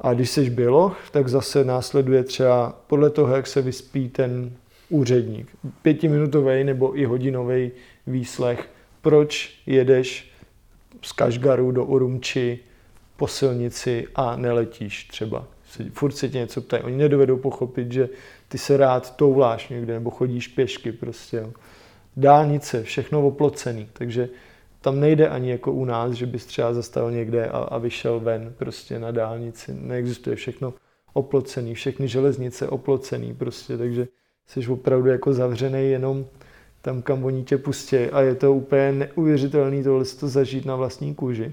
A 0.00 0.14
když 0.14 0.30
seš 0.30 0.48
běloch, 0.48 1.10
tak 1.10 1.28
zase 1.28 1.64
následuje 1.64 2.24
třeba 2.24 2.80
podle 2.86 3.10
toho, 3.10 3.36
jak 3.36 3.46
se 3.46 3.62
vyspí 3.62 4.08
ten 4.08 4.52
úředník. 4.88 5.48
Pětiminutový 5.82 6.64
nebo 6.64 6.98
i 6.98 7.04
hodinový 7.04 7.70
výslech, 8.06 8.68
proč 9.02 9.60
jedeš 9.66 10.32
z 11.02 11.12
Kašgaru 11.12 11.72
do 11.72 11.84
Urumči 11.84 12.58
po 13.16 13.28
silnici 13.28 14.06
a 14.14 14.36
neletíš 14.36 15.04
třeba. 15.04 15.46
Furt 15.92 16.12
se 16.12 16.28
tě 16.28 16.38
něco 16.38 16.60
ptají. 16.60 16.82
Oni 16.82 16.96
nedovedou 16.96 17.36
pochopit, 17.36 17.92
že 17.92 18.08
ty 18.48 18.58
se 18.58 18.76
rád 18.76 19.16
touláš 19.16 19.68
někde 19.68 19.94
nebo 19.94 20.10
chodíš 20.10 20.48
pěšky 20.48 20.92
prostě. 20.92 21.36
Jo. 21.36 21.52
Dálnice, 22.16 22.82
všechno 22.82 23.26
oplocený, 23.26 23.88
takže 23.92 24.28
tam 24.80 25.00
nejde 25.00 25.28
ani 25.28 25.50
jako 25.50 25.72
u 25.72 25.84
nás, 25.84 26.12
že 26.12 26.26
bys 26.26 26.46
třeba 26.46 26.74
zastavil 26.74 27.10
někde 27.10 27.46
a, 27.46 27.58
a 27.58 27.78
vyšel 27.78 28.20
ven 28.20 28.54
prostě 28.58 28.98
na 28.98 29.10
dálnici. 29.10 29.74
Neexistuje 29.74 30.36
všechno 30.36 30.74
oplocený, 31.12 31.74
všechny 31.74 32.08
železnice 32.08 32.68
oplocený 32.68 33.34
prostě, 33.34 33.78
takže 33.78 34.08
jsi 34.46 34.66
opravdu 34.66 35.08
jako 35.08 35.32
zavřený 35.32 35.90
jenom 35.90 36.26
tam, 36.82 37.02
kam 37.02 37.24
oni 37.24 37.44
tě 37.44 37.58
pustí 37.58 37.96
a 37.96 38.20
je 38.20 38.34
to 38.34 38.52
úplně 38.52 38.92
neuvěřitelný 38.92 39.82
tohle 39.82 40.04
to 40.04 40.28
zažít 40.28 40.64
na 40.64 40.76
vlastní 40.76 41.14
kůži. 41.14 41.52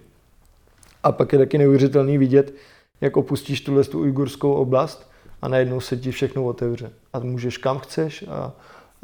A 1.03 1.11
pak 1.11 1.33
je 1.33 1.39
taky 1.39 1.57
neuvěřitelný 1.57 2.17
vidět, 2.17 2.53
jak 3.01 3.17
opustíš 3.17 3.61
tuhle 3.61 3.83
tu 3.83 3.99
ujgurskou 3.99 4.53
oblast 4.53 5.11
a 5.41 5.47
najednou 5.47 5.79
se 5.79 5.97
ti 5.97 6.11
všechno 6.11 6.45
otevře. 6.45 6.91
A 7.13 7.19
můžeš 7.19 7.57
kam 7.57 7.79
chceš 7.79 8.25
a, 8.27 8.53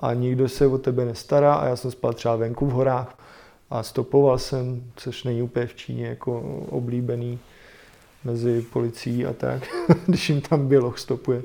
a 0.04 0.14
nikdo 0.14 0.50
se 0.50 0.68
o 0.68 0.78
tebe 0.78 1.06
nestará 1.06 1.54
a 1.54 1.68
já 1.68 1.76
jsem 1.76 1.92
spal 1.92 2.14
třeba 2.14 2.36
venku 2.36 2.66
v 2.66 2.72
horách 2.72 3.18
a 3.70 3.84
stopoval 3.84 4.38
jsem, 4.38 4.84
což 4.96 5.24
není 5.24 5.42
úplně 5.42 5.68
v 5.68 5.76
Číně 5.76 6.08
jako 6.08 6.40
oblíbený 6.70 7.40
mezi 8.24 8.62
policií 8.62 9.26
a 9.26 9.34
tak, 9.34 9.64
když 10.08 10.30
jim 10.30 10.42
tam 10.42 10.68
bylo 10.68 10.94
stopuje. 10.98 11.42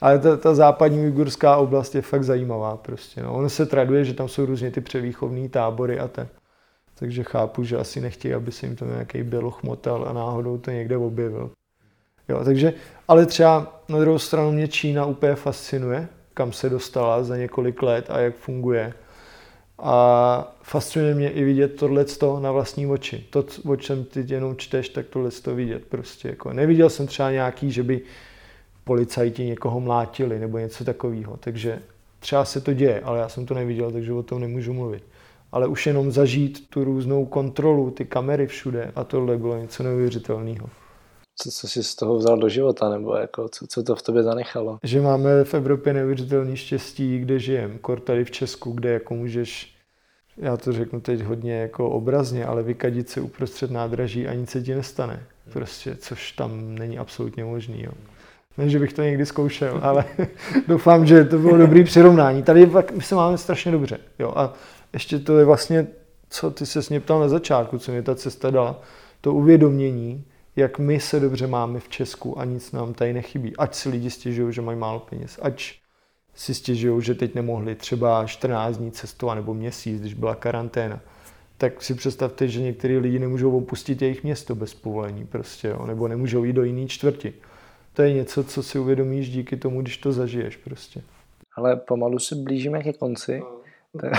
Ale 0.00 0.18
ta, 0.18 0.36
ta 0.36 0.54
západní 0.54 1.06
ujgurská 1.06 1.56
oblast 1.56 1.94
je 1.94 2.02
fakt 2.02 2.24
zajímavá 2.24 2.76
prostě. 2.76 3.22
No. 3.22 3.34
Ono 3.34 3.48
se 3.48 3.66
traduje, 3.66 4.04
že 4.04 4.14
tam 4.14 4.28
jsou 4.28 4.46
různě 4.46 4.70
ty 4.70 4.80
převýchovné 4.80 5.48
tábory 5.48 5.98
a 5.98 6.08
tak. 6.08 6.28
Takže 6.98 7.24
chápu, 7.24 7.64
že 7.64 7.76
asi 7.76 8.00
nechtějí, 8.00 8.34
aby 8.34 8.52
se 8.52 8.66
jim 8.66 8.76
to 8.76 8.84
nějaký 8.84 9.22
běloch 9.22 9.62
motal 9.62 10.06
a 10.08 10.12
náhodou 10.12 10.58
to 10.58 10.70
někde 10.70 10.96
objevil. 10.96 11.50
Jo, 12.28 12.44
takže, 12.44 12.72
ale 13.08 13.26
třeba 13.26 13.80
na 13.88 13.98
druhou 13.98 14.18
stranu 14.18 14.52
mě 14.52 14.68
Čína 14.68 15.06
úplně 15.06 15.34
fascinuje, 15.34 16.08
kam 16.38 16.52
se 16.52 16.70
dostala 16.70 17.22
za 17.22 17.36
několik 17.36 17.82
let 17.82 18.10
a 18.10 18.18
jak 18.18 18.36
funguje. 18.36 18.92
A 19.78 20.56
fascinuje 20.62 21.14
mě 21.14 21.30
i 21.30 21.44
vidět 21.44 21.76
tohle 21.76 22.04
na 22.40 22.52
vlastní 22.52 22.86
oči. 22.86 23.26
To, 23.30 23.44
o 23.64 23.76
čem 23.76 24.04
ty 24.04 24.24
jenom 24.26 24.56
čteš, 24.56 24.88
tak 24.88 25.06
tohle 25.06 25.30
to 25.30 25.54
vidět 25.54 25.84
prostě. 25.88 26.28
Jako. 26.28 26.52
Neviděl 26.52 26.90
jsem 26.90 27.06
třeba 27.06 27.30
nějaký, 27.30 27.70
že 27.70 27.82
by 27.82 28.00
policajti 28.84 29.44
někoho 29.44 29.80
mlátili 29.80 30.38
nebo 30.38 30.58
něco 30.58 30.84
takového. 30.84 31.36
Takže 31.36 31.78
třeba 32.20 32.44
se 32.44 32.60
to 32.60 32.72
děje, 32.72 33.00
ale 33.00 33.18
já 33.18 33.28
jsem 33.28 33.46
to 33.46 33.54
neviděl, 33.54 33.90
takže 33.92 34.12
o 34.12 34.22
tom 34.22 34.40
nemůžu 34.40 34.72
mluvit. 34.72 35.02
Ale 35.52 35.66
už 35.66 35.86
jenom 35.86 36.10
zažít 36.10 36.70
tu 36.70 36.84
různou 36.84 37.26
kontrolu, 37.26 37.90
ty 37.90 38.04
kamery 38.04 38.46
všude 38.46 38.92
a 38.94 39.04
tohle 39.04 39.36
bylo 39.36 39.58
něco 39.58 39.82
neuvěřitelného. 39.82 40.68
Co, 41.42 41.50
co 41.50 41.68
jsi 41.68 41.82
z 41.82 41.94
toho 41.94 42.16
vzal 42.16 42.38
do 42.38 42.48
života, 42.48 42.88
nebo 42.88 43.16
jako, 43.16 43.48
co, 43.48 43.66
co 43.66 43.82
to 43.82 43.96
v 43.96 44.02
tobě 44.02 44.22
zanechalo? 44.22 44.78
Že 44.82 45.00
máme 45.00 45.44
v 45.44 45.54
Evropě 45.54 45.92
neuvěřitelný 45.92 46.56
štěstí, 46.56 47.18
kde 47.18 47.38
žijem. 47.38 47.78
Kor 47.78 48.00
tady 48.00 48.24
v 48.24 48.30
Česku, 48.30 48.72
kde 48.72 48.92
jako 48.92 49.14
můžeš, 49.14 49.74
já 50.36 50.56
to 50.56 50.72
řeknu 50.72 51.00
teď 51.00 51.20
hodně 51.20 51.60
jako 51.60 51.90
obrazně, 51.90 52.46
ale 52.46 52.62
vykadit 52.62 53.08
se 53.08 53.20
uprostřed 53.20 53.70
nádraží 53.70 54.28
a 54.28 54.34
nic 54.34 54.50
se 54.50 54.62
ti 54.62 54.74
nestane. 54.74 55.22
Prostě, 55.52 55.96
což 55.96 56.32
tam 56.32 56.74
není 56.74 56.98
absolutně 56.98 57.44
možný. 57.44 57.82
Jo. 57.82 57.92
Ne, 58.58 58.68
že 58.68 58.78
bych 58.78 58.92
to 58.92 59.02
někdy 59.02 59.26
zkoušel, 59.26 59.80
ale 59.82 60.04
doufám, 60.68 61.06
že 61.06 61.24
to 61.24 61.38
bylo 61.38 61.56
dobrý 61.56 61.84
přirovnání. 61.84 62.42
Tady 62.42 62.70
my 62.92 63.02
se 63.02 63.14
máme 63.14 63.38
strašně 63.38 63.72
dobře. 63.72 63.98
Jo. 64.18 64.32
A 64.36 64.54
ještě 64.92 65.18
to 65.18 65.38
je 65.38 65.44
vlastně, 65.44 65.86
co 66.30 66.50
ty 66.50 66.66
se 66.66 66.80
mě 66.90 67.00
ptal 67.00 67.20
na 67.20 67.28
začátku, 67.28 67.78
co 67.78 67.92
mě 67.92 68.02
ta 68.02 68.14
cesta 68.14 68.50
dala, 68.50 68.80
to 69.20 69.34
uvědomění, 69.34 70.24
jak 70.58 70.78
my 70.78 71.00
se 71.00 71.20
dobře 71.20 71.46
máme 71.46 71.80
v 71.80 71.88
Česku 71.88 72.38
a 72.38 72.44
nic 72.44 72.72
nám 72.72 72.94
tady 72.94 73.12
nechybí. 73.12 73.56
Ať 73.56 73.74
si 73.74 73.88
lidi 73.88 74.10
stěžují, 74.10 74.52
že 74.52 74.62
mají 74.62 74.78
málo 74.78 75.00
peněz, 75.00 75.38
ať 75.42 75.74
si 76.34 76.54
stěžují, 76.54 77.02
že 77.02 77.14
teď 77.14 77.34
nemohli 77.34 77.74
třeba 77.74 78.26
14 78.26 78.76
dní 78.76 78.90
cestovat 78.90 79.34
nebo 79.34 79.54
měsíc, 79.54 80.00
když 80.00 80.14
byla 80.14 80.34
karanténa. 80.34 81.00
Tak 81.58 81.82
si 81.82 81.94
představte, 81.94 82.48
že 82.48 82.62
některý 82.62 82.98
lidi 82.98 83.18
nemůžou 83.18 83.58
opustit 83.58 84.02
jejich 84.02 84.22
město 84.22 84.54
bez 84.54 84.74
povolení 84.74 85.26
prostě, 85.26 85.68
jo, 85.68 85.86
nebo 85.86 86.08
nemůžou 86.08 86.44
jít 86.44 86.52
do 86.52 86.64
jiné 86.64 86.88
čtvrti. 86.88 87.32
To 87.94 88.02
je 88.02 88.12
něco, 88.12 88.44
co 88.44 88.62
si 88.62 88.78
uvědomíš 88.78 89.30
díky 89.30 89.56
tomu, 89.56 89.82
když 89.82 89.98
to 89.98 90.12
zažiješ 90.12 90.56
prostě. 90.56 91.02
Ale 91.56 91.76
pomalu 91.76 92.18
se 92.18 92.34
blížíme 92.34 92.82
ke 92.82 92.92
konci. 92.92 93.38
No. 93.38 94.10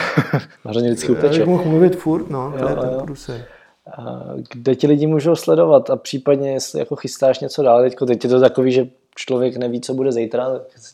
Mařeně 0.66 0.88
vždycky 0.92 1.12
uteče. 1.12 1.40
Já 1.40 1.40
bych 1.40 1.48
mohl 1.48 1.66
mluvit 1.66 1.96
furt, 1.96 2.30
no, 2.30 2.54
to 2.58 2.64
jo, 2.64 2.70
je 2.70 2.76
ten 2.76 2.90
kde 4.52 4.76
ti 4.76 4.88
lidi 4.88 5.08
můžou 5.08 5.36
sledovat 5.36 5.90
a 5.90 5.96
případně 5.96 6.52
jestli 6.52 6.80
jako 6.80 6.96
chystáš 6.96 7.40
něco 7.40 7.64
dál. 7.64 7.82
Teďko, 7.82 8.06
teď 8.06 8.24
je 8.24 8.30
to 8.30 8.40
takový, 8.40 8.72
že 8.72 8.88
člověk 9.16 9.58
neví, 9.58 9.82
co 9.82 9.94
bude 9.94 10.12
zítra, 10.12 10.48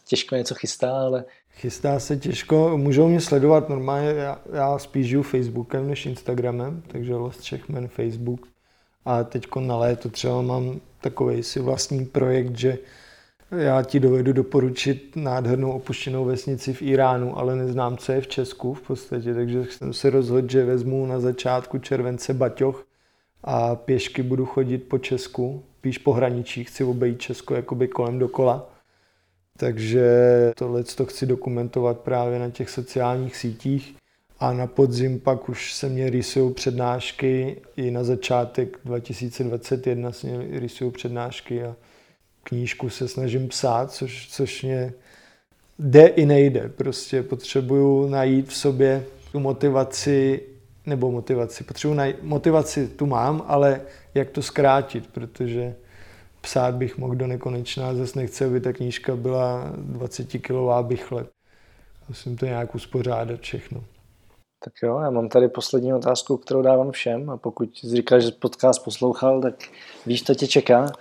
těžko 0.08 0.36
něco 0.36 0.56
chystá, 0.56 0.92
ale... 0.92 1.24
Chystá 1.52 2.00
se 2.00 2.18
těžko, 2.18 2.78
můžou 2.78 3.08
mě 3.08 3.22
sledovat 3.22 3.70
normálně, 3.70 4.10
já, 4.10 4.40
já 4.54 4.78
spíš 4.78 5.08
žiju 5.08 5.24
Facebookem 5.24 5.88
než 5.88 6.06
Instagramem, 6.06 6.84
takže 6.88 7.16
Lost 7.16 7.44
Czechman 7.44 7.88
Facebook. 7.88 8.48
A 9.06 9.24
teď 9.24 9.48
na 9.60 9.78
léto 9.78 10.10
třeba 10.10 10.42
mám 10.42 10.80
takový 11.02 11.44
si 11.44 11.60
vlastní 11.60 12.06
projekt, 12.06 12.58
že 12.58 12.78
já 13.52 13.84
ti 13.84 14.00
dovedu 14.00 14.34
doporučit 14.34 15.16
nádhernou 15.16 15.72
opuštěnou 15.72 16.26
vesnici 16.26 16.74
v 16.74 16.82
Iránu, 16.82 17.38
ale 17.38 17.56
neznám, 17.56 17.98
co 17.98 18.12
je 18.12 18.22
v 18.22 18.28
Česku 18.28 18.74
v 18.74 18.82
podstatě, 18.82 19.34
takže 19.34 19.66
jsem 19.66 19.94
se 19.94 20.10
rozhodl, 20.10 20.50
že 20.50 20.66
vezmu 20.66 21.06
na 21.06 21.20
začátku 21.20 21.78
července 21.78 22.34
baťoch 22.34 22.86
a 23.44 23.76
pěšky 23.76 24.24
budu 24.24 24.46
chodit 24.46 24.78
po 24.78 24.98
Česku, 24.98 25.64
píš 25.82 25.98
po 25.98 26.14
hraničí, 26.14 26.64
chci 26.64 26.84
obejít 26.84 27.22
Česko 27.22 27.56
jakoby 27.56 27.88
kolem 27.88 28.20
dokola. 28.20 28.70
Takže 29.58 30.08
tohle 30.56 30.84
to 30.84 31.06
chci 31.06 31.26
dokumentovat 31.26 32.00
právě 32.00 32.40
na 32.40 32.50
těch 32.50 32.70
sociálních 32.70 33.36
sítích. 33.36 33.96
A 34.40 34.54
na 34.54 34.68
podzim 34.68 35.20
pak 35.20 35.50
už 35.50 35.74
se 35.74 35.90
mě 35.90 36.10
rysují 36.10 36.54
přednášky, 36.54 37.62
i 37.78 37.92
na 37.92 38.04
začátek 38.04 38.78
2021 38.86 40.12
se 40.12 40.28
mě 40.28 40.60
rysují 40.60 40.92
přednášky 40.92 41.64
a 41.64 41.76
knížku 42.46 42.90
se 42.90 43.08
snažím 43.08 43.48
psát, 43.48 43.92
což, 43.92 44.28
což 44.32 44.64
mě 44.64 44.94
jde 45.80 46.08
i 46.08 46.26
nejde. 46.26 46.70
Prostě 46.70 47.24
potřebuju 47.24 48.08
najít 48.08 48.48
v 48.48 48.56
sobě 48.56 49.06
tu 49.32 49.40
motivaci, 49.40 50.42
nebo 50.86 51.12
motivaci, 51.12 51.64
potřebuji 51.64 51.94
najít, 51.94 52.24
motivaci 52.24 52.88
tu 52.88 53.06
mám, 53.06 53.44
ale 53.48 53.82
jak 54.14 54.30
to 54.30 54.42
zkrátit, 54.42 55.08
protože 55.08 55.76
psát 56.42 56.76
bych 56.76 56.98
mohl 56.98 57.16
do 57.16 57.28
nekonečná, 57.28 57.94
zase 57.94 58.20
nechci, 58.20 58.46
aby 58.46 58.62
ta 58.62 58.74
knížka 58.74 59.16
byla 59.16 59.72
20 59.78 60.24
kilová 60.24 60.84
bychle. 60.84 61.26
Musím 62.10 62.38
to 62.38 62.46
nějak 62.46 62.76
uspořádat 62.76 63.40
všechno. 63.40 63.84
Tak 64.64 64.74
jo, 64.84 65.00
já 65.00 65.10
mám 65.10 65.30
tady 65.30 65.48
poslední 65.48 65.94
otázku, 65.94 66.38
kterou 66.38 66.62
dávám 66.62 66.92
všem 66.92 67.30
a 67.30 67.38
pokud 67.38 67.78
jsi 67.78 67.88
říkal, 67.88 68.20
že 68.20 68.32
podcast 68.32 68.84
poslouchal, 68.84 69.42
tak 69.42 69.56
víš, 70.06 70.24
co 70.24 70.36
tě 70.36 70.48
čeká. 70.48 70.92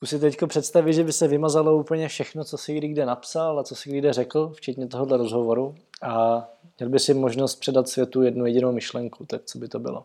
Zkus 0.00 0.10
si 0.10 0.18
teď 0.18 0.36
představit, 0.46 0.92
že 0.92 1.04
by 1.04 1.12
se 1.12 1.28
vymazalo 1.28 1.76
úplně 1.76 2.08
všechno, 2.08 2.44
co 2.44 2.58
si 2.58 2.74
kdy 2.74 2.88
kde 2.88 3.06
napsal 3.06 3.58
a 3.58 3.64
co 3.64 3.74
si 3.74 3.88
kdy 3.88 3.98
kde 3.98 4.12
řekl, 4.12 4.52
včetně 4.54 4.86
tohohle 4.86 5.16
rozhovoru 5.16 5.74
a 6.02 6.44
měl 6.78 6.90
by 6.90 6.98
si 6.98 7.14
možnost 7.14 7.56
předat 7.56 7.88
světu 7.88 8.22
jednu 8.22 8.46
jedinou 8.46 8.72
myšlenku, 8.72 9.26
tak 9.26 9.44
co 9.44 9.58
by 9.58 9.68
to 9.68 9.78
bylo? 9.78 10.04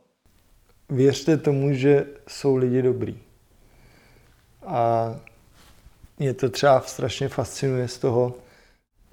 Věřte 0.89 1.37
tomu, 1.37 1.73
že 1.73 2.07
jsou 2.27 2.55
lidi 2.55 2.81
dobrý. 2.81 3.17
A 4.65 5.15
mě 6.19 6.33
to 6.33 6.49
třeba 6.49 6.81
strašně 6.81 7.27
fascinuje 7.27 7.87
z 7.87 7.97
toho, 7.97 8.33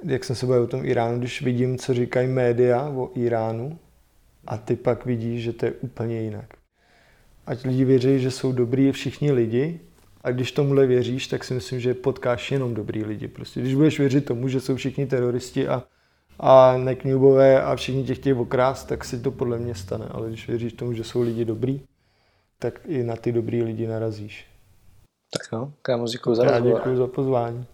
jak 0.05 0.25
jsem 0.25 0.37
se 0.37 0.47
bavil 0.47 0.63
o 0.63 0.67
tom 0.67 0.85
Iránu, 0.85 1.19
když 1.19 1.43
vidím, 1.43 1.79
co 1.79 1.95
říkají 1.95 2.29
média 2.29 2.89
o 2.97 3.11
Iránu 3.15 3.79
a 4.47 4.57
ty 4.57 4.77
pak 4.77 5.07
vidíš, 5.07 5.43
že 5.43 5.53
to 5.53 5.67
je 5.67 5.73
úplně 5.73 6.21
jinak. 6.21 6.55
Ať 7.47 7.65
lidi 7.65 7.85
věří, 7.85 8.19
že 8.19 8.31
jsou 8.31 8.53
dobrý 8.53 8.93
všichni 8.93 9.33
lidi, 9.33 9.81
a 10.25 10.31
když 10.31 10.53
tomuhle 10.53 10.87
věříš, 10.87 11.27
tak 11.27 11.45
si 11.45 11.55
myslím, 11.55 11.81
že 11.81 11.95
potkáš 11.95 12.53
jenom 12.53 12.75
dobrý 12.75 13.05
lidi. 13.05 13.29
Prostě 13.29 13.61
když 13.61 13.75
budeš 13.75 13.99
věřit 13.99 14.25
tomu, 14.25 14.49
že 14.49 14.61
jsou 14.61 14.77
všichni 14.77 15.07
teroristi 15.07 15.69
a, 15.69 15.83
a 16.41 16.77
nekňubové 16.77 17.63
a 17.63 17.77
všichni 17.77 18.05
tě 18.05 18.15
chtějí 18.15 18.35
okrást, 18.35 18.89
tak 18.89 19.05
si 19.05 19.21
to 19.21 19.31
podle 19.31 19.59
mě 19.59 19.75
stane. 19.75 20.07
Ale 20.11 20.29
když 20.29 20.49
věříš 20.49 20.73
tomu, 20.73 20.93
že 20.93 21.05
jsou 21.05 21.23
lidi 21.23 21.45
dobrý, 21.45 21.81
tak 22.59 22.81
i 22.87 23.05
na 23.05 23.17
ty 23.17 23.33
dobrý 23.33 23.63
lidi 23.63 23.87
narazíš. 23.87 24.47
Tak 25.33 25.53
jo, 25.53 25.73
kámo, 25.83 26.07
děkuji 26.07 26.35
za 26.35 26.45
Já 26.45 26.61
děkuji 26.61 26.97
za 26.97 27.07
pozvání. 27.07 27.67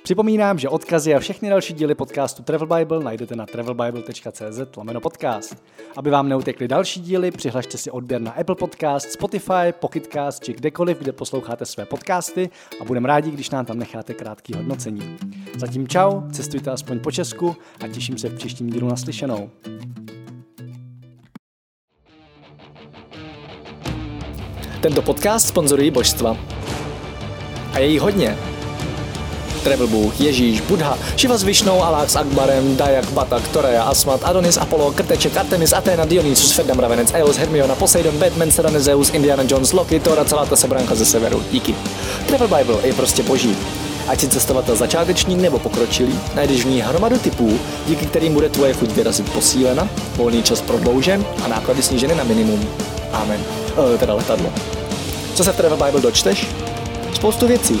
Připomínám, 0.00 0.58
že 0.58 0.68
odkazy 0.68 1.14
a 1.14 1.18
všechny 1.18 1.48
další 1.48 1.72
díly 1.72 1.94
podcastu 1.94 2.42
Travel 2.42 2.78
Bible 2.78 3.04
najdete 3.04 3.36
na 3.36 3.46
travelbible.cz 3.46 4.76
lomeno 4.76 5.00
podcast. 5.00 5.62
Aby 5.96 6.10
vám 6.10 6.28
neutekly 6.28 6.68
další 6.68 7.00
díly, 7.00 7.30
přihlašte 7.30 7.78
si 7.78 7.90
odběr 7.90 8.20
na 8.20 8.32
Apple 8.32 8.54
Podcast, 8.54 9.10
Spotify, 9.10 9.72
Pocketcast 9.80 10.44
či 10.44 10.52
kdekoliv, 10.52 10.98
kde 10.98 11.12
posloucháte 11.12 11.66
své 11.66 11.86
podcasty 11.86 12.50
a 12.80 12.84
budeme 12.84 13.08
rádi, 13.08 13.30
když 13.30 13.50
nám 13.50 13.64
tam 13.64 13.78
necháte 13.78 14.14
krátký 14.14 14.54
hodnocení. 14.54 15.16
Zatím 15.56 15.88
čau, 15.88 16.20
cestujte 16.32 16.70
aspoň 16.70 17.00
po 17.00 17.10
Česku 17.10 17.56
a 17.84 17.88
těším 17.88 18.18
se 18.18 18.28
v 18.28 18.34
příštím 18.34 18.70
dílu 18.70 18.88
naslyšenou. 18.88 19.50
Tento 24.80 25.02
podcast 25.02 25.48
sponzorují 25.48 25.90
božstva. 25.90 26.36
A 27.72 27.78
je 27.78 27.86
jí 27.86 27.98
hodně. 27.98 28.51
Travel 29.62 29.86
Bůh, 29.86 30.20
Ježíš, 30.20 30.60
Buddha, 30.60 30.98
Shiva 31.18 31.36
s 31.36 31.42
Višnou, 31.42 31.82
Alák 31.82 32.10
s 32.10 32.16
Akbarem, 32.16 32.76
Dayak, 32.76 33.10
Batak, 33.10 33.48
Toreja, 33.48 33.82
Asmat, 33.82 34.20
Adonis, 34.24 34.56
Apollo, 34.56 34.92
Krteček, 34.92 35.36
Artemis, 35.36 35.72
Athena, 35.72 36.04
Dionysus, 36.04 36.52
Ferdam, 36.52 36.78
Ravenec, 36.78 37.12
Eos, 37.14 37.36
Hermiona, 37.36 37.74
Poseidon, 37.74 38.18
Batman, 38.18 38.50
Serena, 38.50 38.80
Zeus, 38.80 39.10
Indiana 39.10 39.44
Jones, 39.48 39.72
Loki, 39.72 40.00
Thor 40.00 40.24
celá 40.24 40.46
ta 40.46 40.56
sebranka 40.56 40.94
ze 40.94 41.04
severu. 41.04 41.42
Díky. 41.50 41.74
Travel 42.26 42.48
Bible 42.48 42.76
je 42.84 42.92
prostě 42.92 43.22
boží. 43.22 43.56
Ať 44.08 44.20
si 44.20 44.28
cestovatel 44.28 44.76
začátečník 44.76 45.38
nebo 45.38 45.58
pokročilý, 45.58 46.18
najdeš 46.34 46.64
v 46.64 46.68
ní 46.68 46.80
hromadu 46.80 47.18
typů, 47.18 47.58
díky 47.86 48.06
kterým 48.06 48.34
bude 48.34 48.48
tvoje 48.48 48.72
chuť 48.72 48.90
vyrazit 48.90 49.32
posílena, 49.32 49.88
volný 50.16 50.42
čas 50.42 50.60
prodloužen 50.60 51.24
a 51.44 51.48
náklady 51.48 51.82
sníženy 51.82 52.14
na 52.14 52.24
minimum. 52.24 52.68
Amen. 53.12 53.40
E, 53.94 53.98
teda 53.98 54.14
letadlo. 54.14 54.52
Co 55.34 55.44
se 55.44 55.52
v 55.52 55.56
Travel 55.56 55.78
Bible 55.86 56.00
dočteš? 56.00 56.46
Spoustu 57.14 57.46
věcí, 57.46 57.80